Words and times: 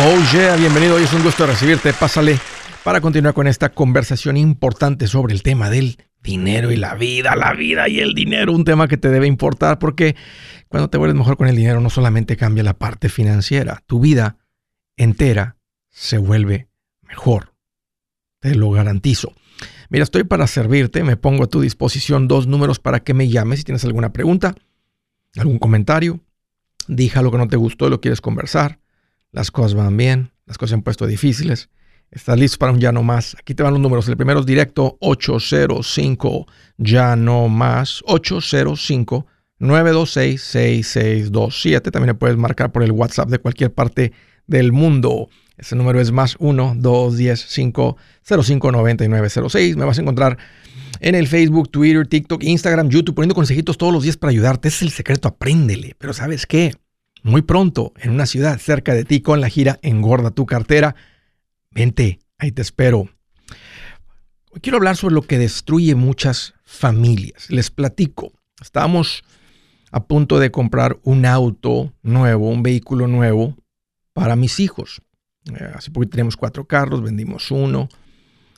Oh 0.00 0.16
yeah, 0.32 0.54
bienvenido. 0.54 0.94
Hoy 0.94 1.02
es 1.02 1.12
un 1.12 1.24
gusto 1.24 1.44
recibirte. 1.44 1.92
Pásale 1.92 2.38
para 2.84 3.00
continuar 3.00 3.34
con 3.34 3.48
esta 3.48 3.70
conversación 3.70 4.36
importante 4.36 5.08
sobre 5.08 5.34
el 5.34 5.42
tema 5.42 5.70
del 5.70 5.98
dinero 6.22 6.70
y 6.70 6.76
la 6.76 6.94
vida, 6.94 7.34
la 7.34 7.52
vida 7.52 7.88
y 7.88 7.98
el 7.98 8.14
dinero, 8.14 8.52
un 8.52 8.62
tema 8.62 8.86
que 8.86 8.96
te 8.96 9.08
debe 9.08 9.26
importar 9.26 9.80
porque 9.80 10.14
cuando 10.68 10.88
te 10.88 10.98
vuelves 10.98 11.16
mejor 11.16 11.36
con 11.36 11.48
el 11.48 11.56
dinero 11.56 11.80
no 11.80 11.90
solamente 11.90 12.36
cambia 12.36 12.62
la 12.62 12.78
parte 12.78 13.08
financiera, 13.08 13.82
tu 13.86 13.98
vida 13.98 14.36
entera 14.96 15.56
se 15.90 16.18
vuelve 16.18 16.68
mejor. 17.02 17.54
Te 18.38 18.54
lo 18.54 18.70
garantizo. 18.70 19.32
Mira, 19.90 20.04
estoy 20.04 20.22
para 20.22 20.46
servirte, 20.46 21.02
me 21.02 21.16
pongo 21.16 21.42
a 21.42 21.48
tu 21.48 21.60
disposición 21.60 22.28
dos 22.28 22.46
números 22.46 22.78
para 22.78 23.00
que 23.00 23.14
me 23.14 23.28
llames 23.28 23.58
si 23.58 23.64
tienes 23.64 23.84
alguna 23.84 24.12
pregunta, 24.12 24.54
algún 25.36 25.58
comentario, 25.58 26.20
dije 26.86 27.18
algo 27.18 27.32
que 27.32 27.38
no 27.38 27.48
te 27.48 27.56
gustó 27.56 27.88
y 27.88 27.90
lo 27.90 28.00
quieres 28.00 28.20
conversar 28.20 28.78
las 29.32 29.50
cosas 29.50 29.74
van 29.74 29.96
bien, 29.96 30.30
las 30.46 30.58
cosas 30.58 30.70
se 30.70 30.74
han 30.76 30.82
puesto 30.82 31.06
difíciles. 31.06 31.68
¿Estás 32.10 32.38
listo 32.38 32.58
para 32.58 32.72
un 32.72 32.80
ya 32.80 32.90
no 32.90 33.02
más? 33.02 33.36
Aquí 33.38 33.54
te 33.54 33.62
van 33.62 33.74
los 33.74 33.82
números. 33.82 34.08
El 34.08 34.16
primero 34.16 34.40
es 34.40 34.46
directo 34.46 34.96
805 35.00 36.46
ya 36.78 37.16
no 37.16 37.48
más 37.48 38.02
805 38.06 39.26
926 39.58 40.42
6627. 40.42 41.90
También 41.90 42.08
le 42.08 42.14
puedes 42.14 42.36
marcar 42.38 42.72
por 42.72 42.82
el 42.82 42.92
WhatsApp 42.92 43.28
de 43.28 43.38
cualquier 43.38 43.74
parte 43.74 44.12
del 44.46 44.72
mundo. 44.72 45.28
Ese 45.58 45.76
número 45.76 46.00
es 46.00 46.12
más 46.12 46.36
1 46.38 46.76
210 46.78 47.44
505 47.44 48.72
9906. 48.72 49.76
Me 49.76 49.84
vas 49.84 49.98
a 49.98 50.02
encontrar 50.02 50.38
en 51.00 51.14
el 51.14 51.28
Facebook, 51.28 51.70
Twitter, 51.70 52.06
TikTok, 52.06 52.42
Instagram, 52.42 52.88
YouTube, 52.88 53.16
poniendo 53.16 53.34
consejitos 53.34 53.76
todos 53.76 53.92
los 53.92 54.02
días 54.02 54.16
para 54.16 54.30
ayudarte. 54.30 54.68
Ese 54.68 54.76
es 54.76 54.82
el 54.82 54.90
secreto, 54.90 55.28
apréndele. 55.28 55.94
Pero 55.98 56.14
¿sabes 56.14 56.46
qué? 56.46 56.74
Muy 57.22 57.42
pronto 57.42 57.92
en 57.96 58.10
una 58.10 58.26
ciudad 58.26 58.58
cerca 58.58 58.94
de 58.94 59.04
ti 59.04 59.20
con 59.20 59.40
la 59.40 59.48
gira 59.48 59.78
Engorda 59.82 60.30
tu 60.30 60.46
cartera. 60.46 60.94
Vente, 61.70 62.20
ahí 62.38 62.52
te 62.52 62.62
espero. 62.62 63.08
Quiero 64.62 64.78
hablar 64.78 64.96
sobre 64.96 65.14
lo 65.14 65.22
que 65.22 65.38
destruye 65.38 65.94
muchas 65.94 66.54
familias. 66.64 67.50
Les 67.50 67.70
platico. 67.70 68.32
Estábamos 68.60 69.22
a 69.90 70.04
punto 70.04 70.38
de 70.38 70.50
comprar 70.50 70.98
un 71.02 71.26
auto 71.26 71.92
nuevo, 72.02 72.48
un 72.50 72.62
vehículo 72.62 73.06
nuevo 73.06 73.56
para 74.12 74.36
mis 74.36 74.60
hijos. 74.60 75.02
Eh, 75.46 75.72
hace 75.74 75.90
poco 75.90 76.08
tenemos 76.08 76.36
cuatro 76.36 76.66
carros, 76.66 77.02
vendimos 77.02 77.50
uno. 77.50 77.88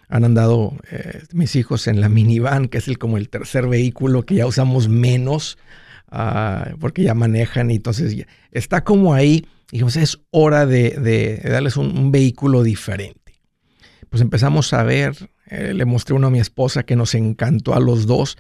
Han 0.09 0.25
andado 0.25 0.77
eh, 0.91 1.23
mis 1.33 1.55
hijos 1.55 1.87
en 1.87 2.01
la 2.01 2.09
minivan, 2.09 2.69
que 2.69 2.79
es 2.79 2.89
el, 2.89 2.99
como 2.99 3.17
el 3.17 3.29
tercer 3.29 3.69
vehículo 3.69 4.25
que 4.25 4.37
ya 4.37 4.47
usamos 4.47 4.89
menos 4.89 5.57
Ah, 6.11 6.75
porque 6.81 7.05
ya 7.05 7.15
manejan 7.15 7.71
y 7.71 7.77
entonces 7.77 8.27
está 8.51 8.83
como 8.83 9.15
ahí, 9.15 9.47
dijimos, 9.71 9.97
es 9.97 10.19
hora 10.31 10.67
de, 10.67 11.41
darles 11.45 11.77
un, 11.77 12.11
vehículo 12.11 12.63
diferente. 12.63 13.41
Pues 14.09 14.21
empezamos 14.21 14.73
a 14.73 14.83
ver, 14.83 15.31
eh, 15.47 15.73
le 15.73 15.85
mostré 15.85 16.17
uno 16.17 16.27
a 16.27 16.31
mi 16.31 16.41
esposa 16.41 16.83
que 16.83 16.97
nos 16.97 17.15
encantó 17.15 17.75
a 17.75 17.81
los 17.81 18.07
dos, 18.07 18.39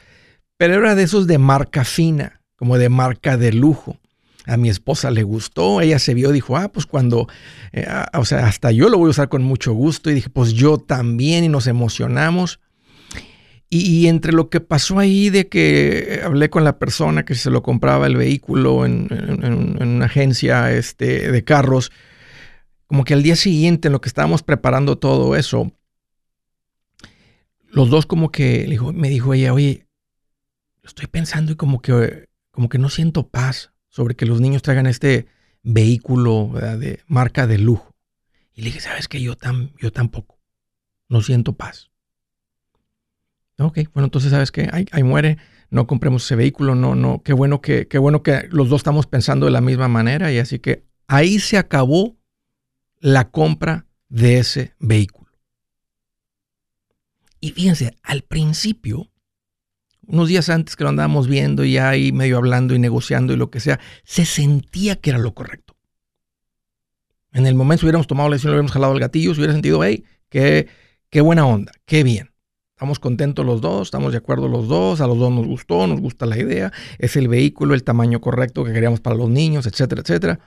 pero 0.56 0.74
era 0.74 0.96
de 0.96 1.04
esos 1.04 1.28
de 1.28 1.38
marca 1.38 1.84
fina, 1.84 2.42
como 2.56 2.76
de 2.76 2.88
marca 2.88 3.36
de 3.36 3.52
lujo. 3.52 3.96
A 4.46 4.56
mi 4.56 4.68
esposa 4.68 5.12
le 5.12 5.22
gustó, 5.22 5.80
ella 5.80 6.00
se 6.00 6.12
vio, 6.12 6.32
dijo, 6.32 6.56
ah, 6.56 6.72
pues 6.72 6.86
cuando, 6.86 7.28
eh, 7.72 7.84
ah, 7.86 8.10
o 8.18 8.24
sea, 8.24 8.46
hasta 8.46 8.72
yo 8.72 8.88
lo 8.88 8.98
voy 8.98 9.08
a 9.08 9.10
usar 9.10 9.28
con 9.28 9.42
mucho 9.42 9.74
gusto 9.74 10.10
y 10.10 10.14
dije, 10.14 10.28
pues 10.28 10.54
yo 10.54 10.78
también 10.78 11.44
y 11.44 11.48
nos 11.48 11.68
emocionamos. 11.68 12.58
Y, 13.72 14.08
entre 14.08 14.32
lo 14.32 14.50
que 14.50 14.60
pasó 14.60 14.98
ahí 14.98 15.30
de 15.30 15.48
que 15.48 16.22
hablé 16.24 16.50
con 16.50 16.64
la 16.64 16.80
persona 16.80 17.24
que 17.24 17.36
se 17.36 17.50
lo 17.50 17.62
compraba 17.62 18.08
el 18.08 18.16
vehículo 18.16 18.84
en, 18.84 19.08
una 19.80 20.06
agencia 20.06 20.72
este, 20.72 21.30
de 21.30 21.44
carros, 21.44 21.92
como 22.86 23.04
que 23.04 23.14
al 23.14 23.22
día 23.22 23.36
siguiente, 23.36 23.86
en 23.86 23.92
lo 23.92 24.00
que 24.00 24.08
estábamos 24.08 24.42
preparando 24.42 24.98
todo 24.98 25.36
eso, 25.36 25.72
los 27.68 27.90
dos 27.90 28.06
como 28.06 28.32
que 28.32 28.76
me 28.92 29.08
dijo 29.08 29.34
ella, 29.34 29.54
oye, 29.54 29.86
estoy 30.82 31.06
pensando 31.06 31.52
y 31.52 31.56
como 31.56 31.80
que, 31.80 32.28
como 32.50 32.68
que 32.68 32.78
no 32.78 32.88
siento 32.88 33.28
paz 33.28 33.72
sobre 33.88 34.16
que 34.16 34.26
los 34.26 34.40
niños 34.40 34.62
traigan 34.62 34.86
este 34.86 35.26
vehículo 35.62 36.52
de 36.54 37.00
marca 37.06 37.46
de 37.46 37.58
lujo. 37.58 37.94
Y 38.52 38.62
le 38.62 38.66
dije, 38.66 38.80
¿sabes 38.80 39.08
qué? 39.08 39.20
Yo, 39.20 39.36
yo 39.78 39.92
tampoco. 39.92 40.40
No 41.08 41.22
siento 41.22 41.54
paz. 41.54 41.89
Ok, 43.60 43.80
bueno, 43.92 44.06
entonces 44.06 44.30
sabes 44.30 44.50
que 44.50 44.70
ahí, 44.72 45.02
muere, 45.02 45.36
no 45.68 45.86
compremos 45.86 46.24
ese 46.24 46.34
vehículo, 46.34 46.74
no, 46.74 46.94
no, 46.94 47.22
qué 47.22 47.34
bueno 47.34 47.60
que, 47.60 47.88
qué 47.88 47.98
bueno 47.98 48.22
que 48.22 48.48
los 48.50 48.70
dos 48.70 48.80
estamos 48.80 49.06
pensando 49.06 49.44
de 49.44 49.52
la 49.52 49.60
misma 49.60 49.86
manera 49.86 50.32
y 50.32 50.38
así 50.38 50.58
que 50.58 50.84
ahí 51.08 51.38
se 51.38 51.58
acabó 51.58 52.16
la 53.00 53.30
compra 53.30 53.86
de 54.08 54.38
ese 54.38 54.74
vehículo. 54.78 55.30
Y 57.38 57.50
fíjense, 57.52 57.96
al 58.02 58.22
principio, 58.22 59.10
unos 60.06 60.28
días 60.28 60.48
antes 60.48 60.74
que 60.74 60.84
lo 60.84 60.90
andábamos 60.90 61.28
viendo 61.28 61.64
y 61.64 61.76
ahí 61.76 62.12
medio 62.12 62.38
hablando 62.38 62.74
y 62.74 62.78
negociando 62.78 63.34
y 63.34 63.36
lo 63.36 63.50
que 63.50 63.60
sea, 63.60 63.78
se 64.04 64.24
sentía 64.24 64.96
que 64.96 65.10
era 65.10 65.18
lo 65.18 65.34
correcto. 65.34 65.76
En 67.32 67.46
el 67.46 67.54
momento 67.54 67.80
si 67.80 67.86
hubiéramos 67.86 68.06
tomado 68.06 68.30
la 68.30 68.34
decisión, 68.34 68.52
hubiéramos 68.52 68.72
jalado 68.72 68.94
el 68.94 69.00
gatillo, 69.00 69.34
se 69.34 69.40
hubiera 69.40 69.52
sentido, 69.52 69.84
hey, 69.84 70.04
qué, 70.30 70.66
qué 71.10 71.20
buena 71.20 71.46
onda, 71.46 71.72
qué 71.84 72.02
bien. 72.02 72.29
Estamos 72.80 72.98
contentos 72.98 73.44
los 73.44 73.60
dos, 73.60 73.88
estamos 73.88 74.12
de 74.12 74.16
acuerdo 74.16 74.48
los 74.48 74.66
dos, 74.66 75.02
a 75.02 75.06
los 75.06 75.18
dos 75.18 75.30
nos 75.30 75.46
gustó, 75.46 75.86
nos 75.86 76.00
gusta 76.00 76.24
la 76.24 76.38
idea, 76.38 76.72
es 76.98 77.14
el 77.14 77.28
vehículo, 77.28 77.74
el 77.74 77.84
tamaño 77.84 78.22
correcto 78.22 78.64
que 78.64 78.72
queríamos 78.72 79.00
para 79.00 79.16
los 79.16 79.28
niños, 79.28 79.66
etcétera, 79.66 80.00
etcétera. 80.00 80.40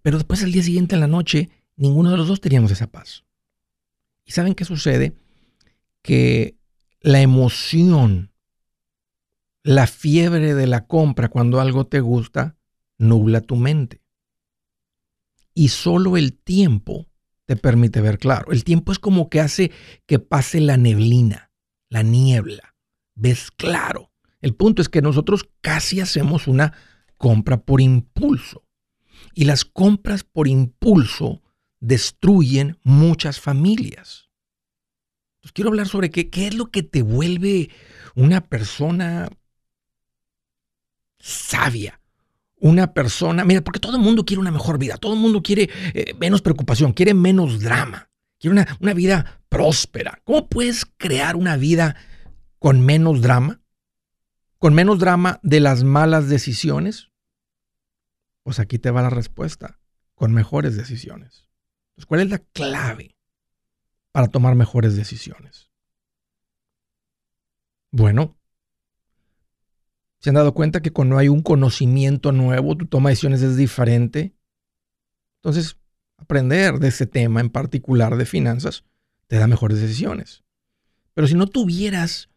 Pero 0.00 0.16
después 0.16 0.42
el 0.42 0.52
día 0.52 0.62
siguiente 0.62 0.94
en 0.94 1.02
la 1.02 1.06
noche, 1.06 1.50
ninguno 1.76 2.10
de 2.10 2.16
los 2.16 2.28
dos 2.28 2.40
teníamos 2.40 2.70
esa 2.70 2.86
paz. 2.86 3.24
¿Y 4.24 4.32
saben 4.32 4.54
qué 4.54 4.64
sucede? 4.64 5.18
Que 6.00 6.56
la 7.02 7.20
emoción, 7.20 8.32
la 9.62 9.86
fiebre 9.86 10.54
de 10.54 10.66
la 10.66 10.86
compra 10.86 11.28
cuando 11.28 11.60
algo 11.60 11.86
te 11.86 12.00
gusta, 12.00 12.56
nubla 12.96 13.42
tu 13.42 13.56
mente. 13.56 14.00
Y 15.52 15.68
solo 15.68 16.16
el 16.16 16.32
tiempo 16.32 17.06
te 17.46 17.56
permite 17.56 18.00
ver 18.00 18.18
claro. 18.18 18.50
El 18.52 18.64
tiempo 18.64 18.92
es 18.92 18.98
como 18.98 19.28
que 19.28 19.40
hace 19.40 19.70
que 20.06 20.18
pase 20.18 20.60
la 20.60 20.76
neblina, 20.76 21.50
la 21.88 22.02
niebla. 22.02 22.74
Ves 23.14 23.50
claro. 23.50 24.10
El 24.40 24.54
punto 24.54 24.82
es 24.82 24.88
que 24.88 25.02
nosotros 25.02 25.48
casi 25.60 26.00
hacemos 26.00 26.48
una 26.48 26.74
compra 27.16 27.62
por 27.62 27.80
impulso. 27.80 28.64
Y 29.34 29.44
las 29.44 29.64
compras 29.64 30.24
por 30.24 30.48
impulso 30.48 31.42
destruyen 31.80 32.78
muchas 32.82 33.40
familias. 33.40 34.30
Entonces 35.36 35.52
quiero 35.52 35.70
hablar 35.70 35.88
sobre 35.88 36.10
qué, 36.10 36.30
qué 36.30 36.46
es 36.46 36.54
lo 36.54 36.70
que 36.70 36.82
te 36.82 37.02
vuelve 37.02 37.70
una 38.14 38.42
persona 38.42 39.28
sabia, 41.18 42.00
una 42.64 42.94
persona, 42.94 43.44
mira, 43.44 43.60
porque 43.60 43.78
todo 43.78 43.94
el 43.94 44.02
mundo 44.02 44.24
quiere 44.24 44.40
una 44.40 44.50
mejor 44.50 44.78
vida, 44.78 44.96
todo 44.96 45.12
el 45.12 45.20
mundo 45.20 45.42
quiere 45.42 45.68
eh, 45.92 46.14
menos 46.18 46.40
preocupación, 46.40 46.94
quiere 46.94 47.12
menos 47.12 47.60
drama, 47.60 48.08
quiere 48.38 48.52
una, 48.52 48.78
una 48.80 48.94
vida 48.94 49.42
próspera. 49.50 50.22
¿Cómo 50.24 50.48
puedes 50.48 50.86
crear 50.96 51.36
una 51.36 51.58
vida 51.58 51.94
con 52.58 52.80
menos 52.80 53.20
drama? 53.20 53.60
¿Con 54.58 54.72
menos 54.72 54.98
drama 54.98 55.40
de 55.42 55.60
las 55.60 55.84
malas 55.84 56.30
decisiones? 56.30 57.10
Pues 58.44 58.58
aquí 58.58 58.78
te 58.78 58.90
va 58.90 59.02
la 59.02 59.10
respuesta, 59.10 59.78
con 60.14 60.32
mejores 60.32 60.74
decisiones. 60.74 61.46
¿Cuál 62.08 62.22
es 62.22 62.30
la 62.30 62.38
clave 62.38 63.14
para 64.10 64.28
tomar 64.28 64.54
mejores 64.54 64.96
decisiones? 64.96 65.70
Bueno, 67.90 68.38
¿Se 70.24 70.30
han 70.30 70.36
dado 70.36 70.54
cuenta 70.54 70.80
que 70.80 70.90
cuando 70.90 71.18
hay 71.18 71.28
un 71.28 71.42
conocimiento 71.42 72.32
nuevo, 72.32 72.74
tu 72.78 72.86
toma 72.86 73.10
de 73.10 73.12
decisiones 73.12 73.42
es 73.42 73.58
diferente? 73.58 74.32
Entonces, 75.42 75.76
aprender 76.16 76.78
de 76.78 76.88
ese 76.88 77.04
tema 77.04 77.42
en 77.42 77.50
particular 77.50 78.16
de 78.16 78.24
finanzas 78.24 78.84
te 79.26 79.36
da 79.36 79.46
mejores 79.46 79.82
decisiones. 79.82 80.42
Pero 81.12 81.26
si 81.26 81.34
no 81.34 81.46
tuvieras 81.46 82.30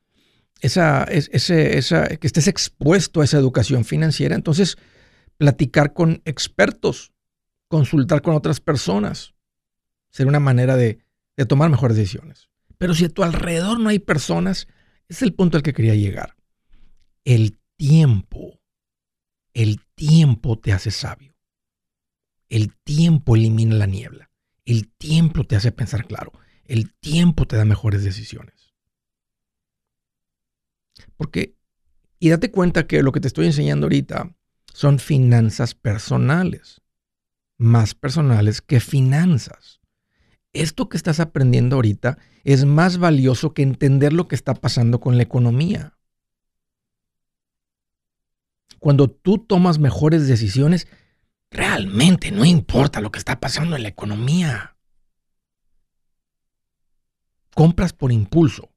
esa, 0.60 1.06
ese, 1.06 1.78
esa, 1.78 2.08
que 2.08 2.28
estés 2.28 2.50
expuesto 2.50 3.22
a 3.22 3.24
esa 3.24 3.38
educación 3.38 3.86
financiera, 3.86 4.36
entonces 4.36 4.78
platicar 5.38 5.94
con 5.94 6.22
expertos, 6.26 7.14
consultar 7.70 8.22
con 8.22 8.36
otras 8.36 8.60
personas, 8.60 9.34
sería 10.10 10.28
una 10.28 10.42
manera 10.42 10.76
de, 10.76 11.00
de 11.38 11.46
tomar 11.46 11.70
mejores 11.70 11.96
decisiones. 11.96 12.50
Pero 12.78 12.94
si 12.94 13.06
a 13.06 13.10
tu 13.10 13.24
alrededor 13.24 13.80
no 13.80 13.88
hay 13.88 14.00
personas, 14.00 14.68
es 15.08 15.22
el 15.22 15.34
punto 15.34 15.56
al 15.56 15.64
que 15.64 15.72
quería 15.72 15.96
llegar. 15.96 16.36
El 17.24 17.58
tiempo, 17.78 18.60
el 19.54 19.80
tiempo 19.96 20.60
te 20.60 20.74
hace 20.74 20.92
sabio. 20.92 21.36
El 22.50 22.76
tiempo 22.84 23.36
elimina 23.36 23.76
la 23.76 23.88
niebla. 23.88 24.30
El 24.66 24.90
tiempo 24.90 25.46
te 25.46 25.56
hace 25.56 25.72
pensar 25.72 26.06
claro. 26.08 26.34
El 26.66 26.94
tiempo 26.94 27.48
te 27.48 27.56
da 27.56 27.66
mejores 27.66 28.04
decisiones. 28.04 28.74
Porque, 31.16 31.56
y 32.20 32.30
date 32.30 32.52
cuenta 32.52 32.88
que 32.88 33.04
lo 33.04 33.12
que 33.12 33.20
te 33.20 33.28
estoy 33.28 33.46
enseñando 33.48 33.86
ahorita 33.86 34.36
son 34.74 35.00
finanzas 35.00 35.74
personales. 35.74 36.82
más 37.58 37.96
personales 37.96 38.62
que 38.62 38.80
finanzas. 38.80 39.82
Esto 40.54 40.90
que 40.90 40.98
estás 40.98 41.20
aprendiendo 41.20 41.76
ahorita 41.76 42.18
es 42.44 42.66
más 42.66 42.98
valioso 42.98 43.54
que 43.54 43.64
entender 43.64 44.14
lo 44.14 44.28
que 44.28 44.36
está 44.36 44.54
pasando 44.54 45.00
con 45.00 45.18
la 45.18 45.24
economía. 45.24 45.97
Cuando 48.80 49.10
tú 49.10 49.40
tomas 49.40 49.80
mejores 49.80 50.28
decisiones, 50.28 50.88
realmente 51.52 52.32
no 52.32 52.46
importa 52.46 53.02
lo 53.02 53.12
que 53.12 53.20
está 53.20 53.40
pasando 53.40 53.76
en 53.76 53.84
la 53.84 53.90
economía. 53.90 54.76
Compras 57.54 57.94
por 57.94 58.12
impulso. 58.12 58.72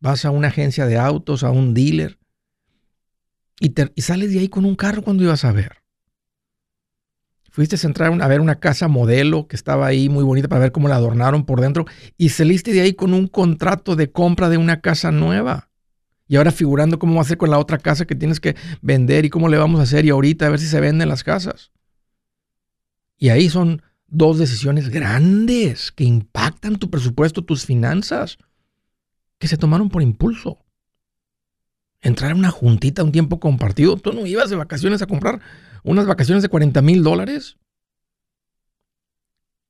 Vas 0.00 0.24
a 0.24 0.30
una 0.30 0.48
agencia 0.48 0.86
de 0.86 0.98
autos, 0.98 1.44
a 1.44 1.50
un 1.50 1.74
dealer, 1.74 2.18
y, 3.60 3.72
sales 4.02 4.32
de 4.32 4.40
ahí 4.40 4.48
con 4.48 4.64
un 4.64 4.74
carro 4.74 5.02
cuando 5.02 5.22
ibas 5.22 5.44
a 5.44 5.52
ver. 5.52 5.78
Fuiste 7.50 7.76
a 7.76 7.86
entrar 7.86 8.12
a 8.20 8.28
ver 8.28 8.40
una 8.40 8.58
casa 8.58 8.88
modelo 8.88 9.46
que 9.46 9.54
estaba 9.54 9.86
ahí 9.86 10.08
muy 10.08 10.24
bonita 10.24 10.48
para 10.48 10.60
ver 10.60 10.72
cómo 10.72 10.88
la 10.88 10.96
adornaron 10.96 11.46
por 11.46 11.60
dentro 11.60 11.86
y 12.18 12.30
saliste 12.30 12.72
de 12.72 12.80
ahí 12.80 12.94
con 12.94 13.14
un 13.14 13.28
contrato 13.28 13.94
de 13.94 14.10
compra 14.10 14.48
de 14.48 14.58
una 14.58 14.80
casa 14.80 15.12
nueva. 15.12 15.70
Y 16.26 16.36
ahora 16.36 16.50
figurando 16.50 16.98
cómo 16.98 17.16
va 17.16 17.22
a 17.22 17.24
ser 17.24 17.36
con 17.36 17.50
la 17.50 17.58
otra 17.58 17.78
casa 17.78 18.06
que 18.06 18.14
tienes 18.14 18.40
que 18.40 18.56
vender 18.80 19.24
y 19.24 19.30
cómo 19.30 19.48
le 19.48 19.58
vamos 19.58 19.80
a 19.80 19.84
hacer 19.84 20.04
y 20.04 20.10
ahorita 20.10 20.46
a 20.46 20.50
ver 20.50 20.60
si 20.60 20.66
se 20.66 20.80
venden 20.80 21.08
las 21.08 21.22
casas. 21.22 21.70
Y 23.18 23.28
ahí 23.28 23.48
son 23.48 23.82
dos 24.06 24.38
decisiones 24.38 24.88
grandes 24.88 25.92
que 25.92 26.04
impactan 26.04 26.76
tu 26.76 26.90
presupuesto, 26.90 27.42
tus 27.42 27.66
finanzas, 27.66 28.38
que 29.38 29.48
se 29.48 29.56
tomaron 29.56 29.88
por 29.88 30.02
impulso. 30.02 30.64
Entrar 32.00 32.32
a 32.32 32.34
una 32.34 32.50
juntita, 32.50 33.02
un 33.02 33.12
tiempo 33.12 33.40
compartido. 33.40 33.96
¿Tú 33.96 34.12
no 34.12 34.26
ibas 34.26 34.50
de 34.50 34.56
vacaciones 34.56 35.02
a 35.02 35.06
comprar 35.06 35.40
unas 35.82 36.06
vacaciones 36.06 36.42
de 36.42 36.48
40 36.48 36.82
mil 36.82 37.02
dólares? 37.02 37.56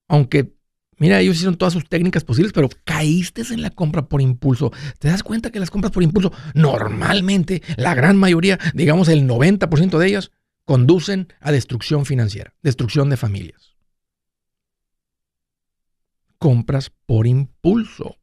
Aunque 0.09 0.55
Mira, 0.99 1.21
ellos 1.21 1.37
hicieron 1.37 1.57
todas 1.57 1.73
sus 1.73 1.89
técnicas 1.89 2.25
posibles, 2.25 2.53
pero 2.53 2.69
caíste 2.85 3.43
en 3.51 3.63
la 3.63 3.71
compra 3.71 4.07
por 4.07 4.21
impulso. 4.21 4.73
¿Te 4.99 5.09
das 5.09 5.23
cuenta 5.23 5.51
que 5.51 5.61
las 5.61 5.71
compras 5.71 5.93
por 5.93 6.03
impulso, 6.03 6.33
normalmente, 6.55 7.63
la 7.77 7.95
gran 7.95 8.17
mayoría, 8.17 8.59
digamos 8.75 9.09
el 9.09 9.27
90% 9.27 9.99
de 9.99 10.07
ellas, 10.07 10.31
conducen 10.65 11.29
a 11.41 11.53
destrucción 11.53 12.07
financiera, 12.07 12.55
destrucción 12.63 13.11
de 13.11 13.17
familias? 13.17 13.77
Compras 16.39 16.93
por 17.07 17.27
impulso. 17.27 18.17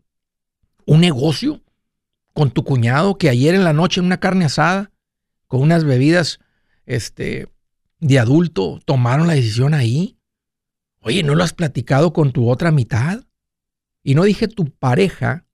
Un 0.86 1.02
negocio 1.02 1.62
con 2.34 2.52
tu 2.52 2.64
cuñado 2.64 3.18
que 3.18 3.30
ayer 3.30 3.56
en 3.56 3.64
la 3.64 3.74
noche 3.74 4.00
en 4.00 4.06
una 4.06 4.20
carne 4.20 4.46
asada, 4.46 4.92
con 5.48 5.62
unas 5.62 5.84
bebidas 5.84 6.40
este, 6.86 7.52
de 8.00 8.20
adulto, 8.20 8.80
tomaron 8.86 9.28
la 9.28 9.34
decisión 9.34 9.74
ahí 9.74 10.18
Oye, 11.02 11.24
¿no 11.24 11.36
lo 11.36 11.44
has 11.44 11.54
platicado 11.54 12.14
con 12.14 12.32
tu 12.32 12.50
otra 12.50 12.72
mitad? 12.72 13.24
Y 14.04 14.16
no 14.16 14.24
dije 14.24 14.48
tu 14.48 14.66
pareja, 14.66 15.46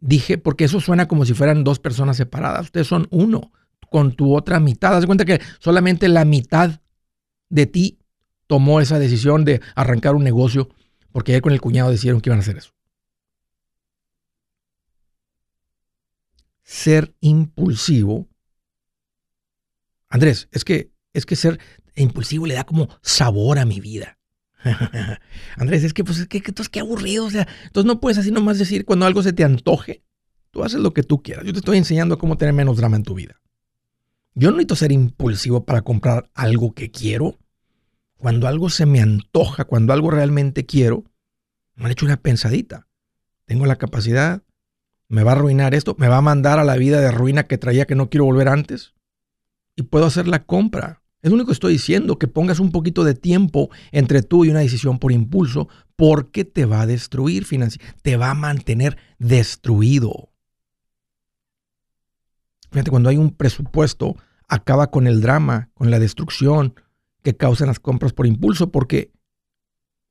dije, 0.00 0.38
porque 0.38 0.64
eso 0.64 0.80
suena 0.80 1.08
como 1.08 1.24
si 1.24 1.34
fueran 1.34 1.64
dos 1.64 1.78
personas 1.78 2.16
separadas. 2.16 2.66
Ustedes 2.66 2.86
son 2.86 3.06
uno 3.10 3.52
con 3.90 4.12
tu 4.12 4.36
otra 4.36 4.60
mitad. 4.60 4.96
Haz 4.96 5.06
cuenta 5.06 5.24
que 5.24 5.40
solamente 5.60 6.08
la 6.08 6.24
mitad 6.24 6.80
de 7.48 7.66
ti 7.66 7.98
tomó 8.46 8.80
esa 8.80 8.98
decisión 8.98 9.44
de 9.44 9.60
arrancar 9.74 10.14
un 10.14 10.24
negocio 10.24 10.68
porque 11.12 11.32
ayer 11.32 11.42
con 11.42 11.52
el 11.52 11.60
cuñado 11.60 11.90
decidieron 11.90 12.20
que 12.20 12.28
iban 12.28 12.40
a 12.40 12.42
hacer 12.42 12.56
eso. 12.56 12.72
Ser 16.64 17.14
impulsivo. 17.20 18.28
Andrés, 20.08 20.48
es 20.50 20.64
que, 20.64 20.90
es 21.12 21.24
que 21.24 21.36
ser 21.36 21.60
impulsivo 21.94 22.46
le 22.46 22.54
da 22.54 22.64
como 22.64 22.88
sabor 23.00 23.60
a 23.60 23.64
mi 23.64 23.78
vida. 23.78 24.18
Andrés, 25.56 25.84
es 25.84 25.92
que, 25.92 26.04
pues, 26.04 26.18
es 26.18 26.26
que, 26.26 26.40
qué 26.42 26.80
aburrido. 26.80 27.26
O 27.26 27.30
sea, 27.30 27.46
entonces 27.64 27.86
no 27.86 28.00
puedes 28.00 28.18
así 28.18 28.30
nomás 28.30 28.58
decir 28.58 28.84
cuando 28.84 29.06
algo 29.06 29.22
se 29.22 29.32
te 29.32 29.44
antoje. 29.44 30.02
Tú 30.50 30.62
haces 30.62 30.80
lo 30.80 30.94
que 30.94 31.02
tú 31.02 31.22
quieras. 31.22 31.44
Yo 31.44 31.52
te 31.52 31.58
estoy 31.58 31.78
enseñando 31.78 32.18
cómo 32.18 32.36
tener 32.36 32.54
menos 32.54 32.76
drama 32.76 32.96
en 32.96 33.02
tu 33.02 33.14
vida. 33.14 33.40
Yo 34.34 34.50
no 34.50 34.56
necesito 34.56 34.76
ser 34.76 34.92
impulsivo 34.92 35.64
para 35.64 35.82
comprar 35.82 36.30
algo 36.34 36.74
que 36.74 36.90
quiero. 36.90 37.38
Cuando 38.16 38.48
algo 38.48 38.70
se 38.70 38.86
me 38.86 39.00
antoja, 39.00 39.64
cuando 39.64 39.92
algo 39.92 40.10
realmente 40.10 40.66
quiero, 40.66 41.04
me 41.74 41.86
han 41.86 41.92
hecho 41.92 42.06
una 42.06 42.16
pensadita. 42.16 42.88
Tengo 43.44 43.66
la 43.66 43.76
capacidad, 43.76 44.42
me 45.08 45.22
va 45.22 45.32
a 45.32 45.34
arruinar 45.34 45.74
esto, 45.74 45.94
me 45.98 46.08
va 46.08 46.18
a 46.18 46.22
mandar 46.22 46.58
a 46.58 46.64
la 46.64 46.76
vida 46.76 47.00
de 47.00 47.10
ruina 47.10 47.46
que 47.46 47.58
traía 47.58 47.86
que 47.86 47.94
no 47.94 48.08
quiero 48.08 48.24
volver 48.24 48.48
antes. 48.48 48.94
Y 49.76 49.82
puedo 49.82 50.06
hacer 50.06 50.26
la 50.26 50.44
compra. 50.44 51.02
Es 51.24 51.30
lo 51.30 51.36
único 51.36 51.46
que 51.46 51.54
estoy 51.54 51.72
diciendo, 51.72 52.18
que 52.18 52.28
pongas 52.28 52.60
un 52.60 52.70
poquito 52.70 53.02
de 53.02 53.14
tiempo 53.14 53.70
entre 53.92 54.20
tú 54.20 54.44
y 54.44 54.50
una 54.50 54.60
decisión 54.60 54.98
por 54.98 55.10
impulso, 55.10 55.70
porque 55.96 56.44
te 56.44 56.66
va 56.66 56.82
a 56.82 56.86
destruir 56.86 57.46
financieramente, 57.46 57.98
te 58.02 58.18
va 58.18 58.28
a 58.28 58.34
mantener 58.34 58.98
destruido. 59.18 60.28
Fíjate, 62.70 62.90
cuando 62.90 63.08
hay 63.08 63.16
un 63.16 63.30
presupuesto, 63.30 64.16
acaba 64.48 64.90
con 64.90 65.06
el 65.06 65.22
drama, 65.22 65.70
con 65.72 65.90
la 65.90 65.98
destrucción 65.98 66.74
que 67.22 67.34
causan 67.34 67.68
las 67.68 67.80
compras 67.80 68.12
por 68.12 68.26
impulso, 68.26 68.70
porque 68.70 69.10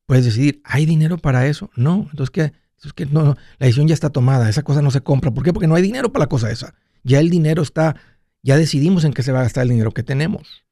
puedes 0.06 0.24
decidir, 0.24 0.60
¿hay 0.64 0.84
dinero 0.84 1.16
para 1.18 1.46
eso? 1.46 1.70
No, 1.76 2.08
entonces 2.10 2.32
¿qué? 2.32 2.52
Es 2.84 2.92
que 2.92 3.06
no, 3.06 3.36
la 3.58 3.66
decisión 3.66 3.86
ya 3.86 3.94
está 3.94 4.10
tomada, 4.10 4.50
esa 4.50 4.64
cosa 4.64 4.82
no 4.82 4.90
se 4.90 5.00
compra. 5.00 5.30
¿Por 5.30 5.44
qué? 5.44 5.52
Porque 5.52 5.68
no 5.68 5.76
hay 5.76 5.82
dinero 5.82 6.10
para 6.10 6.24
la 6.24 6.28
cosa 6.28 6.50
esa. 6.50 6.74
Ya 7.04 7.20
el 7.20 7.30
dinero 7.30 7.62
está, 7.62 7.94
ya 8.42 8.56
decidimos 8.56 9.04
en 9.04 9.12
qué 9.12 9.22
se 9.22 9.30
va 9.30 9.38
a 9.38 9.44
gastar 9.44 9.62
el 9.62 9.68
dinero 9.68 9.92
que 9.92 10.02
tenemos. 10.02 10.63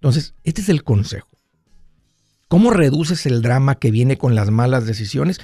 Entonces, 0.00 0.34
este 0.44 0.60
es 0.60 0.68
el 0.68 0.84
consejo. 0.84 1.28
¿Cómo 2.48 2.70
reduces 2.70 3.26
el 3.26 3.42
drama 3.42 3.74
que 3.74 3.90
viene 3.90 4.16
con 4.16 4.34
las 4.34 4.50
malas 4.50 4.86
decisiones? 4.86 5.40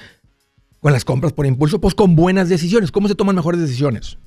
Con 0.79 0.91
las 0.93 1.05
compras 1.05 1.33
por 1.33 1.45
impulso, 1.45 1.79
pues 1.79 1.93
con 1.93 2.15
buenas 2.15 2.49
decisiones. 2.49 2.91
¿Cómo 2.91 3.07
se 3.07 3.15
toman 3.15 3.35
mejores 3.35 3.61
decisiones? 3.61 4.17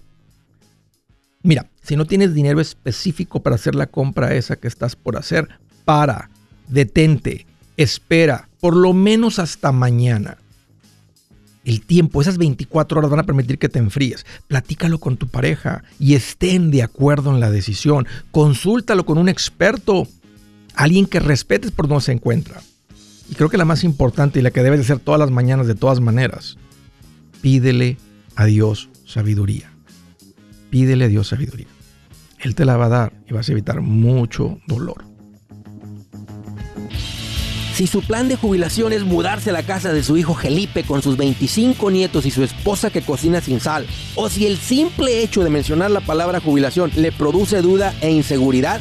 Mira, 1.43 1.71
si 1.83 1.97
no 1.97 2.05
tienes 2.05 2.35
dinero 2.35 2.61
específico 2.61 3.43
para 3.43 3.57
hacer 3.57 3.75
la 3.75 3.87
compra 3.87 4.35
esa 4.35 4.57
que 4.57 4.69
estás 4.69 4.97
por 4.97 5.17
hacer, 5.17 5.49
para, 5.85 6.31
detente, 6.69 7.47
espera, 7.77 8.49
por 8.61 8.77
lo 8.77 8.93
menos 8.93 9.39
hasta 9.39 9.73
mañana. 9.73 10.39
El 11.65 11.83
tiempo, 11.83 12.21
esas 12.21 12.39
24 12.39 12.99
horas 12.99 13.11
van 13.11 13.21
a 13.21 13.27
permitir 13.27 13.59
que 13.59 13.69
te 13.69 13.79
enfríes. 13.79 14.25
Platícalo 14.47 14.99
con 14.99 15.17
tu 15.17 15.29
pareja 15.29 15.85
y 15.99 16.15
estén 16.15 16.71
de 16.71 16.83
acuerdo 16.83 17.31
en 17.33 17.41
la 17.41 17.51
decisión. 17.51 18.07
Consúltalo 18.31 19.05
con 19.05 19.19
un 19.19 19.29
experto 19.29 20.09
alguien 20.75 21.07
que 21.07 21.21
respetes 21.21 21.71
por 21.71 21.89
donde 21.89 22.05
se 22.05 22.13
encuentra. 22.13 22.61
Y 23.31 23.35
creo 23.35 23.51
que 23.51 23.59
la 23.59 23.65
más 23.65 23.85
importante 23.85 24.39
y 24.39 24.43
la 24.43 24.51
que 24.51 24.63
debes 24.63 24.81
de 24.81 24.85
hacer 24.85 24.99
todas 24.99 25.19
las 25.19 25.31
mañanas 25.31 25.67
de 25.67 25.75
todas 25.75 26.01
maneras, 26.01 26.57
pídele 27.41 27.97
a 28.37 28.47
Dios 28.47 28.89
sabiduría. 29.07 29.71
Pídele 30.71 31.07
a 31.07 31.09
Dios 31.09 31.29
sabiduría. 31.29 31.67
Él 32.39 32.55
te 32.55 32.65
la 32.65 32.77
va 32.77 32.87
a 32.87 32.91
dar 32.91 33.13
y 33.29 33.33
vas 33.33 33.49
a 33.49 33.53
evitar 33.53 33.81
mucho 33.81 34.59
dolor. 34.67 35.05
Si 37.79 37.87
su 37.87 38.03
plan 38.03 38.29
de 38.29 38.35
jubilación 38.35 38.93
es 38.93 39.05
mudarse 39.05 39.51
a 39.51 39.53
la 39.53 39.63
casa 39.63 39.93
de 39.93 40.03
su 40.03 40.17
hijo 40.17 40.35
Felipe 40.35 40.83
con 40.83 41.01
sus 41.01 41.17
25 41.17 41.93
nietos 41.93 42.27
y 42.27 42.33
su 42.33 42.43
esposa 42.43 42.91
que 42.91 43.03
cocina 43.03 43.41
sin 43.41 43.61
sal, 43.61 43.87
o 44.17 44.29
si 44.29 44.47
el 44.47 44.57
simple 44.57 45.23
hecho 45.23 45.45
de 45.45 45.51
mencionar 45.51 45.93
la 45.93 46.01
palabra 46.01 46.41
jubilación 46.41 46.91
le 46.97 47.13
produce 47.13 47.63
duda 47.63 47.95
e 48.01 48.11
inseguridad, 48.11 48.81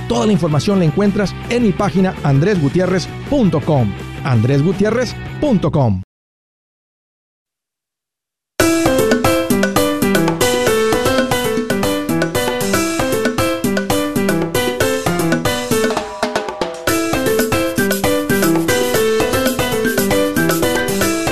Toda 0.11 0.25
la 0.25 0.33
información 0.33 0.79
la 0.79 0.83
encuentras 0.83 1.33
en 1.49 1.63
mi 1.63 1.71
página 1.71 2.13
andresgutierrez.com. 2.23 3.93
andresgutierrez.com. 4.25 6.01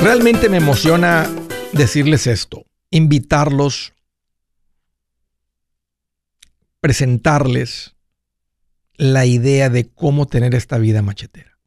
Realmente 0.01 0.47
me 0.47 0.55
emociona 0.55 1.29
decirles 1.73 2.27
esto, 2.27 2.63
invitarlos, 2.91 3.91
presentarles 6.79 7.98
la 8.99 9.25
idea 9.25 9.69
de 9.69 9.89
cómo 9.89 10.27
tener 10.27 10.53
esta 10.53 10.77
vida 10.77 11.01
machetera. 11.01 11.57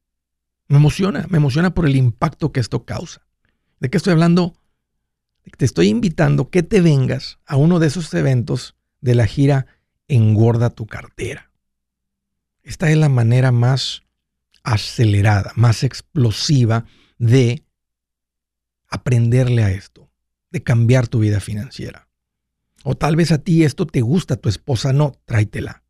Me 0.68 0.76
emociona, 0.76 1.26
me 1.30 1.38
emociona 1.38 1.72
por 1.72 1.86
el 1.86 1.96
impacto 1.96 2.52
que 2.52 2.60
esto 2.60 2.84
causa. 2.84 3.26
¿De 3.80 3.88
qué 3.88 3.96
estoy 3.96 4.12
hablando? 4.12 4.54
Te 5.56 5.64
estoy 5.64 5.88
invitando 5.88 6.50
que 6.50 6.62
te 6.62 6.82
vengas 6.82 7.38
a 7.46 7.56
uno 7.56 7.78
de 7.78 7.86
esos 7.86 8.12
eventos 8.12 8.76
de 9.00 9.14
la 9.14 9.26
gira 9.26 9.66
Engorda 10.08 10.68
tu 10.68 10.86
cartera. 10.86 11.50
Esta 12.62 12.90
es 12.90 12.98
la 12.98 13.08
manera 13.08 13.50
más 13.50 14.02
acelerada, 14.62 15.52
más 15.56 15.84
explosiva 15.84 16.84
de 17.16 17.64
aprenderle 18.88 19.64
a 19.64 19.70
esto, 19.70 20.10
de 20.50 20.62
cambiar 20.62 21.08
tu 21.08 21.20
vida 21.20 21.40
financiera. 21.40 22.08
O 22.84 22.94
tal 22.94 23.16
vez 23.16 23.32
a 23.32 23.38
ti 23.38 23.64
esto 23.64 23.86
te 23.86 24.02
gusta, 24.02 24.36
tu 24.36 24.50
esposa 24.50 24.92
no, 24.92 25.14
tráetela. 25.24 25.82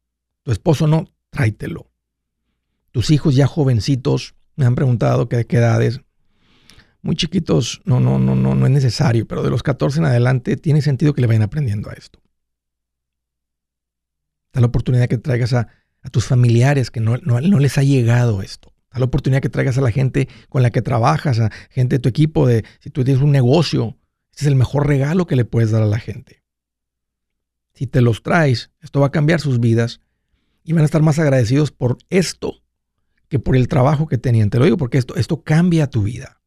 Tu 0.45 0.53
esposo 0.53 0.87
no, 0.87 1.12
tráetelo. 1.33 1.91
Tus 2.93 3.11
hijos 3.11 3.35
ya 3.35 3.47
jovencitos 3.47 4.37
me 4.55 4.67
han 4.67 4.75
preguntado 4.75 5.25
de 5.25 5.47
qué 5.47 5.57
edades. 5.57 6.03
Muy 7.01 7.17
chiquitos, 7.17 7.81
no, 7.85 7.99
no, 7.99 8.19
no, 8.19 8.37
no, 8.37 8.55
no 8.55 8.67
es 8.67 8.73
necesario, 8.73 9.27
pero 9.27 9.43
de 9.43 9.51
los 9.51 9.63
14 9.63 9.99
en 9.99 10.05
adelante 10.05 10.57
tiene 10.57 10.83
sentido 10.83 11.15
que 11.15 11.23
le 11.23 11.27
vayan 11.27 11.43
aprendiendo 11.43 11.91
a 11.91 11.95
esto. 11.95 12.21
Da 14.53 14.61
la 14.61 14.67
oportunidad 14.67 15.09
que 15.09 15.19
traigas 15.19 15.55
a, 15.55 15.69
tus 16.11 16.27
familiares 16.27 16.91
que 16.91 17.01
no, 17.01 17.17
no, 17.19 17.41
les 17.41 17.79
ha 17.79 17.83
llegado 17.83 18.43
esto. 18.43 18.73
Da 18.93 18.99
la 18.99 19.07
oportunidad 19.07 19.41
que 19.41 19.49
traigas 19.49 19.79
a 19.79 19.81
la 19.81 19.91
gente 19.91 20.29
con 20.49 20.63
la 20.63 20.71
que 20.71 20.83
trabajas, 20.83 21.41
a 21.41 21.51
gente 21.71 21.97
de 21.97 22.01
tu 22.01 22.09
equipo, 22.09 22.47
de 22.47 22.65
si 22.81 22.91
tú 22.91 23.05
tienes 23.05 23.23
un 23.23 23.33
negocio. 23.33 23.97
Este 24.31 24.45
es 24.45 24.49
el 24.49 24.57
mejor 24.57 24.87
regalo 24.87 25.27
que 25.27 25.37
le 25.37 25.45
puedes 25.45 25.71
dar 25.71 25.83
a 25.83 25.87
la 25.87 25.99
gente. 25.99 26.43
Si 27.73 27.87
te 27.87 28.03
los 28.03 28.23
traes, 28.23 28.71
esto 28.81 29.01
va 29.01 29.07
a 29.07 29.13
cambiar 29.13 29.41
sus 29.41 29.61
vidas 29.61 30.01
y 30.65 30.73
van 30.73 30.83
a 30.83 30.85
estar 30.85 31.03
más 31.03 31.19
agradecidos 31.19 31.71
por 31.71 31.99
esto 32.11 32.63
que 33.29 33.39
por 33.39 33.57
el 33.57 33.69
trabajo 33.69 34.07
que 34.07 34.19
tenían. 34.19 34.51
Te 34.51 34.59
lo 34.59 34.65
digo 34.65 34.77
porque 34.77 34.99
esto, 34.99 35.17
esto 35.17 35.43
cambia 35.43 35.89
tu 35.89 36.03
vida. 36.03 36.41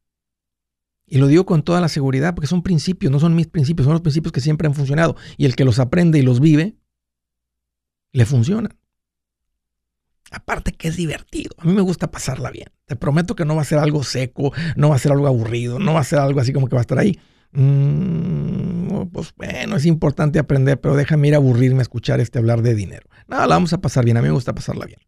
Y 1.06 1.18
lo 1.18 1.28
digo 1.28 1.46
con 1.46 1.62
toda 1.62 1.80
la 1.80 1.88
seguridad 1.88 2.34
porque 2.34 2.48
son 2.48 2.62
principios, 2.62 3.12
no 3.12 3.20
son 3.20 3.34
mis 3.34 3.46
principios, 3.46 3.84
son 3.84 3.92
los 3.92 4.02
principios 4.02 4.32
que 4.32 4.40
siempre 4.40 4.66
han 4.66 4.74
funcionado. 4.74 5.16
Y 5.36 5.46
el 5.46 5.54
que 5.54 5.64
los 5.64 5.78
aprende 5.78 6.18
y 6.18 6.22
los 6.22 6.40
vive, 6.40 6.76
le 8.12 8.26
funciona. 8.26 8.70
Aparte 10.32 10.72
que 10.72 10.88
es 10.88 10.96
divertido. 10.96 11.54
A 11.58 11.64
mí 11.64 11.72
me 11.72 11.80
gusta 11.80 12.10
pasarla 12.10 12.50
bien. 12.50 12.68
Te 12.86 12.96
prometo 12.96 13.36
que 13.36 13.44
no 13.44 13.54
va 13.54 13.62
a 13.62 13.66
ser 13.66 13.78
algo 13.78 14.02
seco, 14.02 14.52
no 14.74 14.88
va 14.88 14.96
a 14.96 14.98
ser 14.98 15.12
algo 15.12 15.28
aburrido, 15.28 15.78
no 15.78 15.94
va 15.94 16.00
a 16.00 16.04
ser 16.04 16.18
algo 16.18 16.40
así 16.40 16.52
como 16.52 16.68
que 16.68 16.74
va 16.74 16.80
a 16.80 16.82
estar 16.82 16.98
ahí. 16.98 17.20
Mm, 17.58 19.06
pues 19.12 19.32
bueno, 19.34 19.76
es 19.76 19.86
importante 19.86 20.38
aprender, 20.38 20.78
pero 20.78 20.94
déjame 20.94 21.28
ir 21.28 21.34
a 21.34 21.38
aburrirme 21.38 21.78
a 21.78 21.82
escuchar 21.82 22.20
este 22.20 22.38
hablar 22.38 22.60
de 22.60 22.74
dinero. 22.74 23.08
Nada, 23.28 23.46
la 23.46 23.54
vamos 23.54 23.72
a 23.72 23.80
pasar 23.80 24.04
bien. 24.04 24.18
A 24.18 24.22
mí 24.22 24.28
me 24.28 24.34
gusta 24.34 24.54
pasarla 24.54 24.84
bien. 24.84 25.00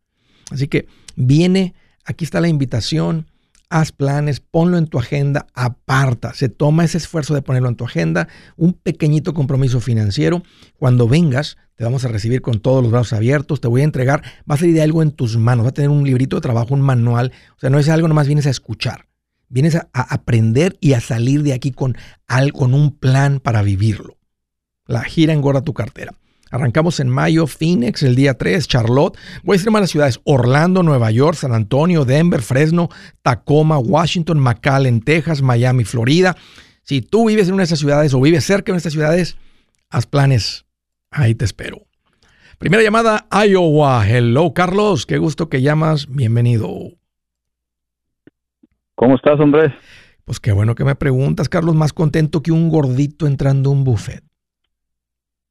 Así 0.51 0.67
que 0.67 0.87
viene, 1.15 1.75
aquí 2.05 2.25
está 2.25 2.41
la 2.41 2.49
invitación. 2.49 3.27
Haz 3.71 3.93
planes, 3.93 4.41
ponlo 4.41 4.79
en 4.79 4.87
tu 4.87 4.99
agenda, 4.99 5.47
aparta, 5.53 6.33
se 6.33 6.49
toma 6.49 6.87
ese 6.87 6.97
esfuerzo 6.97 7.35
de 7.35 7.43
ponerlo 7.43 7.69
en 7.69 7.77
tu 7.77 7.85
agenda, 7.85 8.27
un 8.57 8.73
pequeñito 8.73 9.35
compromiso 9.35 9.79
financiero. 9.81 10.43
Cuando 10.79 11.07
vengas, 11.07 11.59
te 11.77 11.85
vamos 11.85 12.03
a 12.07 12.09
recibir 12.09 12.41
con 12.41 12.61
todos 12.61 12.83
los 12.83 12.91
brazos 12.91 13.13
abiertos, 13.13 13.61
te 13.61 13.69
voy 13.69 13.83
a 13.83 13.85
entregar, 13.85 14.23
va 14.51 14.55
a 14.55 14.57
salir 14.57 14.75
de 14.75 14.81
algo 14.81 15.03
en 15.03 15.11
tus 15.11 15.37
manos, 15.37 15.67
va 15.67 15.69
a 15.69 15.75
tener 15.75 15.91
un 15.91 16.03
librito 16.03 16.37
de 16.37 16.41
trabajo, 16.41 16.73
un 16.73 16.81
manual, 16.81 17.31
o 17.59 17.61
sea, 17.61 17.69
no 17.69 17.79
es 17.79 17.91
algo, 17.91 18.09
nomás 18.09 18.27
vienes 18.27 18.47
a 18.47 18.51
escuchar, 18.51 19.05
vienes 19.49 19.77
a, 19.77 19.89
aprender 19.93 20.77
y 20.81 20.93
a 20.93 21.01
salir 21.01 21.43
de 21.43 21.53
aquí 21.53 21.71
con, 21.71 21.97
con 22.53 22.75
un 22.75 22.97
plan 22.97 23.41
para 23.41 23.63
vivirlo. 23.63 24.17
La 24.87 25.03
gira 25.05 25.33
engorda 25.33 25.63
tu 25.63 25.75
cartera. 25.75 26.15
Arrancamos 26.51 26.99
en 27.01 27.09
mayo, 27.11 27.47
Phoenix 27.47 28.03
el 28.03 28.15
día 28.15 28.39
3, 28.39 28.67
Charlotte. 28.67 29.19
Voy 29.45 29.55
a 29.55 29.59
decir 29.59 29.71
más 29.71 29.83
las 29.83 29.91
ciudades: 29.91 30.21
Orlando, 30.25 30.83
Nueva 30.83 31.11
York, 31.11 31.37
San 31.37 31.53
Antonio, 31.53 32.07
Denver, 32.07 32.41
Fresno, 32.41 32.89
Tacoma, 33.23 33.79
Washington, 33.79 34.41
McAllen, 34.41 35.03
Texas, 35.03 35.43
Miami, 35.43 35.85
Florida. 35.85 36.37
Si 36.83 37.03
tú 37.03 37.29
vives 37.29 37.49
en 37.49 37.55
una 37.55 37.63
de 37.63 37.67
esas 37.67 37.81
ciudades 37.81 38.15
o 38.15 38.21
vives 38.21 38.45
cerca 38.45 38.67
de 38.67 38.73
una 38.73 38.77
de 38.77 38.79
estas 38.79 38.95
ciudades, 38.95 39.37
haz 39.91 40.07
planes. 40.07 40.65
Ahí 41.11 41.35
te 41.35 41.45
espero. 41.45 41.87
Primera 42.59 42.83
llamada, 42.83 43.27
Iowa. 43.31 44.09
Hello, 44.09 44.55
Carlos. 44.55 45.05
Qué 45.05 45.19
gusto 45.19 45.51
que 45.51 45.61
llamas. 45.61 46.07
Bienvenido. 46.09 46.98
¿Cómo 48.99 49.15
estás, 49.15 49.39
hombre? 49.39 49.73
Pues 50.25 50.41
qué 50.41 50.51
bueno 50.51 50.75
que 50.75 50.85
me 50.85 50.97
preguntas, 50.97 51.49
Carlos. 51.49 51.77
Más 51.77 51.93
contento 51.93 52.43
que 52.43 52.51
un 52.51 52.69
gordito 52.69 53.29
entrando 53.29 53.71
a 53.71 53.73
un 53.73 53.85
buffet. 53.85 54.25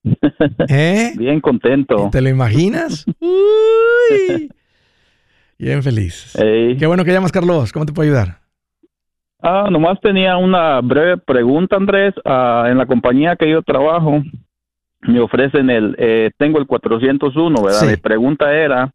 ¿Eh? 0.68 1.13
Bien 1.16 1.39
contento. 1.39 2.10
¿Te 2.12 2.20
lo 2.20 2.27
imaginas? 2.27 3.06
Uy. 3.22 4.51
Bien 5.58 5.82
feliz. 5.82 6.34
Qué 6.36 6.86
bueno 6.88 7.06
que 7.06 7.13
llamas, 7.13 7.32
Carlos. 7.32 7.72
¿Cómo 7.72 7.86
te 7.86 7.94
puedo 7.94 8.10
ayudar? 8.10 8.39
Ah, 9.42 9.70
nomás 9.72 9.98
tenía 10.01 10.36
una 10.36 10.82
breve 10.82 11.16
pregunta, 11.16 11.77
Andrés. 11.77 12.13
Ah, 12.25 12.66
en 12.70 12.77
la 12.77 12.86
compañía 12.86 13.38
que 13.38 13.50
yo 13.50 13.62
trabajo, 13.62 14.24
me 15.04 15.22
ofrecen 15.22 15.70
el, 15.70 15.96
eh, 15.98 16.32
tengo 16.38 16.60
el 16.60 16.68
401, 16.68 17.63
¿verdad? 17.63 17.88
Mi 17.88 17.96
pregunta 17.96 18.54
era, 18.54 18.92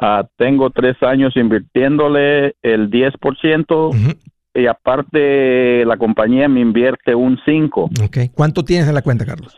ah, 0.00 0.26
tengo 0.36 0.70
tres 0.70 1.02
años 1.02 1.36
invirtiéndole 1.36 2.56
el 2.62 2.90
10% 2.90 4.16
y 4.54 4.66
aparte 4.66 5.84
la 5.84 5.96
compañía 5.96 6.48
me 6.48 6.60
invierte 6.60 7.14
un 7.14 7.38
5. 7.44 7.90
Okay. 8.06 8.30
¿Cuánto 8.30 8.64
tienes 8.64 8.88
en 8.88 8.94
la 8.94 9.02
cuenta, 9.02 9.24
Carlos? 9.24 9.56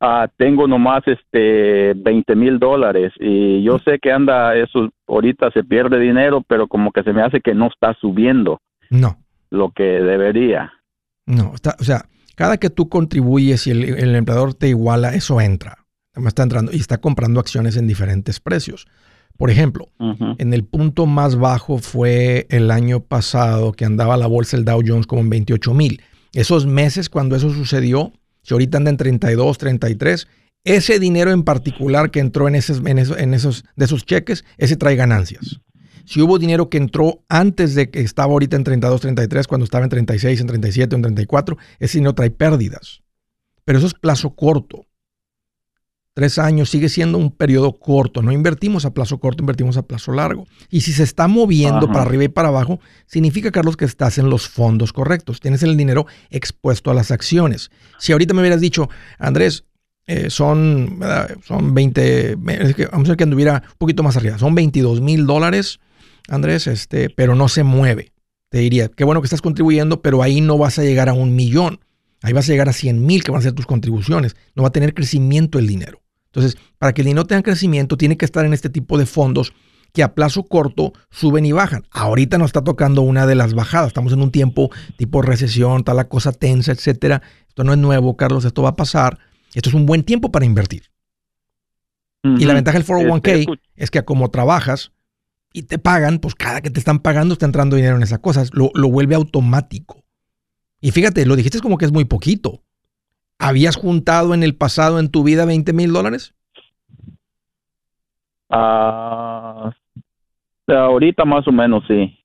Ah, 0.00 0.28
tengo 0.36 0.68
nomás 0.68 1.02
este 1.06 1.92
20 1.94 2.36
mil 2.36 2.60
dólares 2.60 3.12
y 3.18 3.64
yo 3.64 3.80
sé 3.80 3.98
que 3.98 4.12
anda 4.12 4.54
eso 4.54 4.90
ahorita 5.08 5.50
se 5.50 5.64
pierde 5.64 5.98
dinero 5.98 6.44
pero 6.46 6.68
como 6.68 6.92
que 6.92 7.02
se 7.02 7.12
me 7.12 7.20
hace 7.20 7.40
que 7.40 7.52
no 7.52 7.66
está 7.66 7.94
subiendo 8.00 8.60
no 8.90 9.18
lo 9.50 9.72
que 9.72 9.82
debería 9.82 10.72
no 11.26 11.52
está 11.52 11.74
o 11.80 11.82
sea 11.82 12.04
cada 12.36 12.58
que 12.58 12.70
tú 12.70 12.88
contribuyes 12.88 13.66
y 13.66 13.72
el, 13.72 14.14
empleador 14.14 14.54
te 14.54 14.68
iguala 14.68 15.14
eso 15.14 15.40
entra 15.40 15.78
está 16.14 16.44
entrando 16.44 16.70
y 16.72 16.76
está 16.76 16.98
comprando 16.98 17.40
acciones 17.40 17.76
en 17.76 17.88
diferentes 17.88 18.38
precios 18.38 18.86
por 19.38 19.50
ejemplo 19.50 19.88
en 20.38 20.52
el 20.52 20.64
punto 20.64 21.06
más 21.06 21.36
bajo 21.36 21.78
fue 21.78 22.46
el 22.50 22.70
año 22.70 23.00
pasado 23.00 23.72
que 23.72 23.86
andaba 23.86 24.18
la 24.18 24.26
bolsa 24.26 24.58
el 24.58 24.66
Dow 24.66 24.82
Jones 24.86 25.06
como 25.06 25.22
en 25.22 25.30
28 25.30 25.72
mil 25.72 26.02
esos 26.34 26.66
meses 26.66 27.08
cuando 27.08 27.36
eso 27.36 27.48
sucedió 27.48 28.12
si 28.48 28.54
ahorita 28.54 28.78
anda 28.78 28.90
en 28.90 28.96
32, 28.96 29.58
33, 29.58 30.26
ese 30.64 30.98
dinero 30.98 31.32
en 31.32 31.42
particular 31.42 32.10
que 32.10 32.20
entró 32.20 32.48
en 32.48 32.54
esos, 32.54 32.80
en 32.86 33.34
esos, 33.34 33.64
de 33.76 33.84
esos 33.84 34.06
cheques, 34.06 34.42
ese 34.56 34.76
trae 34.76 34.96
ganancias. 34.96 35.60
Si 36.06 36.22
hubo 36.22 36.38
dinero 36.38 36.70
que 36.70 36.78
entró 36.78 37.22
antes 37.28 37.74
de 37.74 37.90
que 37.90 38.00
estaba 38.00 38.32
ahorita 38.32 38.56
en 38.56 38.64
32, 38.64 39.02
33, 39.02 39.46
cuando 39.46 39.64
estaba 39.64 39.84
en 39.84 39.90
36, 39.90 40.40
en 40.40 40.46
37, 40.46 40.96
en 40.96 41.02
34, 41.02 41.58
ese 41.78 41.98
dinero 41.98 42.14
trae 42.14 42.30
pérdidas. 42.30 43.02
Pero 43.66 43.78
eso 43.78 43.86
es 43.86 43.92
plazo 43.92 44.30
corto. 44.30 44.86
Tres 46.18 46.36
años, 46.40 46.68
sigue 46.68 46.88
siendo 46.88 47.16
un 47.16 47.30
periodo 47.30 47.78
corto. 47.78 48.22
No 48.22 48.32
invertimos 48.32 48.84
a 48.84 48.92
plazo 48.92 49.20
corto, 49.20 49.44
invertimos 49.44 49.76
a 49.76 49.82
plazo 49.82 50.10
largo. 50.10 50.48
Y 50.68 50.80
si 50.80 50.92
se 50.92 51.04
está 51.04 51.28
moviendo 51.28 51.86
para 51.86 52.02
arriba 52.02 52.24
y 52.24 52.28
para 52.28 52.48
abajo, 52.48 52.80
significa, 53.06 53.52
Carlos, 53.52 53.76
que 53.76 53.84
estás 53.84 54.18
en 54.18 54.28
los 54.28 54.48
fondos 54.48 54.92
correctos. 54.92 55.38
Tienes 55.38 55.62
el 55.62 55.76
dinero 55.76 56.06
expuesto 56.30 56.90
a 56.90 56.94
las 56.94 57.12
acciones. 57.12 57.70
Si 58.00 58.10
ahorita 58.10 58.34
me 58.34 58.40
hubieras 58.40 58.60
dicho, 58.60 58.90
Andrés, 59.20 59.62
eh, 60.08 60.28
son, 60.28 60.98
son 61.46 61.72
20, 61.72 62.34
vamos 62.34 63.06
a 63.06 63.12
ver 63.12 63.16
que 63.16 63.22
anduviera 63.22 63.62
un 63.64 63.78
poquito 63.78 64.02
más 64.02 64.16
arriba, 64.16 64.38
son 64.38 64.56
22 64.56 65.00
mil 65.00 65.24
dólares, 65.24 65.78
Andrés, 66.26 66.66
este, 66.66 67.10
pero 67.10 67.36
no 67.36 67.46
se 67.46 67.62
mueve. 67.62 68.10
Te 68.50 68.58
diría, 68.58 68.88
qué 68.88 69.04
bueno 69.04 69.20
que 69.20 69.26
estás 69.26 69.40
contribuyendo, 69.40 70.02
pero 70.02 70.20
ahí 70.20 70.40
no 70.40 70.58
vas 70.58 70.80
a 70.80 70.82
llegar 70.82 71.08
a 71.08 71.12
un 71.12 71.36
millón. 71.36 71.78
Ahí 72.22 72.32
vas 72.32 72.48
a 72.48 72.52
llegar 72.52 72.68
a 72.68 72.72
100 72.72 73.06
mil 73.06 73.22
que 73.22 73.30
van 73.30 73.38
a 73.38 73.44
ser 73.44 73.52
tus 73.52 73.66
contribuciones. 73.66 74.34
No 74.56 74.64
va 74.64 74.70
a 74.70 74.72
tener 74.72 74.94
crecimiento 74.94 75.60
el 75.60 75.68
dinero. 75.68 76.00
Entonces, 76.32 76.60
para 76.78 76.92
que 76.92 77.02
el 77.02 77.06
dinero 77.06 77.26
tenga 77.26 77.42
crecimiento, 77.42 77.96
tiene 77.96 78.16
que 78.16 78.24
estar 78.24 78.44
en 78.44 78.52
este 78.52 78.70
tipo 78.70 78.98
de 78.98 79.06
fondos 79.06 79.52
que 79.92 80.02
a 80.02 80.14
plazo 80.14 80.44
corto 80.44 80.92
suben 81.10 81.46
y 81.46 81.52
bajan. 81.52 81.84
Ahorita 81.90 82.38
nos 82.38 82.48
está 82.48 82.62
tocando 82.62 83.02
una 83.02 83.26
de 83.26 83.34
las 83.34 83.54
bajadas. 83.54 83.88
Estamos 83.88 84.12
en 84.12 84.20
un 84.20 84.30
tiempo 84.30 84.70
tipo 84.96 85.22
recesión, 85.22 85.84
tal 85.84 85.96
la 85.96 86.08
cosa 86.08 86.32
tensa, 86.32 86.72
etcétera. 86.72 87.22
Esto 87.48 87.64
no 87.64 87.72
es 87.72 87.78
nuevo, 87.78 88.16
Carlos, 88.16 88.44
esto 88.44 88.62
va 88.62 88.70
a 88.70 88.76
pasar. 88.76 89.18
Esto 89.54 89.70
es 89.70 89.74
un 89.74 89.86
buen 89.86 90.04
tiempo 90.04 90.30
para 90.30 90.44
invertir. 90.44 90.84
Y 92.22 92.44
la 92.44 92.54
ventaja 92.54 92.78
del 92.78 92.86
401k 92.86 93.28
este, 93.28 93.52
es 93.76 93.90
que 93.90 94.04
como 94.04 94.30
trabajas 94.30 94.92
y 95.52 95.62
te 95.62 95.78
pagan, 95.78 96.18
pues 96.18 96.34
cada 96.34 96.60
que 96.60 96.68
te 96.68 96.78
están 96.78 96.98
pagando 96.98 97.32
está 97.32 97.46
entrando 97.46 97.76
dinero 97.76 97.96
en 97.96 98.02
esas 98.02 98.18
cosas. 98.18 98.50
Lo, 98.52 98.70
lo 98.74 98.90
vuelve 98.90 99.14
automático. 99.14 100.04
Y 100.80 100.90
fíjate, 100.90 101.24
lo 101.26 101.36
dijiste 101.36 101.60
como 101.60 101.78
que 101.78 101.86
es 101.86 101.92
muy 101.92 102.04
poquito. 102.04 102.62
¿Habías 103.38 103.76
juntado 103.76 104.34
en 104.34 104.42
el 104.42 104.56
pasado 104.56 104.98
en 104.98 105.10
tu 105.10 105.22
vida 105.22 105.44
20 105.44 105.72
mil 105.72 105.92
dólares? 105.92 106.34
Ah, 108.50 109.70
ahorita 110.66 111.24
más 111.24 111.46
o 111.46 111.52
menos, 111.52 111.84
sí. 111.86 112.18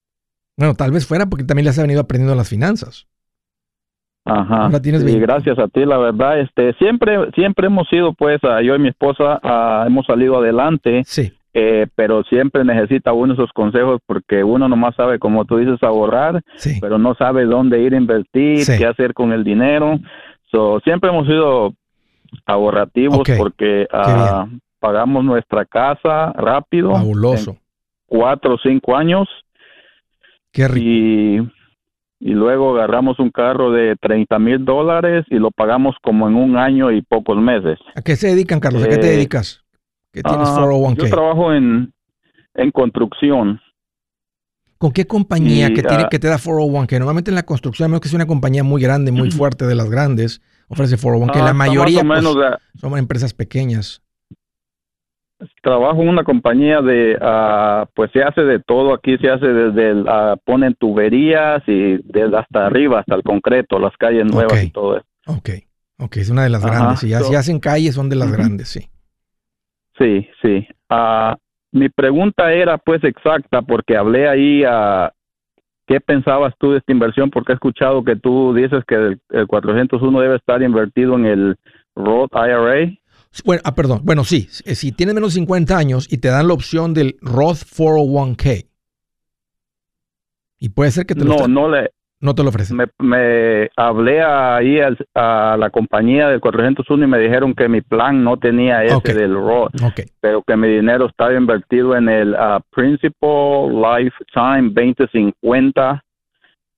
Bueno, 0.58 0.74
tal 0.74 0.91
vez 0.91 1.08
fuera 1.08 1.25
porque 1.27 1.43
también 1.43 1.65
le 1.65 1.70
has 1.70 1.77
venido 1.77 2.01
aprendiendo 2.01 2.36
las 2.36 2.50
finanzas. 2.50 3.08
Ajá. 4.25 4.70
y 4.72 5.20
gracias 5.20 5.60
a 5.60 5.67
ti, 5.67 5.86
la 5.86 5.98
verdad, 5.98 6.39
este, 6.39 6.74
siempre, 6.75 7.29
siempre 7.36 7.67
hemos 7.67 7.89
sido, 7.89 8.13
pues, 8.13 8.39
yo 8.63 8.75
y 8.75 8.79
mi 8.79 8.88
esposa 8.88 9.39
hemos 9.86 10.05
salido 10.05 10.38
adelante. 10.38 11.03
Sí. 11.05 11.34
Eh, 11.55 11.86
pero 11.93 12.24
siempre 12.24 12.65
necesita 12.65 13.13
uno 13.13 13.34
esos 13.34 13.51
consejos 13.53 14.01
porque 14.08 14.43
uno 14.43 14.67
nomás 14.67 14.96
sabe, 14.96 15.20
como 15.20 15.46
tú 15.46 15.58
dices, 15.58 15.84
ahorrar, 15.84 16.41
pero 16.82 16.98
no 16.98 17.13
sabe 17.13 17.46
dónde 17.46 17.79
ir 17.79 17.93
a 17.93 17.98
invertir, 17.98 18.65
qué 18.65 18.88
hacer 18.88 19.13
con 19.13 19.32
el 19.34 19.43
dinero. 19.43 20.00
So, 20.53 20.79
siempre 20.81 21.10
hemos 21.10 21.25
sido 21.25 21.74
ahorrativos 22.45 23.27
porque 23.38 23.88
uh, 23.91 24.48
pagamos 24.79 25.25
nuestra 25.25 25.65
casa 25.65 26.31
rápido. 26.33 26.91
Fabuloso. 26.91 27.57
Cuatro 28.05 28.55
o 28.55 28.57
cinco 28.62 28.95
años. 28.95 29.27
Qué 30.51 30.67
rico. 30.67 30.86
Y, 30.86 31.38
y 32.19 32.33
luego 32.33 32.75
agarramos 32.75 33.19
un 33.19 33.31
carro 33.31 33.72
de 33.72 33.95
30 33.95 34.38
mil 34.38 34.63
dólares 34.63 35.25
y 35.29 35.39
lo 35.39 35.50
pagamos 35.50 35.95
como 36.03 36.27
en 36.27 36.36
un 36.36 36.55
año 36.55 36.91
y 36.91 37.01
pocos 37.01 37.38
meses. 37.38 37.79
¿A 37.95 38.03
qué 38.03 38.15
se 38.15 38.27
dedican, 38.27 38.60
Carlos? 38.60 38.83
¿A 38.83 38.89
qué 38.89 38.98
te 38.98 39.07
eh, 39.07 39.15
dedicas? 39.15 39.63
tienes 40.12 40.50
401k? 40.50 40.91
Ah, 40.91 40.95
yo 41.03 41.10
trabajo 41.10 41.53
en, 41.53 41.91
en 42.53 42.72
construcción. 42.72 43.60
¿Con 44.84 44.92
qué 44.92 45.08
compañía 45.08 45.70
que, 45.70 45.82
tiene, 45.82 46.04
ah, 46.04 46.08
que 46.12 46.20
te 46.20 46.28
da 46.28 46.36
401k? 46.38 47.00
Normalmente 47.00 47.32
en 47.32 47.36
la 47.36 47.44
construcción, 47.44 47.86
a 47.86 47.88
menos 47.88 48.02
que 48.02 48.10
sea 48.10 48.18
una 48.18 48.25
compañía 48.25 48.66
muy 48.66 48.82
grande, 48.82 49.13
muy 49.13 49.32
fuerte 49.32 49.66
de 49.66 49.75
las 49.75 49.90
grandes, 49.90 50.42
ofrece 50.68 50.98
401k. 50.98 51.36
la 51.38 51.52
ah, 51.52 51.54
mayoría 51.54 52.04
pues, 52.04 52.25
son 52.75 52.98
empresas 52.98 53.34
pequeñas. 53.34 54.02
Trabajo 55.62 56.02
en 56.02 56.10
una 56.10 56.25
compañía 56.25 56.82
de, 56.82 57.18
pues 57.96 58.12
se 58.12 58.24
hace 58.24 58.42
de 58.42 58.60
todo. 58.60 58.94
Aquí 58.94 59.18
se 59.20 59.30
hace 59.30 59.48
desde, 59.48 59.92
el, 59.92 60.06
ponen 60.44 60.75
tuberías 60.75 61.63
y 61.66 62.00
desde 62.04 62.38
hasta 62.38 62.66
arriba, 62.66 63.00
hasta 63.00 63.16
el 63.16 63.24
concreto, 63.24 63.80
las 63.80 63.96
calles 63.96 64.25
nuevas 64.25 64.66
y 64.66 64.70
todo 64.70 64.98
eso. 64.98 65.06
Ok, 65.28 65.50
ok, 65.98 66.18
es 66.18 66.30
una 66.30 66.44
de 66.44 66.50
las 66.50 66.65
grandes. 66.65 67.00
Si, 67.00 67.08
si 67.08 67.36
hacen 67.36 67.62
calles, 67.62 67.96
son 67.96 68.10
de 68.10 68.17
las 68.17 68.34
grandes, 68.34 68.67
sí. 68.67 68.89
Sí, 69.98 70.28
sí. 70.41 70.67
Mi 71.73 71.89
pregunta 71.89 72.53
era 72.53 72.77
pues 72.77 73.03
exacta 73.03 73.63
porque 73.63 73.97
hablé 73.97 74.29
ahí 74.29 74.63
a 74.63 75.12
qué 75.88 75.99
pensabas 75.99 76.53
tú 76.59 76.71
de 76.71 76.77
esta 76.77 76.91
inversión 76.91 77.31
porque 77.31 77.51
he 77.51 77.55
escuchado 77.55 78.03
que 78.03 78.15
tú 78.15 78.53
dices 78.53 78.83
que 78.88 79.17
el, 79.29 79.47
401 79.47 80.21
debe 80.21 80.36
estar 80.36 80.62
invertido 80.62 81.15
en 81.15 81.25
el 81.25 81.55
Roth 81.95 82.31
IRA. 82.36 82.93
Bueno, 83.43 83.62
ah, 83.65 83.73
perdón. 83.73 84.01
Bueno, 84.03 84.23
sí. 84.23 84.47
Si 84.51 84.91
tienes 84.91 85.15
menos 85.15 85.33
de 85.33 85.39
50 85.39 85.75
años 85.75 86.07
y 86.13 86.19
te 86.19 86.27
dan 86.27 86.47
la 86.47 86.53
opción 86.53 86.93
del 86.93 87.15
Roth 87.21 87.63
401k. 87.75 88.67
Y 90.59 90.69
puede 90.69 90.91
ser 90.91 91.07
que 91.07 91.15
te 91.15 91.25
lo 91.25 91.36
No, 91.36 91.47
no 91.47 91.69
le 91.69 91.89
no 92.23 92.33
te 92.33 92.41
lo 92.41 92.49
ofrecen. 92.49 92.77
Me, 92.99 93.69
hablé 93.75 94.23
ahí 94.23 94.79
a, 95.13 95.57
la 95.57 95.69
compañía 95.69 96.29
del 96.29 96.39
401 96.39 97.03
y 97.03 97.07
me 97.07 97.19
dijeron 97.19 97.53
que 97.53 97.67
mi 97.67 97.81
plan 97.81 98.23
no 98.23 98.38
tenía 98.38 98.83
ese 98.86 99.13
del 99.13 99.36
Roth, 99.36 99.73
pero 100.21 100.41
que 100.41 100.55
mi 100.55 100.69
dinero 100.69 101.07
estaba 101.07 101.33
invertido 101.33 101.97
en 101.97 102.07
el 102.07 102.33
uh, 102.33 102.62
Principal 102.71 103.73
Lifetime 103.73 104.71
2050 104.73 106.01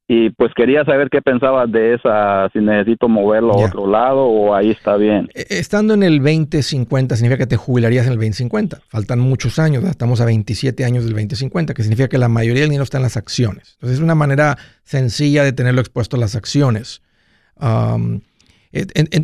y 0.07 0.29
pues 0.29 0.51
quería 0.55 0.85
saber 0.85 1.09
qué 1.09 1.21
pensabas 1.21 1.71
de 1.71 1.95
esa, 1.95 2.47
si 2.53 2.59
necesito 2.59 3.09
moverlo 3.09 3.53
a 3.53 3.65
otro 3.65 3.87
lado 3.87 4.23
o 4.25 4.53
ahí 4.53 4.69
está 4.69 4.97
bien. 4.97 5.29
E, 5.33 5.47
estando 5.49 5.95
en 5.95 6.03
el 6.03 6.19
2050 6.19 7.15
significa 7.15 7.39
que 7.39 7.47
te 7.47 7.57
jubilarías 7.57 8.05
en 8.05 8.11
el 8.11 8.19
2050. 8.19 8.81
Faltan 8.87 9.19
muchos 9.19 9.57
años, 9.57 9.83
estamos 9.83 10.21
a 10.21 10.25
27 10.25 10.85
años 10.85 11.05
del 11.05 11.13
2050, 11.13 11.73
que 11.73 11.81
significa 11.81 12.07
que 12.07 12.19
la 12.19 12.29
mayoría 12.29 12.61
del 12.61 12.69
dinero 12.69 12.83
está 12.83 12.97
en 12.97 13.03
las 13.03 13.17
acciones. 13.17 13.73
Entonces 13.75 13.97
es 13.97 14.03
una 14.03 14.13
manera 14.13 14.57
sencilla 14.83 15.43
de 15.43 15.53
tenerlo 15.53 15.81
expuesto 15.81 16.17
a 16.17 16.19
las 16.19 16.35
acciones. 16.35 17.01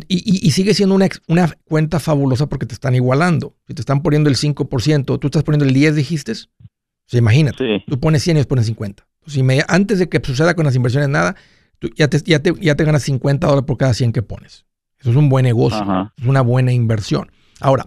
y, 0.08 0.50
sigue 0.50 0.74
siendo 0.74 0.96
una, 0.96 1.06
una, 1.28 1.48
cuenta 1.64 2.00
fabulosa 2.00 2.48
porque 2.48 2.66
te 2.66 2.74
están 2.74 2.96
igualando. 2.96 3.54
Si 3.68 3.74
te 3.74 3.82
están 3.82 4.02
poniendo 4.02 4.28
el 4.28 4.36
5%, 4.36 5.18
tú 5.20 5.26
estás 5.28 5.44
poniendo 5.44 5.64
el 5.64 5.74
10, 5.74 5.94
dijiste. 5.94 6.32
O 6.32 7.16
imagínate, 7.16 7.84
tú 7.86 8.00
pones 8.00 8.24
100 8.24 8.36
y 8.36 8.40
ellos 8.40 8.46
ponen 8.46 8.64
50. 8.64 9.06
Si 9.26 9.42
me, 9.42 9.62
antes 9.68 9.98
de 9.98 10.08
que 10.08 10.20
suceda 10.22 10.54
con 10.54 10.64
las 10.64 10.74
inversiones 10.74 11.08
nada, 11.08 11.36
tú 11.78 11.90
ya, 11.96 12.08
te, 12.08 12.20
ya, 12.20 12.40
te, 12.40 12.52
ya 12.60 12.74
te 12.74 12.84
ganas 12.84 13.02
50 13.02 13.46
dólares 13.46 13.66
por 13.66 13.76
cada 13.76 13.94
100 13.94 14.12
que 14.12 14.22
pones. 14.22 14.66
Eso 14.98 15.10
es 15.10 15.16
un 15.16 15.28
buen 15.28 15.44
negocio, 15.44 16.12
es 16.16 16.26
una 16.26 16.42
buena 16.42 16.72
inversión. 16.72 17.32
Ahora, 17.60 17.86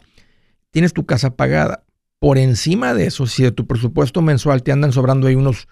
tienes 0.72 0.94
tu 0.94 1.06
casa 1.06 1.36
pagada. 1.36 1.84
Por 2.20 2.38
encima 2.38 2.94
de 2.94 3.08
eso, 3.08 3.28
si 3.28 3.44
de 3.44 3.52
tu 3.52 3.68
presupuesto 3.68 4.22
mensual 4.22 4.64
te 4.64 4.72
andan 4.72 4.92
sobrando 4.92 5.28
ahí 5.28 5.36
unos, 5.36 5.68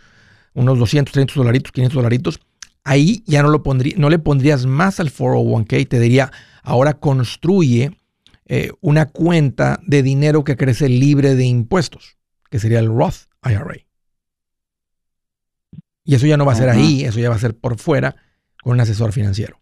unos 0.54 0.80
200, 0.80 1.12
300 1.12 1.36
dolaritos, 1.36 1.71
500 1.71 1.95
dolaritos, 1.95 2.39
ahí 2.84 3.23
ya 3.26 3.41
no, 3.43 3.49
lo 3.49 3.63
pondría, 3.63 3.95
no 3.97 4.10
le 4.10 4.19
pondrías 4.19 4.65
más 4.65 4.99
al 4.99 5.12
401k. 5.12 5.88
Te 5.88 5.99
diría, 5.99 6.32
ahora 6.62 6.93
construye 6.93 7.97
eh, 8.45 8.71
una 8.82 9.08
cuenta 9.08 9.80
de 9.86 10.04
dinero 10.04 10.43
que 10.43 10.58
crece 10.58 10.89
libre 10.89 11.36
de 11.36 11.45
impuestos, 11.45 12.17
que 12.49 12.60
sería 12.60 12.80
el 12.80 12.88
Roth 12.88 13.28
IRA. 13.43 13.86
Y 16.04 16.16
eso 16.16 16.28
ya 16.28 16.38
no 16.38 16.46
va 16.46 16.52
a 16.52 16.56
ser 16.56 16.70
ahí, 16.70 17.04
eso 17.04 17.20
ya 17.20 17.30
va 17.30 17.36
a 17.36 17.39
ser 17.39 17.54
por 17.60 17.78
fuera 17.78 18.16
con 18.62 18.74
un 18.74 18.82
asesor 18.82 19.12
financiero. 19.12 19.58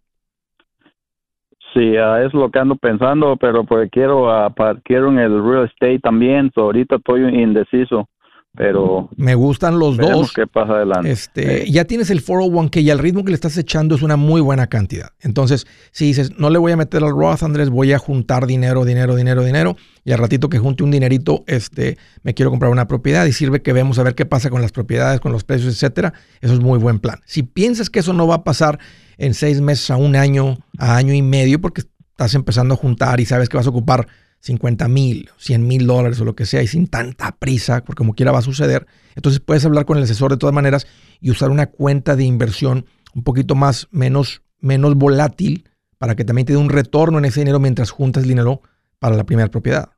Sí, 1.72 1.96
uh, 1.96 2.16
es 2.16 2.34
lo 2.34 2.50
que 2.50 2.58
ando 2.58 2.76
pensando, 2.76 3.36
pero 3.36 3.64
pues 3.64 3.88
quiero, 3.90 4.26
uh, 4.26 4.52
quiero 4.84 5.08
en 5.08 5.18
el 5.18 5.42
real 5.42 5.64
estate 5.64 6.00
también, 6.00 6.52
ahorita 6.54 6.96
estoy 6.96 7.22
indeciso 7.22 8.08
pero 8.54 9.08
me 9.16 9.34
gustan 9.34 9.78
los 9.78 9.96
dos. 9.96 10.32
qué 10.34 10.46
pasa 10.46 10.74
adelante. 10.74 11.10
Este, 11.10 11.70
ya 11.70 11.86
tienes 11.86 12.10
el 12.10 12.22
401k 12.22 12.82
y 12.82 12.90
al 12.90 12.98
ritmo 12.98 13.24
que 13.24 13.30
le 13.30 13.34
estás 13.34 13.56
echando 13.56 13.94
es 13.94 14.02
una 14.02 14.16
muy 14.16 14.42
buena 14.42 14.66
cantidad. 14.66 15.10
Entonces, 15.20 15.66
si 15.90 16.06
dices, 16.06 16.38
no 16.38 16.50
le 16.50 16.58
voy 16.58 16.72
a 16.72 16.76
meter 16.76 17.02
al 17.02 17.12
Roth, 17.12 17.42
Andrés, 17.42 17.70
voy 17.70 17.92
a 17.92 17.98
juntar 17.98 18.46
dinero, 18.46 18.84
dinero, 18.84 19.16
dinero, 19.16 19.42
dinero, 19.42 19.76
y 20.04 20.12
al 20.12 20.18
ratito 20.18 20.50
que 20.50 20.58
junte 20.58 20.82
un 20.82 20.90
dinerito, 20.90 21.44
este, 21.46 21.96
me 22.22 22.34
quiero 22.34 22.50
comprar 22.50 22.70
una 22.70 22.86
propiedad 22.86 23.24
y 23.24 23.32
sirve 23.32 23.62
que 23.62 23.72
vemos 23.72 23.98
a 23.98 24.02
ver 24.02 24.14
qué 24.14 24.26
pasa 24.26 24.50
con 24.50 24.60
las 24.60 24.72
propiedades, 24.72 25.20
con 25.20 25.32
los 25.32 25.44
precios, 25.44 25.72
etcétera. 25.72 26.12
Eso 26.42 26.52
es 26.52 26.60
muy 26.60 26.78
buen 26.78 26.98
plan. 26.98 27.20
Si 27.24 27.42
piensas 27.42 27.88
que 27.88 28.00
eso 28.00 28.12
no 28.12 28.26
va 28.26 28.36
a 28.36 28.44
pasar 28.44 28.78
en 29.16 29.32
seis 29.32 29.62
meses 29.62 29.90
a 29.90 29.96
un 29.96 30.14
año, 30.14 30.58
a 30.78 30.96
año 30.96 31.14
y 31.14 31.22
medio, 31.22 31.58
porque 31.58 31.82
estás 32.10 32.34
empezando 32.34 32.74
a 32.74 32.76
juntar 32.76 33.18
y 33.20 33.24
sabes 33.24 33.48
que 33.48 33.56
vas 33.56 33.66
a 33.66 33.70
ocupar 33.70 34.08
50 34.42 34.88
mil, 34.88 35.30
100 35.36 35.66
mil 35.68 35.86
dólares 35.86 36.20
o 36.20 36.24
lo 36.24 36.34
que 36.34 36.46
sea 36.46 36.62
y 36.62 36.66
sin 36.66 36.88
tanta 36.88 37.30
prisa, 37.38 37.84
porque 37.84 37.98
como 37.98 38.14
quiera 38.14 38.32
va 38.32 38.38
a 38.38 38.42
suceder. 38.42 38.86
Entonces 39.14 39.40
puedes 39.40 39.64
hablar 39.64 39.84
con 39.84 39.98
el 39.98 40.02
asesor 40.02 40.32
de 40.32 40.36
todas 40.36 40.54
maneras 40.54 40.88
y 41.20 41.30
usar 41.30 41.50
una 41.50 41.66
cuenta 41.66 42.16
de 42.16 42.24
inversión 42.24 42.84
un 43.14 43.22
poquito 43.22 43.54
más, 43.54 43.88
menos, 43.92 44.42
menos 44.60 44.96
volátil 44.96 45.68
para 45.96 46.16
que 46.16 46.24
también 46.24 46.44
te 46.44 46.54
dé 46.54 46.58
un 46.58 46.70
retorno 46.70 47.18
en 47.18 47.24
ese 47.26 47.40
dinero 47.40 47.60
mientras 47.60 47.92
juntas 47.92 48.26
dinero 48.26 48.62
para 48.98 49.14
la 49.14 49.22
primera 49.22 49.48
propiedad. 49.48 49.90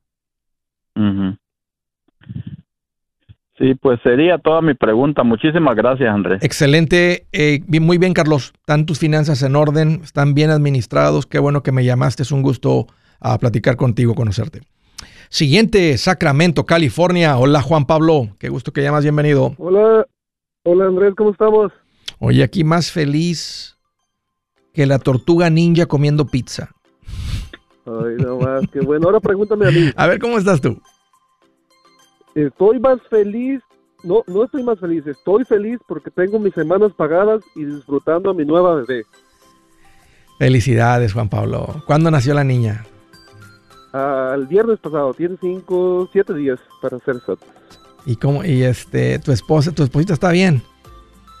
Sí, 3.57 3.73
pues 3.81 3.99
sería 4.03 4.37
toda 4.37 4.61
mi 4.61 4.75
pregunta. 4.75 5.23
Muchísimas 5.23 5.75
gracias, 5.75 6.13
Andrés. 6.13 6.43
Excelente. 6.43 7.25
Eh, 7.31 7.61
muy 7.81 7.97
bien, 7.97 8.13
Carlos. 8.13 8.53
Están 8.59 8.85
tus 8.85 8.99
finanzas 8.99 9.41
en 9.41 9.55
orden, 9.55 10.01
están 10.03 10.35
bien 10.35 10.51
administrados. 10.51 11.25
Qué 11.25 11.39
bueno 11.39 11.63
que 11.63 11.71
me 11.71 11.83
llamaste. 11.83 12.21
Es 12.21 12.31
un 12.31 12.43
gusto 12.43 12.85
a 13.33 13.39
platicar 13.39 13.75
contigo, 13.75 14.13
conocerte. 14.13 14.61
Siguiente, 15.29 15.97
Sacramento, 15.97 16.65
California. 16.65 17.37
Hola 17.37 17.61
Juan 17.61 17.85
Pablo, 17.85 18.29
qué 18.37 18.49
gusto 18.49 18.71
que 18.71 18.83
llamas, 18.83 19.03
bienvenido. 19.03 19.55
Hola, 19.57 20.05
hola 20.63 20.85
Andrés, 20.85 21.15
¿cómo 21.17 21.31
estamos? 21.31 21.71
Oye, 22.19 22.43
aquí 22.43 22.63
más 22.63 22.91
feliz 22.91 23.77
que 24.73 24.85
la 24.85 24.99
tortuga 24.99 25.49
ninja 25.49 25.87
comiendo 25.87 26.27
pizza. 26.27 26.69
Ay, 27.87 28.15
no 28.19 28.37
más, 28.37 28.61
qué 28.71 28.81
bueno. 28.81 29.07
Ahora 29.07 29.19
pregúntame 29.19 29.67
a 29.67 29.71
mí. 29.71 29.91
A 29.95 30.05
ver, 30.05 30.19
¿cómo 30.19 30.37
estás 30.37 30.61
tú? 30.61 30.79
Estoy 32.35 32.79
más 32.79 32.99
feliz, 33.09 33.59
no, 34.03 34.23
no 34.27 34.43
estoy 34.43 34.61
más 34.61 34.79
feliz, 34.79 35.05
estoy 35.07 35.45
feliz 35.45 35.79
porque 35.87 36.11
tengo 36.11 36.37
mis 36.37 36.53
semanas 36.53 36.91
pagadas 36.95 37.43
y 37.55 37.65
disfrutando 37.65 38.29
a 38.29 38.33
mi 38.35 38.45
nueva 38.45 38.75
bebé. 38.75 39.03
Felicidades, 40.37 41.13
Juan 41.13 41.29
Pablo. 41.29 41.81
¿Cuándo 41.87 42.11
nació 42.11 42.35
la 42.35 42.43
niña? 42.43 42.85
Al 43.95 44.45
viernes 44.47 44.77
pasado, 44.79 45.13
tiene 45.13 45.37
cinco, 45.39 46.09
siete 46.11 46.33
días 46.33 46.59
para 46.81 46.99
ser 46.99 47.15
exacto. 47.15 47.45
¿Y 48.05 48.17
cómo? 48.17 48.43
¿Y 48.43 48.63
este, 48.63 49.19
tu 49.19 49.31
esposa, 49.31 49.71
tu 49.71 49.83
esposita 49.83 50.13
está 50.13 50.31
bien? 50.31 50.61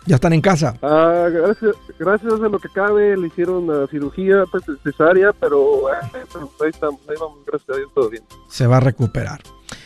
¿Ya 0.05 0.15
están 0.15 0.31
en 0.31 0.39
casa? 0.39 0.77
Ah, 0.81 1.27
gracias, 1.29 1.75
gracias 1.99 2.33
a 2.33 2.47
lo 2.47 2.57
que 2.59 2.69
cabe, 2.69 3.17
le 3.17 3.27
hicieron 3.27 3.67
una 3.69 3.87
cirugía 3.87 4.45
pues, 4.49 4.63
cesárea, 4.83 5.33
pero, 5.33 5.89
eh, 5.89 5.95
ahí, 6.13 6.21
estamos, 6.69 6.99
ahí 7.09 7.15
vamos, 7.19 7.39
gracias 7.45 7.69
a 7.69 7.77
Dios, 7.77 7.89
todo 7.93 8.09
bien. 8.09 8.23
Se 8.47 8.67
va 8.67 8.77
a 8.77 8.79
recuperar. 8.79 9.41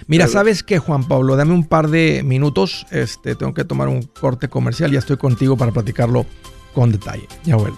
Mira, 0.05 0.27
¿sabes 0.27 0.62
qué, 0.62 0.77
Juan 0.77 1.08
Pablo? 1.08 1.38
Dame 1.38 1.53
un 1.53 1.65
par 1.65 1.88
de 1.88 2.21
minutos. 2.23 2.86
Este, 2.91 3.34
tengo 3.34 3.55
que 3.55 3.63
tomar 3.63 3.88
un 3.88 4.03
corte 4.03 4.47
comercial. 4.47 4.91
Ya 4.91 4.99
estoy 4.99 5.17
contigo 5.17 5.58
para 5.58 5.71
platicarlo 5.71 6.25
con 6.73 6.91
detalle. 6.91 7.27
Ya 7.45 7.55
vuelvo. 7.55 7.77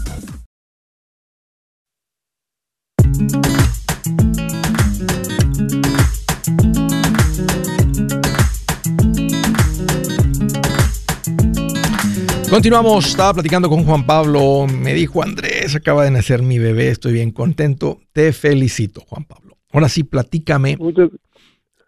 Continuamos, 12.51 13.05
estaba 13.07 13.33
platicando 13.35 13.69
con 13.69 13.85
Juan 13.85 14.05
Pablo, 14.05 14.67
me 14.67 14.93
dijo 14.93 15.23
Andrés, 15.23 15.73
acaba 15.73 16.03
de 16.03 16.11
nacer 16.11 16.41
mi 16.41 16.59
bebé, 16.59 16.89
estoy 16.89 17.13
bien 17.13 17.31
contento, 17.31 17.99
te 18.11 18.33
felicito 18.33 18.99
Juan 19.07 19.23
Pablo. 19.23 19.55
Ahora 19.71 19.87
sí, 19.87 20.03
platícame. 20.03 20.75
Muchas- 20.77 21.11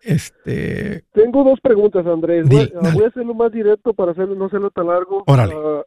Este, 0.02 1.04
Tengo 1.12 1.44
dos 1.44 1.60
preguntas, 1.62 2.06
Andrés. 2.06 2.48
Voy, 2.48 2.72
ah, 2.82 2.92
voy 2.94 3.04
a 3.04 3.08
hacerlo 3.08 3.34
más 3.34 3.52
directo 3.52 3.94
para 3.94 4.12
hacerlo, 4.14 4.36
no 4.36 4.46
hacerlo 4.46 4.70
tan 4.72 4.88
largo. 4.88 5.24
Órale. 5.28 5.54
Ah, 5.58 5.82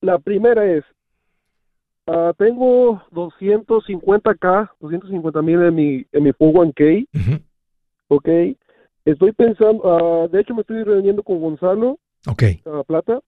la 0.00 0.18
primera 0.20 0.64
es, 0.64 0.84
ah, 2.06 2.32
tengo 2.38 3.02
250k, 3.10 4.70
250 4.80 5.42
mil 5.42 5.60
en 5.60 5.74
mi, 5.74 6.06
en 6.12 6.22
mi 6.22 6.30
401k, 6.32 7.06
ujú, 7.14 7.40
¿ok? 8.08 8.28
Estoy 9.04 9.32
pensando, 9.32 10.28
de 10.30 10.40
hecho 10.40 10.54
me 10.54 10.60
estoy 10.60 10.84
reuniendo 10.84 11.24
con 11.24 11.40
Gonzalo 11.40 11.98
ok, 12.28 12.42
Plata. 12.86 13.20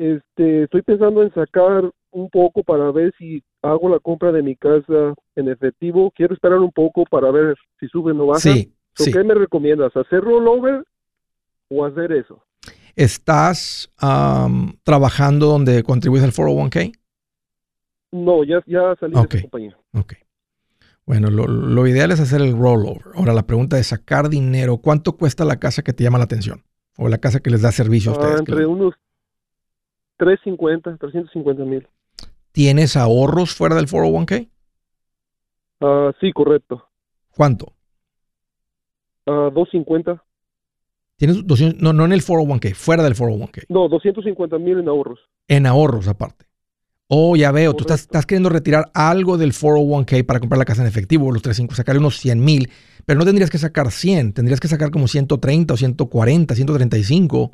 Este, 0.00 0.62
estoy 0.62 0.80
pensando 0.80 1.22
en 1.22 1.30
sacar 1.34 1.90
un 2.12 2.30
poco 2.30 2.62
para 2.64 2.90
ver 2.90 3.12
si 3.18 3.42
hago 3.60 3.90
la 3.90 3.98
compra 3.98 4.32
de 4.32 4.42
mi 4.42 4.56
casa 4.56 5.12
en 5.36 5.48
efectivo. 5.50 6.10
Quiero 6.16 6.32
esperar 6.32 6.58
un 6.58 6.72
poco 6.72 7.04
para 7.04 7.30
ver 7.30 7.54
si 7.78 7.86
sube 7.88 8.12
o 8.12 8.14
no 8.14 8.26
baja. 8.28 8.40
sí, 8.40 8.72
So, 8.94 9.04
sí. 9.04 9.12
¿Qué 9.12 9.22
me 9.22 9.34
recomiendas? 9.34 9.94
¿Hacer 9.94 10.22
rollover 10.22 10.84
o 11.68 11.84
hacer 11.84 12.12
eso? 12.12 12.42
¿Estás 12.96 13.90
trabajando 14.84 15.46
donde 15.46 15.82
contribuyes 15.82 16.24
al 16.24 16.32
401k? 16.32 16.92
No, 18.12 18.42
ya, 18.42 18.62
ya 18.66 18.94
salí 18.98 19.14
de 19.14 19.20
esa 19.20 19.40
compañía. 19.42 19.76
Ok. 19.92 20.14
Bueno, 21.04 21.28
lo, 21.30 21.46
lo 21.46 21.86
ideal 21.86 22.10
es 22.10 22.20
hacer 22.20 22.40
el 22.40 22.52
rollover. 22.56 23.02
Ahora, 23.16 23.34
la 23.34 23.46
pregunta 23.46 23.78
es 23.78 23.88
sacar 23.88 24.30
dinero. 24.30 24.78
¿Cuánto 24.78 25.18
cuesta 25.18 25.44
la 25.44 25.58
casa 25.58 25.82
que 25.82 25.92
te 25.92 26.04
llama 26.04 26.18
la 26.18 26.24
atención? 26.24 26.62
O 26.96 27.08
la 27.08 27.18
casa 27.18 27.40
que 27.40 27.50
les 27.50 27.60
da 27.62 27.70
servicio 27.70 28.12
a 28.12 28.14
Ah, 28.14 28.16
ustedes. 28.18 28.34
que 28.36 28.52
entre 28.52 28.56
les- 28.56 28.66
unos 28.66 28.94
350, 30.20 30.98
350 30.98 31.64
mil. 31.64 31.88
¿Tienes 32.52 32.94
ahorros 32.96 33.54
fuera 33.54 33.74
del 33.74 33.86
401k? 33.86 34.48
Ah, 35.80 36.12
sí, 36.20 36.30
correcto. 36.32 36.84
¿Cuánto? 37.34 37.72
Ah, 39.26 39.48
250. 39.54 40.22
Tienes 41.16 41.46
200, 41.46 41.80
no, 41.80 41.94
no 41.94 42.04
en 42.04 42.12
el 42.12 42.22
401k, 42.22 42.74
fuera 42.74 43.02
del 43.02 43.14
401k. 43.14 43.64
No, 43.70 43.88
250 43.88 44.58
mil 44.58 44.78
en 44.78 44.88
ahorros. 44.88 45.20
En 45.48 45.64
ahorros 45.64 46.06
aparte. 46.06 46.44
Oh, 47.08 47.34
ya 47.34 47.50
veo, 47.50 47.72
tú 47.72 47.84
estás, 47.84 48.02
Correcto. 48.02 48.18
estás 48.18 48.26
queriendo 48.26 48.50
retirar 48.50 48.90
algo 48.92 49.38
del 49.38 49.52
401k 49.52 50.26
para 50.26 50.38
comprar 50.38 50.58
la 50.58 50.64
casa 50.66 50.82
en 50.82 50.88
efectivo, 50.88 51.32
los 51.32 51.42
35, 51.42 51.74
sacarle 51.74 51.98
unos 51.98 52.18
100 52.18 52.44
mil, 52.44 52.70
pero 53.06 53.18
no 53.18 53.24
tendrías 53.24 53.50
que 53.50 53.58
sacar 53.58 53.90
100, 53.90 54.34
tendrías 54.34 54.60
que 54.60 54.68
sacar 54.68 54.90
como 54.90 55.08
130 55.08 55.74
o 55.74 55.76
140, 55.78 56.54
135, 56.54 57.52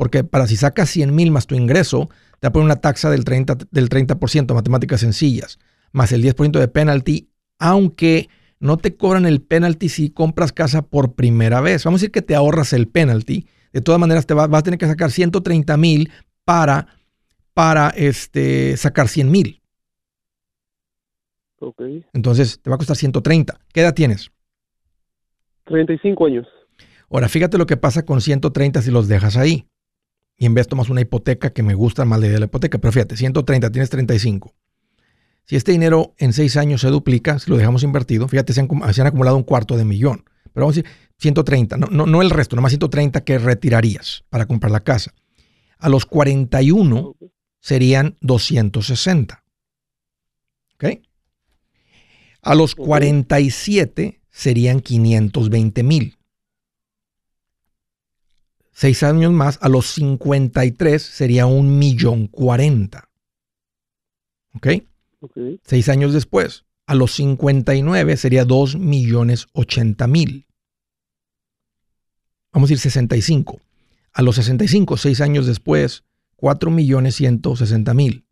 porque 0.00 0.24
para 0.24 0.46
si 0.46 0.56
sacas 0.56 0.88
100 0.88 1.14
mil 1.14 1.30
más 1.30 1.46
tu 1.46 1.54
ingreso, 1.54 2.08
te 2.38 2.46
va 2.46 2.48
a 2.48 2.52
poner 2.52 2.64
una 2.64 2.76
taxa 2.80 3.10
del 3.10 3.22
30%, 3.22 3.68
del 3.70 3.90
30%, 3.90 4.54
matemáticas 4.54 5.00
sencillas, 5.00 5.58
más 5.92 6.10
el 6.12 6.22
10% 6.22 6.58
de 6.58 6.68
penalty, 6.68 7.28
aunque 7.58 8.30
no 8.60 8.78
te 8.78 8.96
cobran 8.96 9.26
el 9.26 9.42
penalty 9.42 9.90
si 9.90 10.08
compras 10.08 10.52
casa 10.54 10.80
por 10.80 11.16
primera 11.16 11.60
vez. 11.60 11.84
Vamos 11.84 11.98
a 11.98 12.00
decir 12.00 12.12
que 12.12 12.22
te 12.22 12.34
ahorras 12.34 12.72
el 12.72 12.88
penalty, 12.88 13.46
de 13.74 13.82
todas 13.82 14.00
maneras 14.00 14.24
te 14.24 14.32
va- 14.32 14.46
vas 14.46 14.60
a 14.60 14.62
tener 14.62 14.78
que 14.78 14.86
sacar 14.86 15.10
130 15.10 15.76
mil 15.76 16.10
para 16.46 16.86
para 17.52 17.90
este, 17.90 18.78
sacar 18.78 19.06
100 19.06 19.30
mil. 19.30 19.60
Ok. 21.60 21.82
Entonces 22.14 22.58
te 22.62 22.70
va 22.70 22.76
a 22.76 22.78
costar 22.78 22.96
130. 22.96 23.60
¿Qué 23.70 23.82
edad 23.82 23.92
tienes? 23.92 24.30
35 25.66 26.24
años. 26.24 26.46
Ahora, 27.10 27.28
fíjate 27.28 27.58
lo 27.58 27.66
que 27.66 27.76
pasa 27.76 28.06
con 28.06 28.22
130 28.22 28.80
si 28.80 28.90
los 28.90 29.06
dejas 29.06 29.36
ahí. 29.36 29.66
Y 30.40 30.46
en 30.46 30.54
vez 30.54 30.66
tomas 30.68 30.88
una 30.88 31.02
hipoteca 31.02 31.52
que 31.52 31.62
me 31.62 31.74
gusta 31.74 32.06
más 32.06 32.18
la 32.18 32.24
idea 32.24 32.36
de 32.36 32.40
la 32.40 32.46
hipoteca. 32.46 32.78
Pero 32.78 32.92
fíjate, 32.92 33.14
130, 33.14 33.70
tienes 33.70 33.90
35. 33.90 34.54
Si 35.44 35.54
este 35.54 35.72
dinero 35.72 36.14
en 36.16 36.32
6 36.32 36.56
años 36.56 36.80
se 36.80 36.88
duplica, 36.88 37.38
si 37.38 37.50
lo 37.50 37.58
dejamos 37.58 37.82
invertido, 37.82 38.26
fíjate, 38.26 38.54
se 38.54 38.60
han, 38.62 38.94
se 38.94 39.02
han 39.02 39.06
acumulado 39.06 39.36
un 39.36 39.42
cuarto 39.42 39.76
de 39.76 39.84
millón. 39.84 40.24
Pero 40.54 40.64
vamos 40.64 40.78
a 40.78 40.80
decir 40.80 40.90
130, 41.18 41.76
no, 41.76 41.88
no, 41.88 42.06
no 42.06 42.22
el 42.22 42.30
resto, 42.30 42.56
nomás 42.56 42.70
130 42.72 43.22
que 43.22 43.38
retirarías 43.38 44.24
para 44.30 44.46
comprar 44.46 44.72
la 44.72 44.80
casa. 44.80 45.12
A 45.78 45.90
los 45.90 46.06
41 46.06 46.96
Ok. 47.00 47.16
serían 47.60 48.16
260. 48.22 49.44
¿Ok? 50.76 50.84
A 52.40 52.54
los 52.54 52.72
Ok. 52.72 52.86
47 52.86 54.22
serían 54.30 54.80
520 54.80 55.82
mil. 55.82 56.16
Seis 58.80 59.02
años 59.02 59.30
más, 59.30 59.58
a 59.60 59.68
los 59.68 59.88
53 59.88 61.02
sería 61.02 61.44
un 61.44 61.78
millón 61.78 62.28
cuarenta. 62.28 63.10
¿Ok? 64.54 64.68
Seis 65.62 65.90
años 65.90 66.14
después, 66.14 66.64
a 66.86 66.94
los 66.94 67.12
59 67.12 68.16
sería 68.16 68.46
2 68.46 68.76
millones 68.76 69.48
80 69.52 70.06
mil. 70.06 70.46
Vamos 72.54 72.70
a 72.70 72.72
decir 72.72 72.78
65. 72.78 73.60
A 74.14 74.22
los 74.22 74.36
65, 74.36 74.96
seis 74.96 75.20
años 75.20 75.46
después, 75.46 76.04
4 76.36 76.70
millones 76.70 77.16
160 77.16 77.92
mil. 77.92 78.24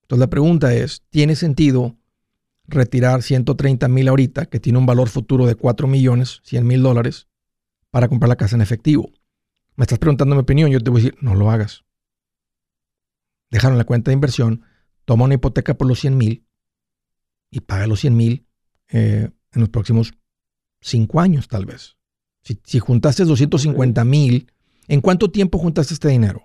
Entonces 0.00 0.20
la 0.20 0.30
pregunta 0.30 0.72
es, 0.72 1.02
¿tiene 1.10 1.36
sentido 1.36 1.94
retirar 2.66 3.22
130 3.22 3.86
mil 3.88 4.08
ahorita, 4.08 4.46
que 4.46 4.60
tiene 4.60 4.78
un 4.78 4.86
valor 4.86 5.10
futuro 5.10 5.44
de 5.44 5.56
4 5.56 5.86
millones, 5.88 6.40
100 6.44 6.66
mil 6.66 6.82
dólares, 6.82 7.26
para 7.90 8.08
comprar 8.08 8.28
la 8.28 8.36
casa 8.36 8.56
en 8.56 8.62
efectivo. 8.62 9.10
Me 9.76 9.84
estás 9.84 9.98
preguntando 9.98 10.34
mi 10.34 10.42
opinión, 10.42 10.70
yo 10.70 10.80
te 10.80 10.90
voy 10.90 11.00
a 11.00 11.04
decir, 11.04 11.18
no 11.22 11.34
lo 11.34 11.50
hagas. 11.50 11.84
Dejaron 13.50 13.78
la 13.78 13.84
cuenta 13.84 14.10
de 14.10 14.14
inversión, 14.14 14.62
toma 15.04 15.24
una 15.24 15.34
hipoteca 15.34 15.74
por 15.74 15.88
los 15.88 16.00
100 16.00 16.16
mil 16.16 16.46
y 17.50 17.60
paga 17.60 17.86
los 17.86 18.00
100 18.00 18.16
mil 18.16 18.46
eh, 18.88 19.30
en 19.52 19.60
los 19.60 19.68
próximos 19.70 20.14
5 20.82 21.20
años 21.20 21.48
tal 21.48 21.66
vez. 21.66 21.96
Si, 22.42 22.60
si 22.64 22.78
juntaste 22.78 23.24
250 23.24 24.04
mil, 24.04 24.50
¿en 24.88 25.00
cuánto 25.00 25.30
tiempo 25.30 25.58
juntaste 25.58 25.94
este 25.94 26.08
dinero? 26.08 26.42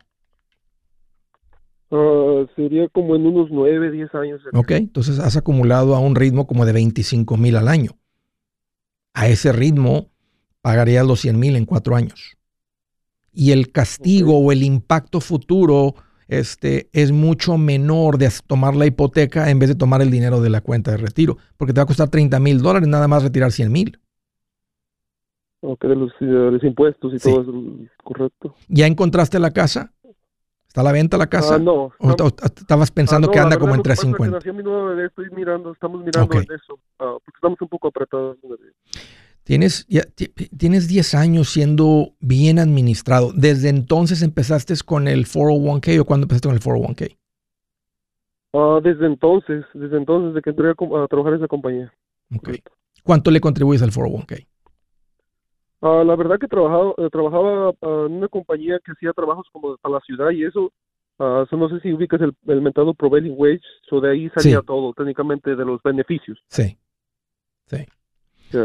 Ah, 1.92 2.46
sería 2.56 2.90
como 2.90 3.16
en 3.16 3.28
unos 3.28 3.50
9, 3.52 3.92
10 3.92 4.16
años. 4.16 4.42
Ok, 4.54 4.72
entonces 4.72 5.20
has 5.20 5.38
acumulado 5.38 5.96
a 5.96 6.00
un 6.00 6.16
ritmo 6.16 6.48
como 6.48 6.66
de 6.66 6.74
25 6.74 7.38
mil 7.38 7.56
al 7.56 7.68
año. 7.68 7.92
A 9.14 9.28
ese 9.30 9.52
ritmo 9.52 10.12
pagarías 10.66 11.06
los 11.06 11.20
100 11.20 11.40
mil 11.40 11.56
en 11.56 11.66
cuatro 11.66 11.96
años. 11.96 12.36
Y 13.32 13.52
el 13.52 13.72
castigo 13.72 14.40
o 14.40 14.52
el 14.52 14.64
impacto 14.64 15.22
futuro 15.22 15.94
este, 16.28 16.90
es 16.92 17.12
mucho 17.12 17.60
menor 17.60 18.18
de 18.18 18.32
tomar 18.48 18.76
la 18.76 18.88
hipoteca 18.88 19.52
en 19.52 19.60
vez 19.60 19.70
de 19.70 19.76
tomar 19.76 20.02
el 20.02 20.10
dinero 20.10 20.42
de 20.42 20.50
la 20.50 20.62
cuenta 20.62 20.90
de 20.90 20.98
retiro, 20.98 21.38
porque 21.58 21.72
te 21.72 21.82
va 21.82 21.84
a 21.84 21.86
costar 21.86 22.10
30 22.10 22.40
mil 22.40 22.64
dólares 22.64 22.90
nada 22.90 23.08
más 23.08 23.22
retirar 23.22 23.52
100 23.52 23.72
mil. 23.72 24.00
Ok, 25.60 25.86
de 25.86 25.96
los, 25.96 26.64
impuestos 26.64 27.14
y 27.14 27.20
todo 27.20 27.42
eso, 27.44 27.54
correcto. 28.04 28.56
¿Ya 28.68 28.88
encontraste 28.88 29.38
la 29.38 29.52
casa? 29.52 29.94
¿Está 30.68 30.82
a 30.82 30.84
la 30.84 30.94
venta 30.94 31.16
la 31.20 31.28
casa? 31.28 31.56
Ah, 31.56 31.60
no. 31.60 31.92
¿O, 32.00 32.10
estabas 32.10 32.90
pensando 32.90 33.28
ah, 33.30 33.32
que 33.32 33.38
anda 33.38 33.60
como 33.60 33.76
en 33.76 33.84
350? 33.84 34.40
estoy 35.06 35.30
mirando, 35.30 35.74
estamos 35.74 36.04
mirando 36.04 36.34
en 36.34 36.42
eso, 36.42 36.80
ah, 36.98 37.18
porque 37.24 37.38
estamos 37.38 37.62
un 37.62 37.68
poco 37.68 37.90
apretados. 37.90 38.38
Tienes, 39.46 39.86
ya, 39.88 40.02
tienes 40.58 40.88
10 40.88 41.14
años 41.14 41.50
siendo 41.50 42.16
bien 42.20 42.58
administrado. 42.58 43.32
¿Desde 43.32 43.70
entonces 43.70 44.24
empezaste 44.24 44.74
con 44.84 45.08
el 45.08 45.26
401k 45.26 46.00
o 46.00 46.06
cuándo 46.06 46.26
empezaste 46.26 46.48
con 46.48 46.56
el 46.56 46.62
401k? 46.62 47.16
Ah, 48.54 48.80
desde 48.84 49.06
entonces, 49.06 49.64
desde 49.76 49.98
entonces, 49.98 50.30
desde 50.30 50.42
que 50.42 50.50
entré 50.50 50.72
a, 50.72 51.08
trabajar 51.08 51.34
en 51.34 51.40
esa 51.40 51.48
compañía. 51.48 51.94
Okay. 52.36 52.60
¿Cuánto 53.04 53.30
le 53.30 53.40
contribuyes 53.40 53.84
al 53.84 53.92
401k? 53.92 54.48
Ah, 55.82 56.04
la 56.04 56.16
verdad 56.16 56.40
que 56.40 56.48
trabajaba, 56.48 56.96
eh, 56.98 57.10
trabajaba 57.12 57.70
ah, 57.70 58.06
en 58.08 58.14
una 58.14 58.28
compañía 58.28 58.80
que 58.84 58.94
hacía 58.94 59.14
trabajos 59.14 59.46
como 59.52 59.78
para 59.78 59.94
la 59.94 60.02
ciudad 60.02 60.32
y 60.32 60.44
eso. 60.44 60.72
Uh, 61.18 61.46
no 61.56 61.70
sé 61.70 61.80
si 61.80 61.94
ubicas 61.94 62.20
el, 62.20 62.36
el 62.48 62.62
mentado 62.62 62.94
prevailing 62.94 63.36
wage, 63.38 63.62
so 63.88 64.02
de 64.02 64.12
ahí 64.12 64.30
salía 64.36 64.62
todo, 64.62 64.92
técnicamente 64.94 65.56
de 65.56 65.64
los 65.64 65.82
beneficios. 65.82 66.38
Sí, 66.50 66.78
sí. 67.68 67.86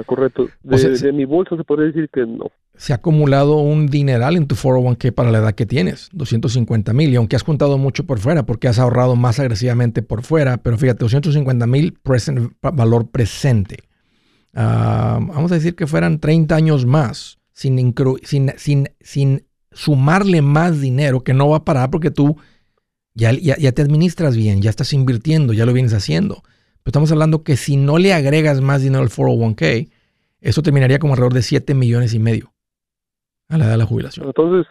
Correcto. 0.06 0.48
De, 0.62 1.12
mi 1.12 1.24
bolsa 1.24 1.56
se 1.56 1.64
podría 1.64 1.86
decir 1.86 2.08
que 2.12 2.26
no. 2.26 2.50
Se 2.76 2.92
ha 2.92 2.96
acumulado 2.96 3.58
un 3.58 3.88
dineral 3.88 4.36
en 4.36 4.46
tu 4.46 4.54
401k 4.54 5.12
para 5.12 5.30
la 5.30 5.38
edad 5.38 5.54
que 5.54 5.66
tienes, 5.66 6.08
250 6.12 6.92
mil, 6.94 7.10
y 7.10 7.16
aunque 7.16 7.36
has 7.36 7.42
juntado 7.42 7.76
mucho 7.76 8.06
por 8.06 8.18
fuera, 8.18 8.46
porque 8.46 8.68
has 8.68 8.78
ahorrado 8.78 9.16
más 9.16 9.38
agresivamente 9.38 10.02
por 10.02 10.22
fuera, 10.22 10.56
pero 10.56 10.78
fíjate, 10.78 11.00
250 11.00 11.66
mil 11.66 11.98
valor 12.62 13.10
presente 13.10 13.90
vamos 14.52 15.52
a 15.52 15.54
decir 15.54 15.74
que 15.74 15.86
fueran 15.86 16.18
30 16.18 16.54
años 16.54 16.86
más, 16.86 17.38
sin, 17.52 17.94
sin, 18.22 18.52
sin, 18.56 18.88
sin, 19.00 19.44
sumarle 19.72 20.42
más 20.42 20.80
dinero, 20.80 21.22
que 21.22 21.32
no 21.32 21.48
va 21.48 21.58
a 21.58 21.64
parar 21.64 21.90
porque 21.90 22.10
tú 22.10 22.36
ya, 23.14 23.32
ya, 23.32 23.72
te 23.72 23.82
administras 23.82 24.36
bien, 24.36 24.62
ya 24.62 24.70
estás 24.70 24.92
invirtiendo, 24.92 25.52
ya 25.52 25.66
lo 25.66 25.72
vienes 25.72 25.92
haciendo. 25.92 26.42
Pero 26.82 26.90
estamos 26.90 27.12
hablando 27.12 27.42
que 27.42 27.56
si 27.56 27.76
no 27.76 27.98
le 27.98 28.12
agregas 28.12 28.60
más 28.60 28.82
dinero 28.82 29.02
al 29.02 29.10
401k, 29.10 29.90
eso 30.40 30.62
terminaría 30.62 30.98
como 30.98 31.14
alrededor 31.14 31.34
de 31.34 31.42
7 31.42 31.74
millones 31.74 32.14
y 32.14 32.18
medio 32.18 32.52
a 33.48 33.58
la 33.58 33.64
edad 33.64 33.72
de 33.72 33.78
la 33.78 33.86
jubilación. 33.86 34.26
Entonces, 34.26 34.66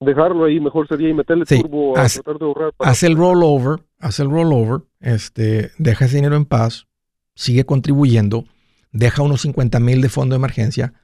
dejarlo 0.00 0.44
ahí 0.44 0.60
mejor 0.60 0.88
sería 0.88 1.08
y 1.08 1.14
meterle 1.14 1.44
turbo 1.44 1.98
a 1.98 2.08
tratar 2.08 2.38
de 2.38 2.44
ahorrar. 2.44 2.72
Haz 2.78 3.02
el 3.02 3.16
rollover, 3.16 3.80
haz 3.98 4.20
el 4.20 4.30
rollover, 4.30 4.82
este, 5.00 5.72
deja 5.78 6.06
ese 6.06 6.16
dinero 6.16 6.36
en 6.36 6.44
paz, 6.44 6.86
sigue 7.34 7.64
contribuyendo 7.64 8.44
deja 8.92 9.22
unos 9.22 9.40
50 9.42 9.80
mil 9.80 10.00
de 10.00 10.08
fondo 10.08 10.34
de 10.34 10.38
emergencia, 10.38 10.94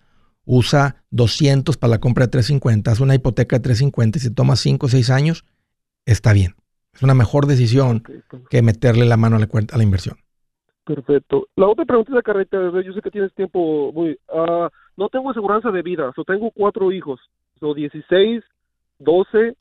usa 0.44 1.04
200 1.10 1.76
para 1.76 1.92
la 1.92 1.98
compra 1.98 2.26
de 2.26 2.30
350, 2.32 2.90
hace 2.90 3.02
una 3.02 3.14
hipoteca 3.14 3.56
de 3.56 3.60
350 3.60 4.18
y 4.18 4.20
si 4.20 4.30
toma 4.30 4.56
5 4.56 4.86
o 4.86 4.88
6 4.88 5.10
años, 5.10 5.44
está 6.04 6.32
bien. 6.32 6.54
Es 6.94 7.02
una 7.02 7.14
mejor 7.14 7.46
decisión 7.46 8.02
que 8.50 8.62
meterle 8.62 9.04
la 9.04 9.16
mano 9.16 9.36
a 9.36 9.38
la, 9.40 9.48
a 9.72 9.76
la 9.76 9.82
inversión. 9.82 10.18
Perfecto. 10.88 11.48
La 11.54 11.66
otra 11.66 11.84
pregunta 11.84 12.12
es 12.12 12.14
la 12.14 12.22
carreta, 12.22 12.56
yo 12.82 12.92
sé 12.94 13.02
que 13.02 13.10
tienes 13.10 13.34
tiempo 13.34 13.92
muy... 13.92 14.18
Uh, 14.32 14.68
no 14.96 15.10
tengo 15.10 15.30
aseguranza 15.30 15.70
de 15.70 15.82
vida, 15.82 16.10
so 16.16 16.24
tengo 16.24 16.50
cuatro 16.50 16.90
hijos, 16.92 17.20
so 17.60 17.74
16, 17.74 18.42
12, 18.98 19.54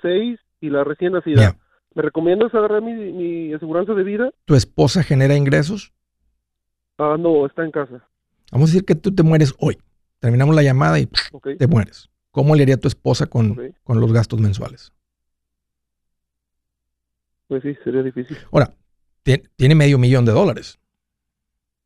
6 0.00 0.38
y 0.60 0.70
la 0.70 0.84
recién 0.84 1.14
nacida. 1.14 1.56
¿Me 1.92 2.02
recomiendas 2.02 2.54
agarrar 2.54 2.82
mi, 2.82 2.92
mi 2.94 3.52
aseguranza 3.52 3.94
de 3.94 4.04
vida? 4.04 4.30
¿Tu 4.44 4.54
esposa 4.54 5.02
genera 5.02 5.34
ingresos? 5.34 5.92
Ah, 6.98 7.16
no, 7.18 7.46
está 7.46 7.64
en 7.64 7.72
casa. 7.72 8.06
Vamos 8.52 8.70
a 8.70 8.72
decir 8.72 8.84
que 8.84 8.94
tú 8.94 9.12
te 9.12 9.24
mueres 9.24 9.56
hoy. 9.58 9.76
Terminamos 10.20 10.54
la 10.54 10.62
llamada 10.62 11.00
y 11.00 11.06
te 11.58 11.66
mueres. 11.66 12.10
¿Cómo 12.30 12.54
le 12.54 12.62
haría 12.62 12.78
tu 12.78 12.86
esposa 12.86 13.26
con, 13.26 13.56
con 13.82 14.00
los 14.00 14.12
gastos 14.12 14.38
mensuales? 14.38 14.92
Pues 17.48 17.60
sí, 17.64 17.76
sería 17.82 18.04
difícil. 18.04 18.36
Ahora, 18.52 18.72
tiene 19.22 19.74
medio 19.74 19.98
millón 19.98 20.24
de 20.24 20.32
dólares. 20.32 20.78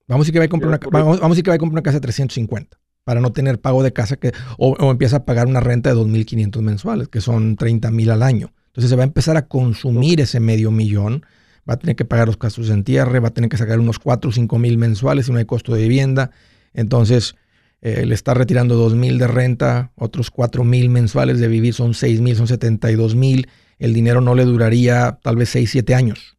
Vamos 0.06 0.24
a 0.24 0.24
decir 0.24 0.34
que 0.34 0.38
va 0.40 0.44
a 0.44 0.48
comprar, 0.48 0.68
una, 0.68 0.80
vamos, 0.90 1.38
a 1.38 1.42
que 1.42 1.50
va 1.50 1.54
a 1.54 1.58
comprar 1.58 1.74
una 1.74 1.82
casa 1.82 1.96
de 1.96 2.02
350 2.02 2.78
para 3.04 3.20
no 3.20 3.32
tener 3.32 3.60
pago 3.60 3.82
de 3.82 3.92
casa 3.92 4.16
que, 4.16 4.32
o, 4.58 4.90
empieza 4.90 5.18
a 5.18 5.24
pagar 5.24 5.46
una 5.46 5.60
renta 5.60 5.90
de 5.90 5.96
2.500 5.96 6.60
mensuales, 6.62 7.08
que 7.08 7.20
son 7.20 7.56
30 7.56 7.90
mil 7.90 8.10
al 8.10 8.22
año. 8.22 8.52
Entonces 8.66 8.90
se 8.90 8.96
va 8.96 9.02
a 9.02 9.06
empezar 9.06 9.36
a 9.36 9.46
consumir 9.46 10.20
ese 10.20 10.40
medio 10.40 10.70
millón 10.70 11.24
va 11.68 11.74
a 11.74 11.78
tener 11.78 11.96
que 11.96 12.04
pagar 12.04 12.26
los 12.26 12.38
gastos 12.38 12.68
de 12.68 12.74
entierre, 12.74 13.20
va 13.20 13.28
a 13.28 13.34
tener 13.34 13.50
que 13.50 13.56
sacar 13.56 13.80
unos 13.80 13.98
4 13.98 14.28
o 14.28 14.32
5 14.32 14.58
mil 14.58 14.78
mensuales 14.78 15.26
si 15.26 15.32
no 15.32 15.38
hay 15.38 15.44
costo 15.44 15.74
de 15.74 15.82
vivienda. 15.82 16.30
Entonces, 16.72 17.36
eh, 17.80 18.04
le 18.06 18.14
está 18.14 18.34
retirando 18.34 18.76
2 18.76 18.94
mil 18.94 19.18
de 19.18 19.26
renta, 19.26 19.92
otros 19.96 20.30
4 20.30 20.64
mil 20.64 20.90
mensuales 20.90 21.38
de 21.40 21.48
vivir, 21.48 21.74
son 21.74 21.94
6 21.94 22.20
mil, 22.20 22.36
son 22.36 22.46
72 22.46 23.14
mil. 23.14 23.48
El 23.78 23.94
dinero 23.94 24.20
no 24.20 24.34
le 24.34 24.44
duraría 24.44 25.18
tal 25.22 25.36
vez 25.36 25.50
6, 25.50 25.70
7 25.70 25.94
años. 25.94 26.36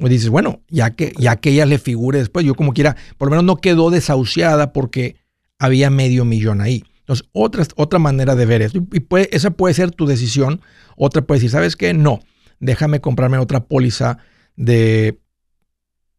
Y 0.00 0.08
dices, 0.08 0.30
bueno, 0.30 0.62
ya 0.68 0.90
que, 0.90 1.12
ya 1.18 1.36
que 1.36 1.50
ella 1.50 1.66
le 1.66 1.78
figure 1.78 2.18
después, 2.18 2.46
yo 2.46 2.54
como 2.54 2.72
quiera, 2.72 2.96
por 3.18 3.28
lo 3.28 3.30
menos 3.30 3.44
no 3.44 3.56
quedó 3.56 3.90
desahuciada 3.90 4.72
porque 4.72 5.16
había 5.58 5.90
medio 5.90 6.24
millón 6.24 6.62
ahí. 6.62 6.84
Entonces, 7.00 7.28
otra, 7.32 7.66
otra 7.76 7.98
manera 7.98 8.34
de 8.34 8.46
ver 8.46 8.62
esto, 8.62 8.78
y 8.78 9.04
esa 9.30 9.50
puede 9.50 9.74
ser 9.74 9.90
tu 9.90 10.06
decisión. 10.06 10.62
Otra 10.96 11.22
puede 11.22 11.38
decir, 11.40 11.50
¿sabes 11.50 11.76
qué? 11.76 11.92
No, 11.92 12.20
déjame 12.60 13.00
comprarme 13.00 13.36
otra 13.38 13.64
póliza 13.64 14.18
de 14.56 15.18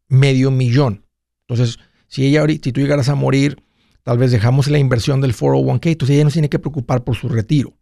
medio 0.07 0.51
millón. 0.51 1.05
Entonces, 1.47 1.79
si 2.07 2.25
ella 2.25 2.45
si 2.47 2.71
tú 2.71 2.81
llegaras 2.81 3.09
a 3.09 3.15
morir, 3.15 3.63
tal 4.03 4.17
vez 4.17 4.31
dejamos 4.31 4.67
la 4.67 4.77
inversión 4.77 5.21
del 5.21 5.33
401k, 5.33 5.91
entonces 5.91 6.15
ella 6.15 6.25
no 6.25 6.31
tiene 6.31 6.49
que 6.49 6.59
preocupar 6.59 7.03
por 7.03 7.15
su 7.15 7.29
retiro. 7.29 7.73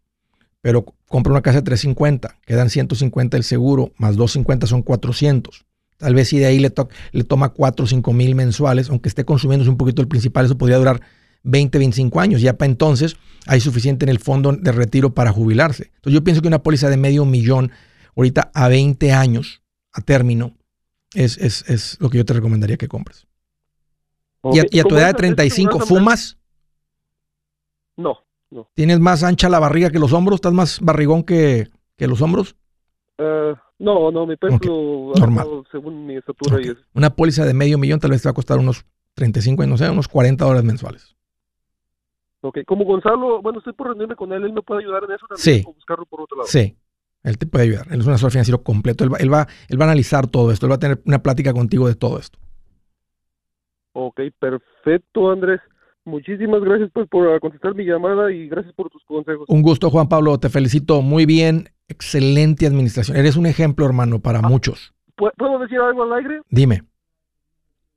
Pero 0.61 0.85
compra 1.07 1.31
una 1.31 1.41
casa 1.41 1.59
de 1.59 1.63
350, 1.63 2.39
quedan 2.45 2.69
150 2.69 3.37
el 3.37 3.43
seguro, 3.43 3.91
más 3.97 4.15
250 4.15 4.67
son 4.67 4.81
400. 4.81 5.65
Tal 5.99 6.15
vez 6.15 6.29
si 6.29 6.39
de 6.39 6.45
ahí 6.45 6.59
le, 6.59 6.73
le 7.11 7.23
toma 7.25 7.49
4 7.49 7.83
o 7.83 7.87
5 7.87 8.13
mil 8.13 8.33
mensuales, 8.33 8.89
aunque 8.89 9.09
esté 9.09 9.25
consumiéndose 9.25 9.69
un 9.69 9.75
poquito 9.75 10.01
el 10.01 10.07
principal, 10.07 10.45
eso 10.45 10.57
podría 10.57 10.77
durar 10.77 11.01
20, 11.43 11.77
25 11.77 12.21
años. 12.21 12.41
Ya 12.41 12.57
para 12.57 12.71
entonces 12.71 13.17
hay 13.47 13.59
suficiente 13.59 14.05
en 14.05 14.09
el 14.09 14.19
fondo 14.19 14.53
de 14.53 14.71
retiro 14.71 15.13
para 15.13 15.33
jubilarse. 15.33 15.91
Entonces 15.95 16.13
yo 16.13 16.23
pienso 16.23 16.41
que 16.41 16.47
una 16.47 16.63
póliza 16.63 16.89
de 16.89 16.95
medio 16.95 17.25
millón, 17.25 17.71
ahorita 18.15 18.49
a 18.53 18.69
20 18.69 19.11
años, 19.11 19.61
a 19.91 19.99
término, 19.99 20.55
es, 21.13 21.37
es, 21.37 21.69
es 21.69 21.97
lo 21.99 22.09
que 22.09 22.17
yo 22.17 22.25
te 22.25 22.33
recomendaría 22.33 22.77
que 22.77 22.87
compres. 22.87 23.27
¿Y, 24.53 24.79
a, 24.79 24.83
tu 24.83 24.95
edad 24.95 25.07
de 25.07 25.15
35 25.15 25.81
fumas? 25.81 26.37
No, 27.97 28.19
no. 28.49 28.69
¿Tienes 28.73 29.01
más 29.01 29.23
ancha 29.23 29.49
la 29.49 29.59
barriga 29.59 29.89
que 29.89 29.99
los 29.99 30.13
hombros? 30.13 30.37
¿Estás 30.37 30.53
más 30.53 30.79
barrigón 30.79 31.23
que, 31.23 31.67
que 31.97 32.07
los 32.07 32.21
hombros? 32.21 32.55
Uh, 33.17 33.55
no, 33.79 34.11
no, 34.11 34.27
mi 34.27 34.35
peso 34.35 34.59
normal. 35.17 35.47
según 35.71 36.05
mi 36.05 36.17
estatura. 36.17 36.61
Y 36.61 36.75
Una 36.93 37.09
póliza 37.09 37.45
de 37.45 37.53
medio 37.53 37.77
millón 37.77 37.99
tal 37.99 38.11
vez 38.11 38.21
te 38.21 38.27
va 38.27 38.31
a 38.31 38.35
costar 38.35 38.59
unos 38.59 38.85
35, 39.15 39.65
no 39.65 39.77
sé, 39.77 39.89
unos 39.89 40.07
40 40.07 40.43
dólares 40.43 40.65
mensuales. 40.65 41.15
Ok, 42.41 42.59
como 42.65 42.85
Gonzalo, 42.85 43.41
bueno, 43.41 43.59
estoy 43.59 43.73
por 43.73 43.87
reunirme 43.87 44.15
con 44.15 44.31
él, 44.31 44.43
él 44.43 44.53
me 44.53 44.61
puede 44.61 44.81
ayudar 44.81 45.03
en 45.05 45.11
eso 45.11 45.25
también, 45.27 45.61
sí. 45.61 45.63
o 45.65 45.73
buscarlo 45.73 46.05
por 46.05 46.21
otro 46.21 46.37
lado. 46.37 46.47
Sí, 46.47 46.75
él 47.23 47.37
te 47.37 47.45
puede 47.45 47.65
ayudar. 47.65 47.87
Él 47.89 47.99
es 47.99 48.05
un 48.05 48.13
asesor 48.13 48.31
financiero 48.31 48.63
completo. 48.63 49.03
Él 49.03 49.13
va, 49.13 49.17
él, 49.17 49.33
va, 49.33 49.47
él 49.67 49.79
va 49.79 49.85
a 49.85 49.87
analizar 49.87 50.27
todo 50.27 50.51
esto. 50.51 50.65
Él 50.65 50.71
va 50.71 50.75
a 50.75 50.79
tener 50.79 51.01
una 51.05 51.21
plática 51.21 51.53
contigo 51.53 51.87
de 51.87 51.95
todo 51.95 52.17
esto. 52.17 52.39
Ok, 53.93 54.21
perfecto, 54.39 55.31
Andrés. 55.31 55.59
Muchísimas 56.05 56.61
gracias 56.61 56.89
pues, 56.93 57.07
por 57.09 57.39
contestar 57.39 57.75
mi 57.75 57.83
llamada 57.83 58.31
y 58.31 58.47
gracias 58.47 58.73
por 58.73 58.89
tus 58.89 59.03
consejos. 59.03 59.45
Un 59.49 59.61
gusto, 59.61 59.89
Juan 59.89 60.07
Pablo. 60.07 60.37
Te 60.39 60.49
felicito. 60.49 61.01
Muy 61.01 61.25
bien. 61.25 61.69
Excelente 61.89 62.67
administración. 62.67 63.17
Eres 63.17 63.35
un 63.35 63.47
ejemplo, 63.47 63.85
hermano, 63.85 64.19
para 64.19 64.39
ah, 64.39 64.47
muchos. 64.47 64.93
¿Puedo 65.15 65.59
decir 65.59 65.79
algo 65.79 66.03
al 66.03 66.13
aire? 66.13 66.41
Dime. 66.49 66.83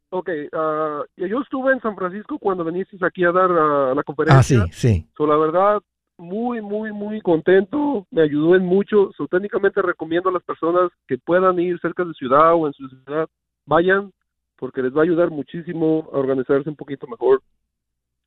Ok, 0.09 0.29
uh, 0.29 1.05
yo 1.17 1.41
estuve 1.41 1.73
en 1.73 1.81
San 1.81 1.95
Francisco 1.95 2.39
cuando 2.39 2.65
viniste 2.65 2.97
aquí 3.03 3.25
a 3.25 3.33
dar 3.33 3.51
uh, 3.51 3.95
la 3.95 4.03
conferencia. 4.03 4.39
Ah, 4.39 4.43
sí, 4.43 4.73
sí. 4.73 5.07
So, 5.17 5.27
la 5.27 5.37
verdad, 5.37 5.81
muy, 6.19 6.61
muy, 6.63 6.93
muy 6.93 7.21
contento. 7.21 8.07
Me 8.11 8.23
ayudó 8.23 8.57
en 8.57 8.65
mucho. 8.65 9.11
So, 9.17 9.27
técnicamente 9.29 9.81
recomiendo 9.83 10.31
a 10.31 10.33
las 10.33 10.43
personas 10.43 10.91
que 11.07 11.19
puedan 11.19 11.59
ir 11.61 11.79
cerca 11.81 12.05
de 12.05 12.15
ciudad 12.15 12.55
o 12.55 12.67
en 12.67 12.73
su 12.73 12.89
ciudad, 12.89 13.29
vayan, 13.67 14.11
porque 14.57 14.83
les 14.83 14.95
va 14.95 15.01
a 15.01 15.05
ayudar 15.05 15.31
muchísimo 15.31 16.09
a 16.13 16.19
organizarse 16.19 16.69
un 16.69 16.77
poquito 16.77 17.07
mejor. 17.07 17.43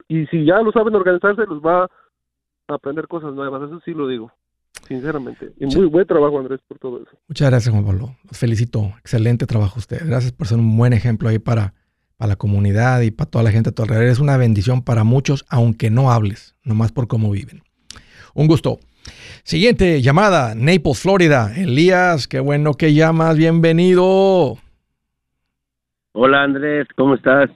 Y 0.08 0.28
si 0.28 0.46
ya 0.46 0.62
lo 0.62 0.72
saben 0.72 0.96
organizarse, 0.96 1.46
los 1.48 1.60
va 1.60 1.86
a 1.86 2.74
aprender 2.74 3.08
cosas 3.08 3.34
nuevas. 3.34 3.64
Eso 3.64 3.80
sí 3.84 3.94
lo 3.94 4.08
digo 4.08 4.32
sinceramente. 4.88 5.52
Y 5.60 5.66
muy 5.66 5.86
buen 5.88 6.06
trabajo, 6.06 6.40
Andrés, 6.40 6.60
por 6.68 6.80
todo 6.80 7.02
eso. 7.02 7.18
Muchas 7.28 7.50
gracias, 7.50 7.72
Juan 7.72 7.86
Pablo. 7.86 8.16
Los 8.28 8.38
felicito. 8.38 8.94
Excelente 9.00 9.46
trabajo 9.46 9.80
usted. 9.80 10.06
Gracias 10.06 10.32
por 10.32 10.48
ser 10.48 10.58
un 10.58 10.78
buen 10.78 10.94
ejemplo 10.94 11.30
ahí 11.30 11.40
para, 11.40 11.74
para 12.18 12.30
la 12.30 12.36
comunidad 12.36 13.02
y 13.02 13.12
para 13.12 13.30
toda 13.30 13.44
la 13.44 13.52
gente 13.52 13.70
a 13.70 13.74
tu 13.74 13.84
alrededor. 13.84 14.08
Es 14.08 14.20
una 14.20 14.38
bendición 14.38 14.84
para 14.84 15.04
muchos, 15.04 15.46
aunque 15.50 15.90
no 15.90 16.12
hables, 16.12 16.56
nomás 16.64 16.92
por 16.92 17.08
cómo 17.08 17.32
viven. 17.32 17.62
Un 18.34 18.48
gusto. 18.48 18.80
Siguiente 19.44 20.02
llamada, 20.02 20.56
Naples, 20.56 21.00
Florida. 21.00 21.54
Elías, 21.56 22.28
qué 22.28 22.40
bueno 22.40 22.74
que 22.74 22.94
llamas. 22.94 23.38
Bienvenido. 23.38 24.58
Hola, 26.14 26.44
Andrés, 26.44 26.88
¿cómo 26.96 27.16
estás? 27.16 27.50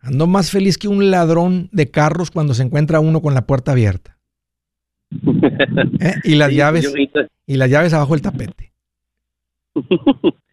Ando 0.00 0.26
más 0.26 0.50
feliz 0.50 0.78
que 0.78 0.88
un 0.88 1.10
ladrón 1.10 1.68
de 1.72 1.90
carros 1.90 2.30
cuando 2.30 2.54
se 2.54 2.62
encuentra 2.62 3.00
uno 3.00 3.20
con 3.20 3.34
la 3.34 3.46
puerta 3.46 3.72
abierta. 3.72 4.17
¿Eh? 6.00 6.14
Y 6.24 6.34
las 6.36 6.52
llaves 6.52 6.92
y 7.46 7.56
las 7.56 7.70
llaves 7.70 7.92
abajo 7.92 8.14
del 8.14 8.22
tapete. 8.22 8.72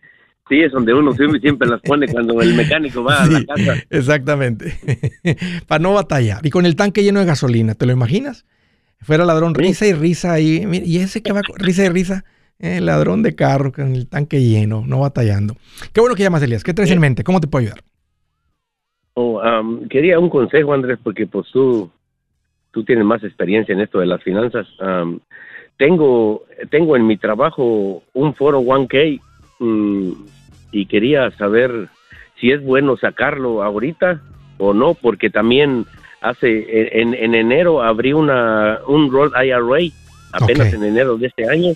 Sí, 0.47 0.61
es 0.61 0.71
donde 0.71 0.93
uno 0.93 1.11
siempre, 1.13 1.67
las 1.67 1.81
pone 1.81 2.07
cuando 2.07 2.39
el 2.39 2.53
mecánico 2.53 3.03
va 3.03 3.23
a 3.23 3.25
la 3.25 3.43
casa. 3.45 3.81
Exactamente. 3.89 4.77
Para 5.67 5.81
no 5.81 5.93
batallar. 5.93 6.45
Y 6.45 6.51
con 6.51 6.67
el 6.67 6.75
tanque 6.75 7.01
lleno 7.01 7.19
de 7.19 7.25
gasolina, 7.25 7.73
¿te 7.73 7.87
lo 7.87 7.93
imaginas? 7.93 8.45
Fuera 9.01 9.25
ladrón, 9.25 9.55
risa 9.55 9.87
y 9.87 9.93
risa 9.93 10.33
ahí. 10.33 10.63
Y 10.85 10.99
ese 10.99 11.23
que 11.23 11.31
va 11.31 11.41
risa 11.55 11.85
y 11.85 11.89
risa, 11.89 12.25
el 12.59 12.77
eh, 12.77 12.81
ladrón 12.81 13.23
de 13.23 13.33
carro 13.33 13.71
con 13.71 13.95
el 13.95 14.07
tanque 14.07 14.39
lleno, 14.39 14.83
no 14.85 14.99
batallando. 14.99 15.55
Qué 15.93 15.99
bueno 15.99 16.15
que 16.15 16.21
llamas, 16.21 16.43
Elías. 16.43 16.63
¿Qué 16.63 16.75
traes 16.75 16.91
en 16.91 16.99
mente? 16.99 17.23
¿Cómo 17.23 17.41
te 17.41 17.47
puedo 17.47 17.63
ayudar? 17.63 17.81
Oh, 19.15 19.41
quería 19.89 20.19
un 20.19 20.29
consejo, 20.29 20.73
Andrés, 20.73 20.99
porque 21.01 21.25
pues 21.25 21.47
tú 21.51 21.89
tú 22.75 22.83
tienes 22.83 23.05
más 23.05 23.23
experiencia 23.23 23.71
en 23.71 23.79
esto 23.79 23.99
de 24.01 24.05
las 24.05 24.21
finanzas. 24.21 24.67
tengo, 25.77 26.43
tengo 26.69 26.97
en 26.97 27.07
mi 27.07 27.15
trabajo 27.15 28.03
un 28.13 28.35
foro 28.35 28.59
1K 28.59 29.21
mm, 29.59 30.11
y 30.73 30.85
quería 30.85 31.31
saber 31.31 31.87
si 32.37 32.51
es 32.51 32.61
bueno 32.61 32.97
sacarlo 32.97 33.63
ahorita 33.63 34.19
o 34.57 34.73
no, 34.73 34.93
porque 34.93 35.29
también 35.29 35.85
hace 36.19 36.99
en, 36.99 37.13
en 37.13 37.33
enero 37.33 37.81
abrí 37.81 38.11
una 38.11 38.79
un 38.87 39.09
Roth 39.09 39.31
IRA 39.41 39.93
apenas 40.33 40.73
en 40.73 40.83
enero 40.83 41.15
de 41.15 41.27
este 41.27 41.49
año 41.49 41.71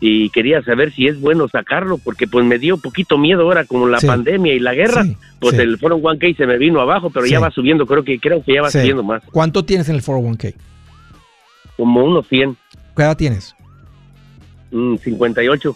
y 0.00 0.28
quería 0.30 0.62
saber 0.62 0.92
si 0.92 1.06
es 1.06 1.20
bueno 1.20 1.48
sacarlo 1.48 1.98
porque 1.98 2.26
pues 2.26 2.44
me 2.44 2.58
dio 2.58 2.76
poquito 2.76 3.16
miedo 3.16 3.42
ahora 3.42 3.64
con 3.64 3.90
la 3.90 3.98
pandemia 4.00 4.54
y 4.54 4.58
la 4.58 4.74
guerra 4.74 5.06
pues 5.38 5.58
el 5.58 5.78
foro 5.78 5.98
1K 5.98 6.36
se 6.36 6.46
me 6.46 6.58
vino 6.58 6.80
abajo 6.80 7.10
pero 7.10 7.26
ya 7.26 7.40
va 7.40 7.50
subiendo 7.50 7.86
creo 7.86 8.04
que 8.04 8.18
creo 8.18 8.42
que 8.42 8.54
ya 8.54 8.62
va 8.62 8.70
subiendo 8.70 9.02
más 9.02 9.22
¿cuánto 9.32 9.64
tienes 9.64 9.88
en 9.88 9.96
el 9.96 10.02
foro 10.02 10.20
1K? 10.20 10.54
como 11.76 12.04
unos 12.04 12.26
100 12.28 12.56
¿qué 12.94 13.02
edad 13.02 13.16
tienes? 13.16 13.54
58 14.70 15.70
mm, 15.70 15.74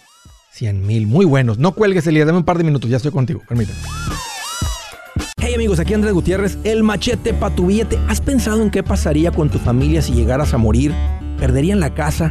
100 0.52 0.87
mil 0.87 1.06
muy 1.06 1.24
buenos 1.24 1.59
no 1.59 1.72
cuelgues 1.72 2.06
Elías 2.06 2.26
dame 2.26 2.38
un 2.38 2.44
par 2.44 2.59
de 2.59 2.64
minutos 2.64 2.90
ya 2.90 2.98
estoy 2.98 3.12
contigo 3.12 3.42
permíteme 3.48 3.78
Hey 5.42 5.54
amigos, 5.54 5.80
aquí 5.80 5.94
Andrés 5.94 6.12
Gutiérrez, 6.12 6.59
el 6.64 6.83
machete 6.83 7.33
para 7.33 7.54
tu 7.54 7.66
billete. 7.66 7.98
¿Has 8.09 8.20
pensado 8.20 8.62
en 8.62 8.70
qué 8.70 8.83
pasaría 8.83 9.30
con 9.30 9.48
tu 9.48 9.59
familia 9.59 10.02
si 10.02 10.12
llegaras 10.12 10.52
a 10.52 10.59
morir? 10.59 10.92
¿Perderían 11.38 11.80
la 11.80 11.94
casa? 11.94 12.30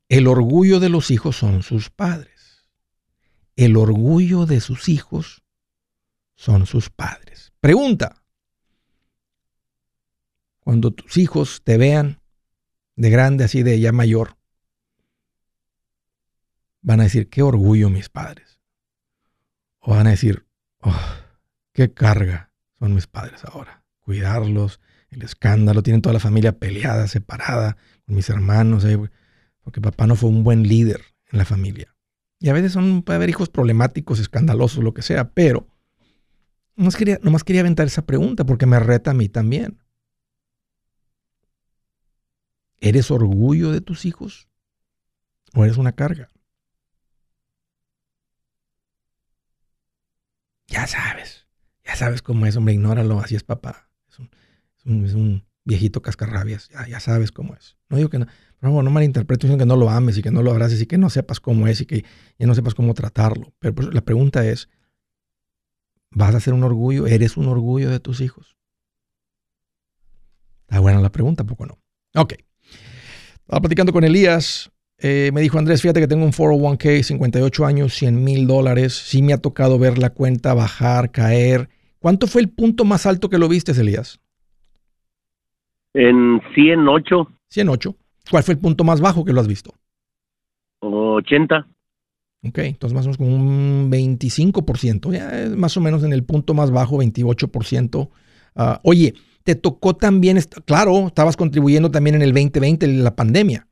El 0.10 0.28
orgullo 0.28 0.80
de 0.80 0.90
los 0.90 1.12
hijos 1.12 1.36
son 1.36 1.64
sus 1.64 1.90
padres. 1.90 2.68
El 3.56 3.76
orgullo 3.76 4.46
de 4.46 4.62
sus 4.62 4.88
hijos 4.88 5.44
son 6.36 6.66
sus 6.66 6.90
padres. 6.90 7.54
Pregunta. 7.60 8.24
Cuando 10.60 10.92
tus 10.92 11.18
hijos 11.18 11.62
te 11.64 11.78
vean 11.78 12.22
de 12.96 13.10
grande, 13.10 13.44
así 13.44 13.64
de 13.64 13.80
ya 13.80 13.92
mayor, 13.92 14.38
van 16.82 17.02
a 17.02 17.04
decir, 17.04 17.30
qué 17.30 17.42
orgullo 17.42 17.90
mis 17.90 18.10
padres. 18.10 18.60
O 19.80 19.92
van 19.92 20.08
a 20.08 20.12
decir, 20.12 20.46
oh, 20.82 20.96
qué 21.74 21.94
carga 21.94 22.52
son 22.80 22.94
mis 22.94 23.08
padres 23.08 23.44
ahora. 23.46 23.84
Cuidarlos, 24.00 24.80
el 25.10 25.24
escándalo, 25.24 25.84
tienen 25.84 26.02
toda 26.02 26.14
la 26.14 26.20
familia 26.20 26.60
peleada, 26.60 27.08
separada, 27.08 27.78
mis 28.06 28.30
hermanos, 28.30 28.86
eh, 28.86 28.98
porque 29.68 29.82
papá 29.82 30.08
no 30.08 30.16
fue 30.16 30.30
un 30.30 30.46
buen 30.46 30.64
líder 30.64 31.02
en 31.30 31.40
la 31.40 31.44
familia. 31.44 31.94
Y 32.40 32.48
a 32.48 32.54
veces 32.54 32.72
son, 32.72 33.04
puede 33.04 33.18
haber 33.18 33.30
hijos 33.30 33.50
problemáticos, 33.50 34.18
escandalosos, 34.18 34.82
lo 34.82 34.94
que 34.94 35.02
sea, 35.02 35.34
pero 35.34 35.68
nomás 36.78 36.96
quería, 36.96 37.20
nomás 37.22 37.44
quería 37.44 37.60
aventar 37.60 37.86
esa 37.86 38.06
pregunta 38.06 38.46
porque 38.46 38.66
me 38.66 38.80
reta 38.80 39.12
a 39.12 39.14
mí 39.14 39.28
también. 39.28 39.84
¿Eres 42.80 43.12
orgullo 43.12 43.74
de 43.74 43.82
tus 43.82 44.06
hijos? 44.06 44.48
¿O 45.54 45.66
eres 45.66 45.76
una 45.76 45.92
carga? 45.92 46.32
Ya 50.68 50.88
sabes, 50.88 51.46
ya 51.84 51.98
sabes 51.98 52.22
cómo 52.22 52.46
es, 52.46 52.56
hombre, 52.56 52.74
ignóralo, 52.74 53.20
así 53.20 53.36
es 53.36 53.44
papá 53.44 53.90
es 54.86 55.14
un 55.14 55.47
viejito 55.68 56.02
cascarrabias, 56.02 56.70
ya, 56.70 56.88
ya 56.88 57.00
sabes 57.00 57.32
cómo 57.32 57.54
es. 57.54 57.78
No 57.90 57.98
digo 57.98 58.10
que 58.10 58.20
no, 58.20 58.28
favor, 58.62 58.84
no 58.84 58.90
malinterpretes 58.90 59.56
que 59.56 59.66
no 59.66 59.76
lo 59.76 59.90
ames 59.90 60.18
y 60.18 60.22
que 60.22 60.32
no 60.32 60.42
lo 60.42 60.52
abraces 60.52 60.82
y 60.82 60.86
que 60.86 60.98
no 60.98 61.10
sepas 61.10 61.40
cómo 61.40 61.68
es 61.68 61.82
y 61.82 61.86
que 61.86 62.06
ya 62.40 62.48
no 62.48 62.56
sepas 62.56 62.74
cómo 62.74 62.94
tratarlo. 62.94 63.54
Pero 63.60 63.76
pues, 63.76 63.94
la 63.94 64.02
pregunta 64.02 64.46
es, 64.48 64.70
¿vas 66.10 66.34
a 66.34 66.40
ser 66.40 66.54
un 66.54 66.64
orgullo? 66.64 67.06
¿Eres 67.06 67.38
un 67.38 67.48
orgullo 67.48 67.92
de 67.92 68.00
tus 68.00 68.22
hijos? 68.22 68.56
Está 70.62 70.80
buena 70.80 71.02
la 71.02 71.12
pregunta, 71.12 71.44
poco 71.44 71.66
no. 71.66 71.78
Ok. 72.16 72.34
Estaba 73.42 73.62
platicando 73.62 73.94
con 73.94 74.04
Elías. 74.04 74.72
Eh, 75.00 75.32
me 75.34 75.42
dijo 75.42 75.60
Andrés, 75.60 75.82
fíjate 75.82 76.00
que 76.00 76.08
tengo 76.08 76.26
un 76.26 76.34
401k, 76.34 77.04
58 77.04 77.66
años, 77.66 77.94
100 77.94 78.24
mil 78.24 78.48
dólares. 78.48 78.94
Sí 78.94 79.22
me 79.22 79.34
ha 79.34 79.38
tocado 79.38 79.78
ver 79.78 79.98
la 79.98 80.10
cuenta 80.10 80.54
bajar, 80.54 81.12
caer. 81.12 81.70
¿Cuánto 82.00 82.28
fue 82.28 82.42
el 82.42 82.50
punto 82.50 82.86
más 82.86 83.06
alto 83.06 83.30
que 83.30 83.38
lo 83.38 83.48
viste, 83.48 83.74
Elías? 83.74 84.20
En 85.98 86.40
108. 86.54 87.28
108. 87.50 87.96
¿Cuál 88.30 88.44
fue 88.44 88.54
el 88.54 88.60
punto 88.60 88.84
más 88.84 89.02
bajo 89.02 89.26
que 89.26 89.34
lo 89.34 89.42
has 89.42 89.48
visto? 89.48 89.74
80. 90.80 91.68
Ok, 92.48 92.60
entonces 92.60 92.94
más 92.94 93.06
o 93.06 93.08
menos 93.08 93.18
como 93.18 93.36
un 93.36 93.90
25%, 93.92 95.12
ya 95.12 95.58
más 95.58 95.76
o 95.76 95.82
menos 95.82 96.04
en 96.04 96.14
el 96.14 96.24
punto 96.24 96.54
más 96.54 96.70
bajo, 96.70 97.00
28%. 97.00 98.10
Ah, 98.56 98.80
oye, 98.84 99.16
te 99.42 99.56
tocó 99.56 99.96
también, 99.96 100.38
claro, 100.66 101.08
estabas 101.08 101.36
contribuyendo 101.36 101.90
también 101.90 102.18
en 102.18 102.22
el 102.22 102.32
2020, 102.32 102.86
en 102.86 103.04
la 103.04 103.16
pandemia. 103.16 103.68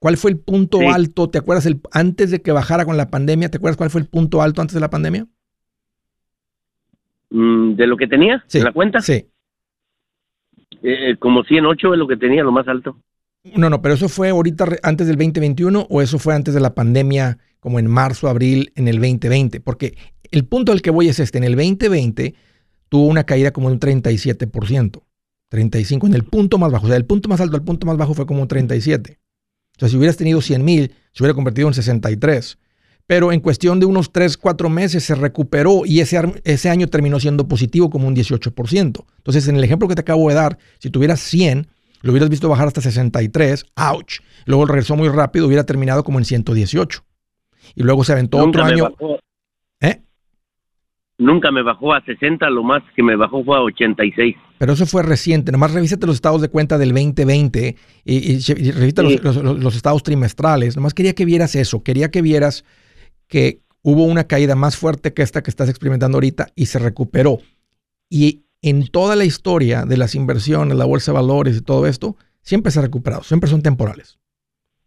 ¿Cuál 0.00 0.16
fue 0.16 0.32
el 0.32 0.40
punto 0.40 0.80
alto? 0.90 1.30
¿Te 1.30 1.38
acuerdas 1.38 1.66
el, 1.66 1.80
antes 1.92 2.32
de 2.32 2.42
que 2.42 2.50
bajara 2.50 2.84
con 2.84 2.96
la 2.96 3.10
pandemia? 3.10 3.48
¿Te 3.48 3.58
acuerdas 3.58 3.76
cuál 3.76 3.90
fue 3.90 4.00
el 4.00 4.08
punto 4.08 4.42
alto 4.42 4.60
antes 4.60 4.74
de 4.74 4.80
la 4.80 4.90
pandemia? 4.90 5.28
Mm, 7.30 7.76
¿De 7.76 7.86
lo 7.86 7.96
que 7.96 8.08
tenía 8.08 8.44
en 8.52 8.64
la 8.64 8.72
cuenta? 8.72 9.00
Sí. 9.00 9.28
Eh, 10.86 11.16
como 11.18 11.42
108 11.44 11.94
es 11.94 11.98
lo 11.98 12.06
que 12.06 12.18
tenía, 12.18 12.42
lo 12.42 12.52
más 12.52 12.68
alto. 12.68 12.98
No, 13.56 13.70
no, 13.70 13.80
pero 13.80 13.94
eso 13.94 14.10
fue 14.10 14.28
ahorita 14.28 14.66
antes 14.82 15.06
del 15.06 15.16
2021 15.16 15.86
o 15.88 16.02
eso 16.02 16.18
fue 16.18 16.34
antes 16.34 16.52
de 16.52 16.60
la 16.60 16.74
pandemia, 16.74 17.38
como 17.58 17.78
en 17.78 17.86
marzo, 17.86 18.28
abril, 18.28 18.70
en 18.74 18.88
el 18.88 18.96
2020. 18.96 19.60
Porque 19.60 19.96
el 20.30 20.44
punto 20.44 20.72
al 20.72 20.82
que 20.82 20.90
voy 20.90 21.08
es 21.08 21.18
este: 21.20 21.38
en 21.38 21.44
el 21.44 21.56
2020 21.56 22.34
tuvo 22.90 23.06
una 23.06 23.24
caída 23.24 23.50
como 23.50 23.68
de 23.68 23.74
un 23.74 23.80
37%, 23.80 25.02
35% 25.50 26.06
en 26.06 26.14
el 26.14 26.24
punto 26.24 26.58
más 26.58 26.70
bajo. 26.70 26.84
O 26.84 26.88
sea, 26.88 26.98
el 26.98 27.06
punto 27.06 27.30
más 27.30 27.40
alto 27.40 27.56
al 27.56 27.64
punto 27.64 27.86
más 27.86 27.96
bajo 27.96 28.12
fue 28.12 28.26
como 28.26 28.42
un 28.42 28.48
37%. 28.48 29.16
O 29.76 29.80
sea, 29.80 29.88
si 29.88 29.96
hubieras 29.96 30.18
tenido 30.18 30.42
100 30.42 30.62
mil, 30.62 30.92
se 31.12 31.22
hubiera 31.22 31.34
convertido 31.34 31.66
en 31.66 31.74
63. 31.74 32.58
Pero 33.06 33.32
en 33.32 33.40
cuestión 33.40 33.80
de 33.80 33.86
unos 33.86 34.12
3, 34.12 34.36
4 34.38 34.68
meses 34.70 35.04
se 35.04 35.14
recuperó 35.14 35.82
y 35.84 36.00
ese, 36.00 36.40
ese 36.44 36.70
año 36.70 36.86
terminó 36.86 37.20
siendo 37.20 37.46
positivo 37.46 37.90
como 37.90 38.08
un 38.08 38.16
18%. 38.16 39.04
Entonces, 39.16 39.48
en 39.48 39.56
el 39.56 39.64
ejemplo 39.64 39.88
que 39.88 39.94
te 39.94 40.00
acabo 40.00 40.28
de 40.28 40.34
dar, 40.34 40.58
si 40.78 40.90
tuvieras 40.90 41.20
100, 41.20 41.66
lo 42.04 42.12
hubieras 42.12 42.28
visto 42.28 42.48
bajar 42.48 42.66
hasta 42.66 42.82
63, 42.82 43.64
ouch. 43.76 44.20
Luego 44.44 44.66
regresó 44.66 44.94
muy 44.94 45.08
rápido, 45.08 45.46
hubiera 45.46 45.64
terminado 45.64 46.04
como 46.04 46.18
en 46.18 46.26
118. 46.26 47.02
Y 47.74 47.82
luego 47.82 48.04
se 48.04 48.12
aventó 48.12 48.38
otro 48.38 48.62
año. 48.62 48.94
¿Eh? 49.80 50.02
Nunca 51.16 51.50
me 51.50 51.62
bajó 51.62 51.94
a 51.94 52.02
60, 52.04 52.48
lo 52.50 52.62
más 52.62 52.82
que 52.94 53.02
me 53.02 53.16
bajó 53.16 53.42
fue 53.42 53.56
a 53.56 53.60
86. 53.62 54.36
Pero 54.58 54.72
eso 54.74 54.84
fue 54.84 55.02
reciente. 55.02 55.50
Nomás 55.50 55.72
revísate 55.72 56.06
los 56.06 56.16
estados 56.16 56.42
de 56.42 56.48
cuenta 56.48 56.76
del 56.76 56.90
2020 56.92 57.76
y, 58.04 58.14
y, 58.14 58.34
los, 58.34 59.76
estados 59.76 60.02
trimestrales. 60.02 60.76
Nomás 60.76 60.92
quería 60.92 61.14
que 61.14 61.24
vieras 61.24 61.54
eso. 61.54 61.82
Quería 61.82 62.10
que 62.10 62.20
vieras 62.20 62.64
que 63.28 63.60
hubo 63.82 64.04
una 64.04 64.24
caída 64.24 64.54
más 64.54 64.76
fuerte 64.76 65.12
que 65.12 65.22
esta 65.22 65.42
que 65.42 65.50
estás 65.50 65.68
experimentando 65.68 66.16
ahorita 66.16 66.48
y 66.54 66.66
se 66.66 66.78
recuperó. 66.78 67.38
Y 68.08 68.44
en 68.62 68.88
toda 68.88 69.16
la 69.16 69.24
historia 69.24 69.84
de 69.84 69.96
las 69.96 70.14
inversiones, 70.14 70.76
la 70.76 70.86
bolsa 70.86 71.12
de 71.12 71.16
valores 71.16 71.56
y 71.56 71.60
todo 71.60 71.86
esto, 71.86 72.16
siempre 72.42 72.72
se 72.72 72.78
ha 72.78 72.82
recuperado, 72.82 73.22
siempre 73.22 73.50
son 73.50 73.62
temporales. 73.62 74.18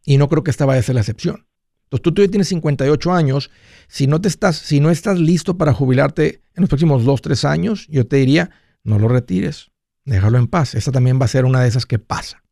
Y 0.03 0.17
no 0.17 0.29
creo 0.29 0.43
que 0.43 0.51
esta 0.51 0.65
vaya 0.65 0.79
a 0.79 0.83
ser 0.83 0.95
la 0.95 1.01
excepción. 1.01 1.45
Entonces 1.83 2.03
tú 2.03 2.13
todavía 2.13 2.31
tienes 2.31 2.47
58 2.49 3.13
años, 3.13 3.51
si 3.87 4.07
no, 4.07 4.19
te 4.19 4.27
estás, 4.27 4.57
si 4.57 4.79
no 4.79 4.89
estás 4.89 5.19
listo 5.19 5.57
para 5.57 5.73
jubilarte 5.73 6.41
en 6.55 6.61
los 6.61 6.69
próximos 6.69 7.05
2, 7.05 7.21
3 7.21 7.45
años, 7.45 7.87
yo 7.87 8.05
te 8.07 8.17
diría, 8.17 8.49
no 8.83 8.99
lo 8.99 9.07
retires, 9.07 9.71
déjalo 10.05 10.37
en 10.37 10.47
paz. 10.47 10.75
Esta 10.75 10.91
también 10.91 11.19
va 11.21 11.25
a 11.25 11.29
ser 11.29 11.45
una 11.45 11.61
de 11.61 11.69
esas 11.69 11.85
que 11.85 11.99
pasa, 11.99 12.43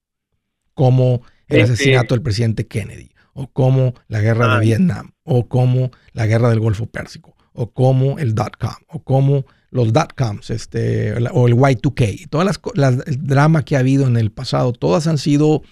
como 0.74 1.24
el 1.48 1.62
este 1.62 1.74
asesinato 1.74 2.14
del 2.14 2.22
presidente 2.22 2.68
Kennedy, 2.68 3.12
o 3.36 3.48
como 3.48 3.94
la 4.08 4.22
guerra 4.22 4.56
de 4.56 4.66
Vietnam, 4.66 5.12
o 5.24 5.48
como 5.48 5.92
la 6.14 6.26
guerra 6.26 6.50
del 6.50 6.62
Golfo 6.62 6.86
Pérsico, 6.88 7.36
o 7.52 7.70
como 7.72 8.18
el 8.18 8.34
dot-com, 8.34 8.76
o 8.88 9.04
como 9.04 9.46
los 9.72 9.92
dot-coms 9.92 10.50
este, 10.52 11.14
o 11.34 11.48
el 11.48 11.56
Y2K, 11.56 12.30
todas 12.30 12.48
las, 12.48 12.62
las, 12.76 13.06
el 13.08 13.28
drama 13.28 13.64
que 13.64 13.76
ha 13.76 13.80
habido 13.80 14.08
en 14.08 14.16
el 14.16 14.32
pasado, 14.32 14.72
todas 14.72 15.06
han 15.08 15.18
sido 15.18 15.64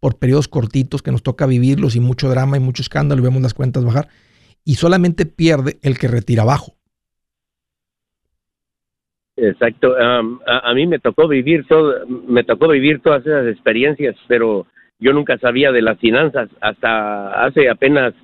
por 0.00 0.18
periodos 0.18 0.48
cortitos 0.48 1.02
que 1.02 1.12
nos 1.12 1.22
toca 1.22 1.44
vivirlos 1.44 1.94
y 1.94 2.00
mucho 2.00 2.30
drama 2.30 2.56
y 2.56 2.60
mucho 2.60 2.80
escándalo 2.80 3.20
y 3.20 3.24
vemos 3.24 3.42
las 3.42 3.52
cuentas 3.52 3.84
bajar. 3.84 4.08
Y 4.64 4.76
solamente 4.76 5.26
pierde 5.26 5.78
el 5.82 5.98
que 5.98 6.08
retira 6.08 6.42
abajo. 6.42 6.74
Exacto. 9.36 9.94
a, 9.98 10.74
mí 10.74 10.86
me 10.86 10.98
tocó 10.98 11.28
vivir 11.28 11.66
todo, 11.66 12.06
me 12.06 12.44
tocó 12.44 12.68
vivir 12.68 13.00
todas 13.00 13.26
esas 13.26 13.46
experiencias, 13.46 14.16
pero 14.26 14.66
yo 15.00 15.12
nunca 15.12 15.38
sabía 15.38 15.72
de 15.72 15.82
las 15.82 15.98
finanzas 15.98 16.48
hasta 16.60 17.44
hace 17.44 17.68
apenas 17.68 18.14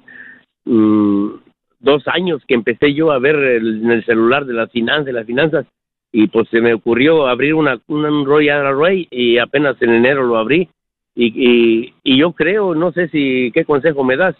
mm, 0.65 1.29
dos 1.81 2.07
años 2.09 2.43
que 2.47 2.55
empecé 2.55 2.95
yo 2.95 3.13
a 3.13 3.19
ver 3.19 3.37
en 3.37 3.91
el 3.91 4.05
celular 4.05 4.45
de 4.45 4.55
las 4.55 4.71
finanzas, 4.71 5.15
las 5.15 5.27
finanzas, 5.27 5.67
y 6.13 6.29
pues 6.29 6.49
se 6.49 6.61
me 6.61 6.75
ocurrió 6.75 7.27
abrir 7.27 7.55
una, 7.55 7.79
un 7.89 8.25
Royal 8.25 8.67
Array 8.67 9.09
y 9.11 9.39
apenas 9.39 9.81
en 9.83 9.91
enero 9.91 10.25
lo 10.25 10.37
abrí. 10.39 10.69
Y, 11.15 11.93
y, 12.05 12.19
yo 12.19 12.33
creo, 12.33 12.75
no 12.75 12.93
sé 12.93 13.09
si, 13.09 13.51
¿qué 13.53 13.65
consejo 13.65 14.05
me 14.05 14.19
das? 14.19 14.37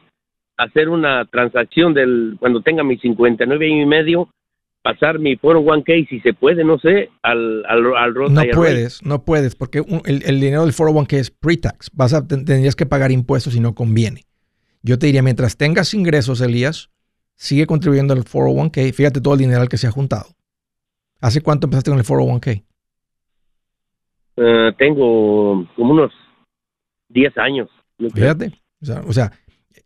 Hacer 0.59 0.91
una 0.91 1.25
transacción 1.25 1.95
del, 1.95 2.37
cuando 2.39 2.61
tenga 2.61 2.85
mis 2.85 3.01
59 3.01 3.67
y 3.67 3.87
medio, 3.87 4.29
pasar 4.87 5.19
mi 5.19 5.37
401k, 5.37 6.09
si 6.09 6.21
se 6.21 6.33
puede, 6.33 6.63
no 6.63 6.79
sé, 6.79 7.11
al, 7.23 7.65
al, 7.67 7.97
al 7.97 8.15
No 8.33 8.43
puedes, 8.53 9.05
no 9.05 9.25
puedes, 9.25 9.57
porque 9.57 9.83
el, 10.05 10.23
el, 10.25 10.41
dinero 10.41 10.65
del 10.65 10.73
401k 10.73 11.13
es 11.15 11.31
pre-tax. 11.33 11.91
Vas 11.93 12.15
a, 12.15 12.25
tendrías 12.25 12.77
que 12.77 12.87
pagar 12.87 13.11
impuestos 13.11 13.57
y 13.57 13.61
no 13.61 13.75
conviene. 13.75 14.23
Yo 14.83 14.97
te 14.97 15.07
diría, 15.07 15.25
mientras 15.25 15.57
tengas 15.57 15.93
ingresos, 15.93 16.41
Elías, 16.41 16.91
sigue 17.35 17.67
contribuyendo 17.67 18.15
al 18.15 18.23
401k. 18.23 18.93
Fíjate 18.93 19.21
todo 19.21 19.35
el 19.35 19.41
dinero 19.41 19.67
que 19.67 19.77
se 19.77 19.89
ha 19.89 19.91
juntado. 19.91 20.27
¿Hace 21.21 21.41
cuánto 21.41 21.67
empezaste 21.67 21.91
con 21.91 21.99
el 21.99 22.05
401k? 22.05 22.63
Eh, 24.37 24.73
tengo 24.79 25.67
como 25.75 25.95
unos 25.95 26.13
10 27.09 27.39
años. 27.39 27.69
Fíjate. 28.15 28.53
O 29.05 29.13
sea, 29.13 29.33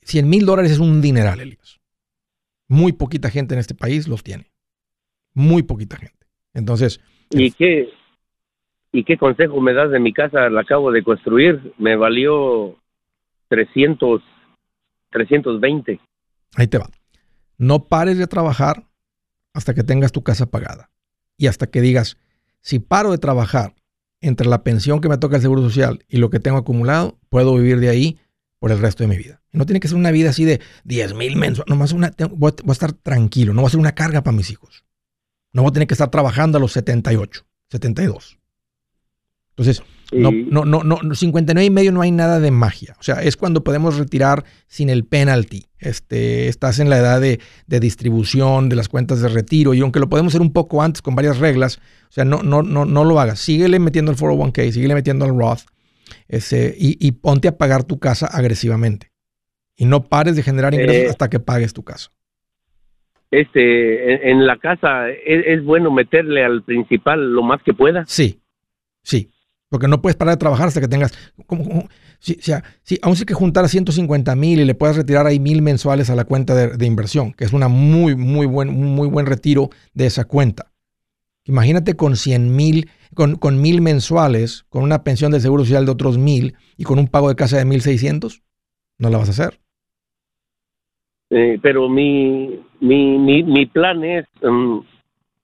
100 0.03 0.29
mil 0.29 0.45
dólares 0.45 0.73
es 0.73 0.79
un 0.79 1.01
dineral, 1.01 1.41
Elias. 1.41 1.81
Muy 2.69 2.93
poquita 2.93 3.31
gente 3.31 3.55
en 3.55 3.61
este 3.61 3.75
país 3.75 4.07
los 4.07 4.23
tiene. 4.23 4.51
Muy 5.35 5.63
poquita 5.63 5.97
gente. 5.97 6.27
Entonces. 6.55 7.01
¿Y 7.31 7.53
qué, 7.53 7.89
¿Y 8.93 9.05
qué 9.05 9.17
consejo 9.17 9.61
me 9.61 9.73
das 9.73 9.91
de 9.91 10.01
mi 10.01 10.13
casa? 10.13 10.49
La 10.51 10.63
acabo 10.63 10.91
de 10.91 11.03
construir. 11.03 11.73
Me 11.79 11.97
valió 11.97 12.77
300, 13.49 14.23
320. 15.11 16.01
Ahí 16.57 16.67
te 16.67 16.79
va. 16.79 16.89
No 17.57 17.85
pares 17.85 18.19
de 18.19 18.27
trabajar 18.27 18.85
hasta 19.53 19.75
que 19.75 19.85
tengas 19.85 20.13
tu 20.13 20.23
casa 20.23 20.51
pagada. 20.51 20.91
Y 21.37 21.47
hasta 21.47 21.69
que 21.69 21.81
digas, 21.81 22.19
si 22.61 22.79
paro 22.79 23.11
de 23.11 23.19
trabajar 23.19 23.75
entre 24.21 24.49
la 24.49 24.63
pensión 24.63 25.01
que 25.01 25.09
me 25.09 25.19
toca 25.19 25.37
el 25.37 25.43
Seguro 25.43 25.63
Social 25.63 26.05
y 26.09 26.19
lo 26.19 26.31
que 26.31 26.41
tengo 26.41 26.59
acumulado, 26.59 27.19
puedo 27.29 27.55
vivir 27.55 27.81
de 27.81 27.89
ahí 27.89 28.19
por 28.59 28.71
el 28.71 28.79
resto 28.79 29.03
de 29.03 29.09
mi 29.09 29.17
vida. 29.17 29.41
No 29.53 29.67
tiene 29.67 29.81
que 29.81 29.89
ser 29.89 29.97
una 29.97 30.11
vida 30.11 30.31
así 30.31 30.45
de 30.45 30.61
10 30.85 31.15
mil 31.15 31.37
mensuales. 31.37 31.69
Nomás 31.71 31.93
una, 31.93 32.13
voy, 32.31 32.53
a 32.67 32.73
estar 32.73 32.93
tranquilo. 32.93 33.55
No 33.55 33.63
va 33.63 33.69
a 33.69 33.71
ser 33.71 33.81
una 33.81 33.95
carga 33.95 34.23
para 34.23 34.37
mis 34.37 34.51
hijos. 34.51 34.85
No 35.53 35.63
voy 35.63 35.71
a 35.71 35.73
tener 35.73 35.89
que 35.89 35.95
estar 35.95 36.11
trabajando 36.11 36.59
a 36.59 36.61
los 36.61 36.73
78, 36.73 37.45
72. 37.71 38.39
Entonces, 39.51 39.83
no, 40.13 40.33
no, 40.33 40.65
no, 40.65 40.83
no, 40.83 41.15
59 41.15 41.65
y 41.65 41.71
medio 41.71 41.93
no 41.93 42.03
hay 42.03 42.11
nada 42.11 42.41
de 42.41 42.51
magia. 42.51 42.97
O 42.99 43.03
sea, 43.03 43.23
es 43.23 43.37
cuando 43.37 43.63
podemos 43.63 43.99
retirar 43.99 44.45
sin 44.67 44.91
el 44.91 45.05
penalty. 45.05 45.67
Este, 45.79 46.49
estás 46.49 46.79
en 46.79 46.91
la 46.91 46.99
edad 46.99 47.21
de, 47.21 47.41
distribución 47.67 48.69
de 48.69 48.77
las 48.77 48.89
cuentas 48.89 49.21
de 49.21 49.29
retiro 49.29 49.75
y 49.75 49.81
aunque 49.81 50.01
lo 50.01 50.09
podemos 50.09 50.33
hacer 50.33 50.41
un 50.41 50.53
poco 50.53 50.83
antes 50.83 51.03
con 51.03 51.15
varias 51.15 51.39
reglas, 51.39 51.79
o 52.09 52.13
sea, 52.13 52.25
no, 52.25 52.43
no, 52.43 52.63
no, 52.63 52.85
no 52.85 53.05
lo 53.05 53.21
hagas. 53.21 53.41
Síguele 53.41 53.79
metiendo 53.79 54.11
el 54.11 54.19
401k, 54.19 54.73
síguele 54.73 54.95
metiendo 54.95 55.25
el 55.27 55.37
Roth 55.37 55.63
ese, 56.29 56.75
y, 56.77 57.13
ponte 57.13 57.49
a 57.49 57.57
pagar 57.57 57.85
tu 57.85 57.99
casa 57.99 58.27
agresivamente. 58.27 59.13
Y 59.77 59.85
no 59.87 60.05
pares 60.05 60.37
de 60.37 60.43
generar 60.43 60.75
ingresos 60.75 61.05
eh, 61.05 61.11
hasta 61.11 61.31
que 61.31 61.41
pagues 61.41 61.73
tu 61.73 61.85
casa. 61.85 62.11
Este, 63.31 64.31
en, 64.31 64.45
la 64.45 64.59
casa 64.59 65.09
¿es, 65.09 65.63
bueno 65.65 65.93
meterle 65.93 66.45
al 66.45 66.65
principal 66.65 67.33
lo 67.33 67.43
más 67.43 67.63
que 67.63 67.73
pueda. 67.73 68.05
Sí, 68.07 68.41
sí. 69.03 69.31
Porque 69.69 69.87
no 69.87 70.03
puedes 70.03 70.17
parar 70.17 70.35
de 70.35 70.41
trabajar 70.41 70.67
hasta 70.67 70.81
que 70.81 70.89
tengas. 70.89 71.13
Como, 71.47 71.89
si, 72.19 72.35
sea, 72.35 72.65
si, 72.83 72.99
aún 73.03 73.15
si 73.15 73.25
que 73.25 73.35
juntar 73.35 73.69
150 73.69 74.35
mil 74.35 74.59
y 74.59 74.65
le 74.65 74.75
puedas 74.75 74.97
retirar 74.97 75.27
ahí 75.27 75.39
mil 75.39 75.63
mensuales 75.63 76.11
a 76.11 76.17
la 76.17 76.25
cuenta 76.25 76.55
de, 76.55 76.87
inversión, 76.87 77.33
que 77.33 77.45
es 77.45 77.53
una 77.53 77.69
muy, 77.69 78.17
muy 78.17 78.47
buen, 78.47 78.69
muy 78.71 79.07
buen 79.07 79.27
retiro 79.27 79.71
de 79.95 80.07
esa 80.07 80.25
cuenta. 80.25 80.73
Imagínate 81.45 81.95
con 81.95 82.17
100 82.17 82.55
mil, 82.55 82.91
con, 83.15 83.37
con 83.37 83.61
mil 83.61 83.81
mensuales, 83.81 84.65
con 84.69 84.83
una 84.83 85.05
pensión 85.05 85.31
del 85.31 85.41
seguro 85.41 85.65
social 85.65 85.87
de 85.87 85.93
otros 85.93 86.19
mil 86.19 86.57
y 86.77 86.83
con 86.83 86.99
un 86.99 87.07
pago 87.07 87.29
de 87.29 87.37
casa 87.37 87.57
de 87.57 87.65
1600, 87.65 88.43
no 88.99 89.09
la 89.09 89.19
vas 89.19 89.29
a 89.29 89.33
hacer. 89.33 89.60
Eh, 91.31 91.59
pero 91.63 91.89
mi, 91.89 92.61
mi, 92.81 93.19
mi, 93.19 93.45
mi, 93.45 93.67
plan 93.67 94.03
es 94.03 94.27
um, 94.43 94.85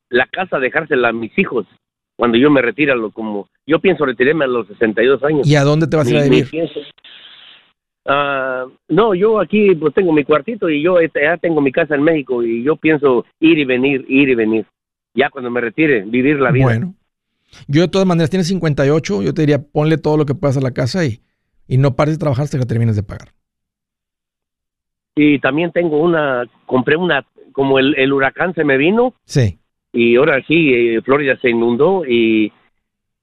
la 0.09 0.27
casa 0.27 0.59
dejársela 0.59 1.11
a 1.11 1.13
mis 1.13 1.37
hijos 1.39 1.65
cuando 2.17 2.39
yo 2.39 2.51
me 2.51 2.61
retiro, 2.61 3.11
como 3.13 3.49
yo 3.67 3.79
pienso 3.79 4.05
retirarme 4.05 4.47
a 4.47 4.49
los 4.49 4.67
62 4.67 5.23
años. 5.23 5.47
¿Y 5.47 5.55
a 5.55 5.63
dónde 5.63 5.87
te 5.87 5.97
vas 5.97 6.09
a 6.09 6.11
ir 6.11 6.17
a 6.17 6.23
vivir? 6.25 6.49
Uh, 8.05 8.71
no, 8.89 9.15
yo 9.15 9.41
aquí 9.41 9.75
pues 9.75 9.93
tengo 9.95 10.13
mi 10.13 10.25
cuartito 10.25 10.69
y 10.71 10.83
yo 10.83 10.99
este, 10.99 11.23
ya 11.23 11.37
tengo 11.37 11.61
mi 11.61 11.73
casa 11.73 11.97
en 11.97 12.03
México 12.03 12.43
y 12.43 12.63
yo 12.63 12.77
pienso 12.77 13.25
ir 13.41 13.59
y 13.59 13.65
venir, 13.65 14.05
ir 14.09 14.29
y 14.29 14.35
venir. 14.35 14.67
Ya 15.15 15.29
cuando 15.31 15.51
me 15.51 15.61
retire, 15.61 16.03
vivir 16.03 16.39
la 16.39 16.51
vida. 16.51 16.65
Bueno, 16.65 16.95
yo 17.69 17.83
de 17.83 17.89
todas 17.89 18.07
maneras 18.07 18.31
tienes 18.31 18.49
58, 18.49 19.23
yo 19.23 19.35
te 19.35 19.43
diría 19.43 19.63
ponle 19.63 19.99
todo 19.99 20.17
lo 20.17 20.27
que 20.27 20.35
puedas 20.35 20.57
a 20.57 20.61
la 20.61 20.73
casa 20.73 21.05
y, 21.05 21.21
y 21.69 21.79
no 21.79 21.97
pares 21.97 22.15
de 22.15 22.19
trabajar 22.19 22.45
hasta 22.45 22.59
que 22.59 22.67
termines 22.67 22.97
de 22.97 23.03
pagar. 23.03 23.36
Y 25.17 25.39
también 25.41 25.73
tengo 25.73 25.99
una, 25.99 26.45
compré 26.67 26.97
una, 26.97 27.25
como 27.53 27.79
el, 27.79 27.95
el 27.97 28.13
huracán 28.13 28.55
se 28.55 28.65
me 28.65 28.77
vino. 28.77 29.15
Sí 29.25 29.59
y 29.97 30.17
ahora 30.17 30.45
sí, 30.47 30.73
eh, 30.75 31.01
Florida 31.03 31.39
se 31.41 31.51
inundó 31.51 32.05
y, 32.05 32.53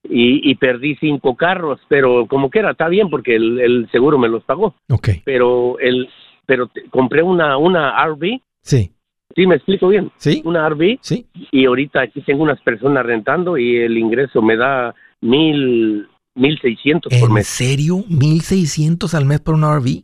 y, 0.03 0.55
perdí 0.55 0.95
cinco 0.95 1.35
carros, 1.35 1.79
pero 1.87 2.25
como 2.27 2.49
que 2.49 2.59
era, 2.59 2.71
está 2.71 2.89
bien 2.89 3.09
porque 3.09 3.35
el, 3.35 3.87
seguro 3.91 4.17
me 4.17 4.27
los 4.27 4.43
pagó. 4.43 4.75
Ok. 4.89 5.09
Pero 5.23 5.77
el, 5.79 6.09
pero 6.45 6.69
compré 6.89 7.21
una, 7.21 7.57
una 7.57 8.03
RV. 8.05 8.41
Sí. 8.61 8.91
Sí, 9.35 9.47
me 9.47 9.55
explico 9.55 9.87
bien. 9.87 10.11
Sí. 10.17 10.41
Una 10.45 10.67
RV. 10.67 10.97
Sí. 11.01 11.27
Y 11.51 11.65
ahorita 11.65 12.01
aquí 12.01 12.21
tengo 12.21 12.43
unas 12.43 12.59
personas 12.61 13.05
rentando 13.05 13.57
y 13.57 13.77
el 13.77 13.97
ingreso 13.97 14.41
me 14.41 14.57
da 14.57 14.95
mil, 15.21 16.07
mil 16.35 16.59
seiscientos 16.59 17.13
por 17.19 17.31
mes. 17.31 17.61
¿En 17.61 17.67
serio? 17.67 18.03
¿Mil 18.09 18.41
seiscientos 18.41 19.13
al 19.13 19.25
mes 19.25 19.41
por 19.41 19.53
una 19.53 19.77
RV? 19.77 20.03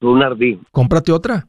Por 0.00 0.10
una 0.10 0.28
RV. 0.30 0.58
Cómprate 0.72 1.12
otra 1.12 1.46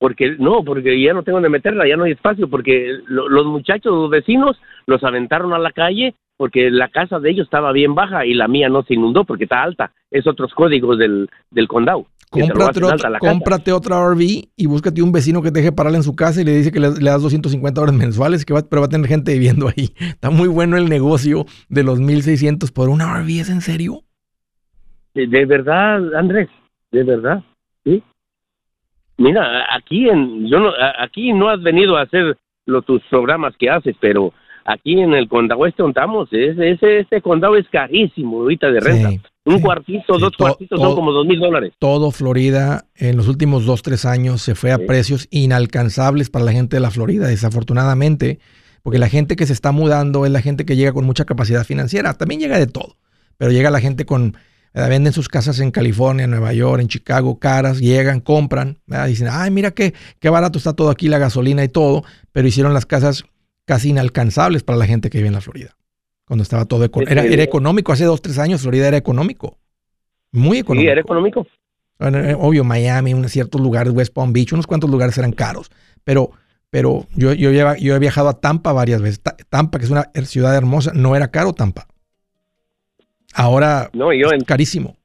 porque 0.00 0.34
no, 0.38 0.64
porque 0.64 0.98
ya 0.98 1.12
no 1.12 1.22
tengo 1.22 1.36
donde 1.36 1.50
meterla, 1.50 1.86
ya 1.86 1.94
no 1.94 2.04
hay 2.04 2.12
espacio, 2.12 2.48
porque 2.48 3.00
los 3.06 3.44
muchachos, 3.44 3.92
los 3.92 4.08
vecinos, 4.08 4.58
los 4.86 5.04
aventaron 5.04 5.52
a 5.52 5.58
la 5.58 5.72
calle 5.72 6.14
porque 6.38 6.70
la 6.70 6.88
casa 6.88 7.20
de 7.20 7.30
ellos 7.30 7.44
estaba 7.44 7.70
bien 7.70 7.94
baja 7.94 8.24
y 8.24 8.32
la 8.32 8.48
mía 8.48 8.70
no 8.70 8.82
se 8.82 8.94
inundó 8.94 9.24
porque 9.24 9.44
está 9.44 9.62
alta. 9.62 9.92
Es 10.10 10.26
otros 10.26 10.54
códigos 10.54 10.96
del, 10.96 11.28
del 11.50 11.68
condado. 11.68 12.06
Cómprate, 12.30 12.82
otra, 12.82 13.18
cómprate 13.18 13.72
otra 13.72 14.02
RV 14.08 14.20
y 14.56 14.66
búscate 14.66 15.02
un 15.02 15.12
vecino 15.12 15.42
que 15.42 15.50
te 15.50 15.58
deje 15.58 15.70
pararla 15.70 15.98
en 15.98 16.02
su 16.02 16.16
casa 16.16 16.40
y 16.40 16.44
le 16.44 16.56
dice 16.56 16.72
que 16.72 16.80
le, 16.80 16.88
das 16.88 17.20
250 17.20 17.78
dólares 17.78 18.00
mensuales, 18.00 18.46
que 18.46 18.54
va, 18.54 18.62
pero 18.62 18.80
va 18.80 18.86
a 18.86 18.88
tener 18.88 19.06
gente 19.06 19.34
viviendo 19.34 19.68
ahí. 19.68 19.90
Está 19.98 20.30
muy 20.30 20.48
bueno 20.48 20.78
el 20.78 20.88
negocio 20.88 21.44
de 21.68 21.82
los 21.82 22.00
1600 22.00 22.72
por 22.72 22.88
una 22.88 23.20
RV, 23.20 23.28
¿es 23.40 23.50
en 23.50 23.60
serio? 23.60 24.04
de 25.12 25.44
verdad, 25.44 26.14
Andrés, 26.14 26.48
de 26.90 27.02
verdad, 27.04 27.42
sí. 27.84 28.02
Mira, 29.16 29.66
aquí 29.74 30.08
en, 30.08 30.48
yo 30.48 30.58
no, 30.60 30.72
aquí 30.98 31.32
no 31.32 31.48
has 31.48 31.62
venido 31.62 31.96
a 31.96 32.02
hacer 32.02 32.36
los, 32.66 32.84
tus 32.86 33.02
programas 33.10 33.54
que 33.58 33.68
haces, 33.68 33.94
pero 34.00 34.32
aquí 34.64 34.98
en 34.98 35.14
el 35.14 35.28
condado 35.28 35.66
este 35.66 35.86
estamos, 35.86 36.28
ese, 36.32 36.70
ese, 36.70 37.00
este 37.00 37.20
condado 37.20 37.56
es 37.56 37.68
carísimo 37.68 38.40
ahorita 38.40 38.70
de 38.70 38.80
renta. 38.80 39.30
Un 39.44 39.60
cuartito, 39.60 40.18
dos 40.18 40.36
cuartitos 40.36 40.78
son 40.78 40.94
como 40.94 41.12
dos 41.12 41.26
mil 41.26 41.40
dólares. 41.40 41.72
Todo 41.78 42.10
Florida 42.10 42.84
en 42.94 43.16
los 43.16 43.26
últimos 43.26 43.64
dos, 43.64 43.82
tres 43.82 44.04
años 44.04 44.42
se 44.42 44.54
fue 44.54 44.70
a 44.70 44.78
precios 44.78 45.28
inalcanzables 45.30 46.30
para 46.30 46.44
la 46.44 46.52
gente 46.52 46.76
de 46.76 46.80
la 46.80 46.90
Florida, 46.90 47.26
desafortunadamente, 47.26 48.38
porque 48.82 48.98
la 48.98 49.08
gente 49.08 49.36
que 49.36 49.46
se 49.46 49.52
está 49.52 49.72
mudando 49.72 50.24
es 50.24 50.32
la 50.32 50.42
gente 50.42 50.64
que 50.64 50.76
llega 50.76 50.92
con 50.92 51.04
mucha 51.04 51.24
capacidad 51.24 51.64
financiera. 51.64 52.14
También 52.14 52.40
llega 52.40 52.58
de 52.58 52.66
todo, 52.66 52.96
pero 53.38 53.50
llega 53.50 53.70
la 53.70 53.80
gente 53.80 54.04
con 54.04 54.36
Venden 54.72 55.12
sus 55.12 55.28
casas 55.28 55.58
en 55.60 55.70
California, 55.72 56.24
en 56.24 56.30
Nueva 56.30 56.52
York, 56.52 56.80
en 56.80 56.88
Chicago, 56.88 57.38
caras, 57.38 57.80
llegan, 57.80 58.20
compran, 58.20 58.78
dicen, 59.06 59.28
ay, 59.30 59.50
mira 59.50 59.72
qué, 59.72 59.94
qué 60.20 60.28
barato 60.28 60.58
está 60.58 60.74
todo 60.74 60.90
aquí, 60.90 61.08
la 61.08 61.18
gasolina 61.18 61.64
y 61.64 61.68
todo, 61.68 62.04
pero 62.30 62.46
hicieron 62.46 62.72
las 62.72 62.86
casas 62.86 63.24
casi 63.64 63.90
inalcanzables 63.90 64.62
para 64.62 64.78
la 64.78 64.86
gente 64.86 65.10
que 65.10 65.18
vive 65.18 65.28
en 65.28 65.34
la 65.34 65.40
Florida. 65.40 65.76
Cuando 66.24 66.44
estaba 66.44 66.64
todo 66.66 66.84
era, 66.84 67.24
era 67.24 67.42
económico, 67.42 67.92
hace 67.92 68.04
dos, 68.04 68.22
tres 68.22 68.38
años 68.38 68.60
Florida 68.62 68.86
era 68.86 68.96
económico. 68.96 69.58
Muy 70.30 70.58
económico. 70.58 70.86
Sí, 70.86 70.92
era 70.92 71.00
económico. 71.00 71.46
Eh, 71.98 72.36
obvio, 72.38 72.62
Miami, 72.62 73.12
unos 73.12 73.32
ciertos 73.32 73.60
lugares, 73.60 73.92
West 73.92 74.14
Palm 74.14 74.32
Beach, 74.32 74.52
unos 74.52 74.66
cuantos 74.66 74.88
lugares 74.88 75.18
eran 75.18 75.32
caros. 75.32 75.70
Pero, 76.04 76.30
pero 76.70 77.06
yo, 77.14 77.32
yo, 77.32 77.50
yo 77.50 77.96
he 77.96 77.98
viajado 77.98 78.28
a 78.28 78.40
Tampa 78.40 78.72
varias 78.72 79.02
veces. 79.02 79.20
Tampa, 79.48 79.78
que 79.78 79.84
es 79.84 79.90
una 79.90 80.10
ciudad 80.24 80.56
hermosa, 80.56 80.92
no 80.94 81.16
era 81.16 81.32
caro 81.32 81.52
Tampa. 81.52 81.88
Ahora 83.34 83.90
no, 83.92 84.12
yo 84.12 84.30
es 84.30 84.44
carísimo. 84.44 84.96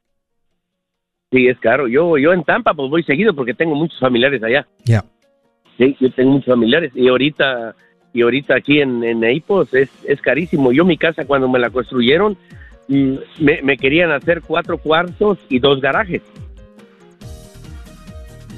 Sí, 1.32 1.48
es 1.48 1.60
caro. 1.60 1.88
Yo, 1.88 2.18
yo 2.18 2.34
en 2.34 2.44
Tampa 2.44 2.74
pues 2.74 2.90
voy 2.90 3.04
seguido 3.04 3.34
porque 3.34 3.54
tengo 3.54 3.76
muchos 3.76 4.00
familiares 4.00 4.42
allá. 4.44 4.68
Ya. 4.86 5.04
Sí, 5.78 5.96
yo 6.00 6.12
tengo 6.12 6.32
muchos 6.32 6.54
familiares 6.54 6.92
y 6.96 7.08
ahorita 7.08 7.76
y 8.14 8.22
ahorita 8.22 8.56
aquí 8.56 8.80
en, 8.80 9.04
en 9.04 9.20
Naples 9.20 9.74
es, 9.74 9.90
es 10.08 10.22
carísimo. 10.22 10.72
Yo 10.72 10.86
mi 10.86 10.98
casa 10.98 11.26
cuando 11.26 11.50
me 11.50 11.60
la 11.60 11.70
construyeron 11.70 12.38
mm, 12.88 13.16
me, 13.40 13.62
me 13.62 13.78
querían 13.78 14.12
hacer 14.12 14.42
cuatro 14.42 14.78
cuartos 14.78 15.38
y 15.50 15.60
dos 15.60 15.82
garajes. 15.82 16.22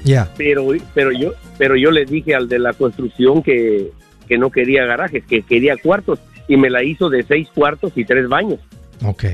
Ya. 0.04 0.32
Pero, 0.36 0.68
pero 0.94 1.10
yo 1.10 1.32
pero 1.58 1.74
yo 1.74 1.90
le 1.90 2.04
dije 2.04 2.34
al 2.34 2.48
de 2.48 2.60
la 2.60 2.72
construcción 2.72 3.42
que, 3.42 3.90
que 4.28 4.38
no 4.38 4.50
quería 4.50 4.84
garajes, 4.84 5.24
que 5.24 5.42
quería 5.42 5.76
cuartos 5.76 6.20
y 6.46 6.56
me 6.56 6.70
la 6.70 6.84
hizo 6.84 7.10
de 7.10 7.24
seis 7.24 7.48
cuartos 7.52 7.92
y 7.96 8.04
tres 8.04 8.28
baños. 8.28 8.60
Ok. 9.04 9.24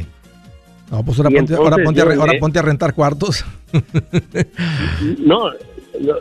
No, 0.91 1.05
pues 1.05 1.19
ahora, 1.19 1.77
ponte, 2.41 2.59
a, 2.59 2.63
rentar 2.63 2.95
cuartos. 2.95 3.45
no, 5.19 5.51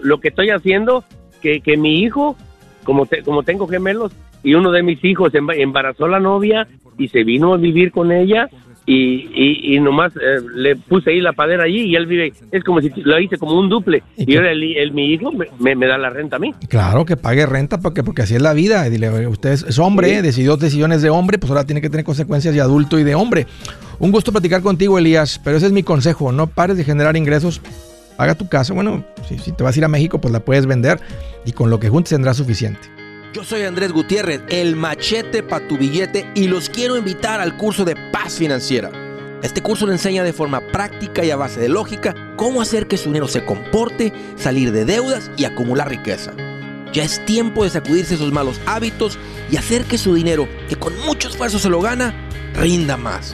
lo, 0.02 0.20
que 0.20 0.30
estoy 0.30 0.50
haciendo, 0.50 1.04
que, 1.42 1.62
que 1.62 1.78
mi 1.78 2.02
hijo, 2.02 2.38
como, 2.84 3.08
como 3.26 3.44
tengo 3.44 3.68
gemelos, 3.68 4.12
y 4.44 4.56
uno 4.56 4.72
de 4.72 4.84
mis 4.84 5.04
hijos 5.04 5.34
embarazó 5.34 6.06
a 6.06 6.10
la 6.10 6.20
novia 6.20 6.68
y 6.98 7.08
se 7.08 7.24
vino 7.24 7.54
a 7.54 7.58
vivir 7.58 7.92
con 7.92 8.12
ella 8.12 8.50
y, 8.86 9.76
y, 9.76 9.80
nomás 9.80 10.12
eh, 10.18 10.42
le 10.56 10.76
puse 10.76 11.12
ahí 11.12 11.22
la 11.22 11.32
padera 11.32 11.64
allí 11.64 11.84
y 11.84 11.96
él 11.96 12.06
vive, 12.06 12.34
es 12.52 12.64
como 12.66 12.82
si 12.82 12.90
lo 12.98 13.18
hice 13.18 13.38
como 13.38 13.58
un 13.58 13.70
duple. 13.70 14.04
Y, 14.18 14.38
ahora 14.38 14.52
el, 14.52 14.92
mi 14.94 15.14
hijo 15.14 15.32
me, 15.32 15.76
me, 15.76 15.86
da 15.86 15.98
la 15.98 16.10
renta 16.10 16.38
a 16.38 16.40
mí. 16.40 16.54
Claro, 16.70 17.06
que 17.06 17.18
pague 17.18 17.46
renta 17.46 17.80
porque, 17.80 18.04
porque 18.04 18.22
así 18.22 18.36
es 18.36 18.42
la 18.42 18.54
vida. 18.54 18.90
Dile, 18.90 19.28
usted 19.28 19.52
es, 19.52 19.80
hombre, 19.80 20.22
decidió 20.22 20.56
decisiones 20.56 21.02
de 21.02 21.10
hombre, 21.10 21.38
pues 21.38 21.52
ahora 21.52 21.66
tiene 21.66 21.82
que 21.82 21.90
tener 21.90 22.06
consecuencias 22.06 22.54
de 22.54 22.62
adulto 22.62 23.00
y 23.00 23.04
de 23.04 23.16
hombre. 23.16 23.48
Un 24.04 24.12
gusto 24.12 24.34
platicar 24.34 24.62
contigo, 24.62 25.00
Elías, 25.00 25.40
pero 25.42 25.56
ese 25.56 25.68
es 25.68 25.72
mi 25.72 25.82
consejo, 25.82 26.34
no 26.34 26.48
pares 26.48 26.76
de 26.76 26.84
generar 26.84 27.16
ingresos. 27.16 27.62
Paga 28.18 28.36
tu 28.36 28.50
casa, 28.50 28.74
bueno, 28.74 29.06
si, 29.30 29.40
si 29.40 29.54
te 29.54 29.64
vas 29.64 29.78
a 29.78 29.80
ir 29.80 29.86
a 29.86 29.88
México, 29.88 30.20
pues 30.20 30.34
la 30.34 30.42
puedes 30.42 30.66
vender 30.66 31.00
y 31.46 31.54
con 31.54 31.70
lo 31.70 31.80
que 31.80 31.88
juntes 31.88 32.10
tendrás 32.10 32.36
suficiente. 32.36 32.82
Yo 33.34 33.46
soy 33.46 33.62
Andrés 33.62 33.94
Gutiérrez, 33.94 34.42
el 34.50 34.76
machete 34.76 35.42
para 35.42 35.66
tu 35.70 35.78
billete 35.78 36.30
y 36.36 36.50
los 36.50 36.70
quiero 36.70 36.98
invitar 36.98 37.40
al 37.40 37.56
curso 37.56 37.86
de 37.86 37.96
paz 38.12 38.34
financiera. 38.34 38.92
Este 39.42 39.62
curso 39.62 39.88
le 39.88 39.94
enseña 39.94 40.26
de 40.26 40.34
forma 40.34 40.60
práctica 40.74 41.24
y 41.24 41.32
a 41.32 41.38
base 41.38 41.62
de 41.62 41.70
lógica 41.70 42.14
cómo 42.36 42.62
hacer 42.62 42.88
que 42.88 42.98
su 42.98 43.06
dinero 43.06 43.30
se 43.30 43.46
comporte, 43.46 44.12
salir 44.36 44.74
de 44.74 44.84
deudas 44.84 45.32
y 45.38 45.46
acumular 45.46 45.88
riqueza. 45.88 46.34
Ya 46.92 47.06
es 47.06 47.24
tiempo 47.24 47.64
de 47.64 47.70
sacudirse 47.70 48.16
esos 48.16 48.34
malos 48.34 48.60
hábitos 48.66 49.18
y 49.50 49.56
hacer 49.56 49.86
que 49.86 49.98
su 49.98 50.14
dinero, 50.14 50.46
que 50.68 50.76
con 50.76 50.94
mucho 51.06 51.30
esfuerzo 51.30 51.58
se 51.58 51.70
lo 51.70 51.80
gana, 51.80 52.14
rinda 52.54 52.98
más. 52.98 53.34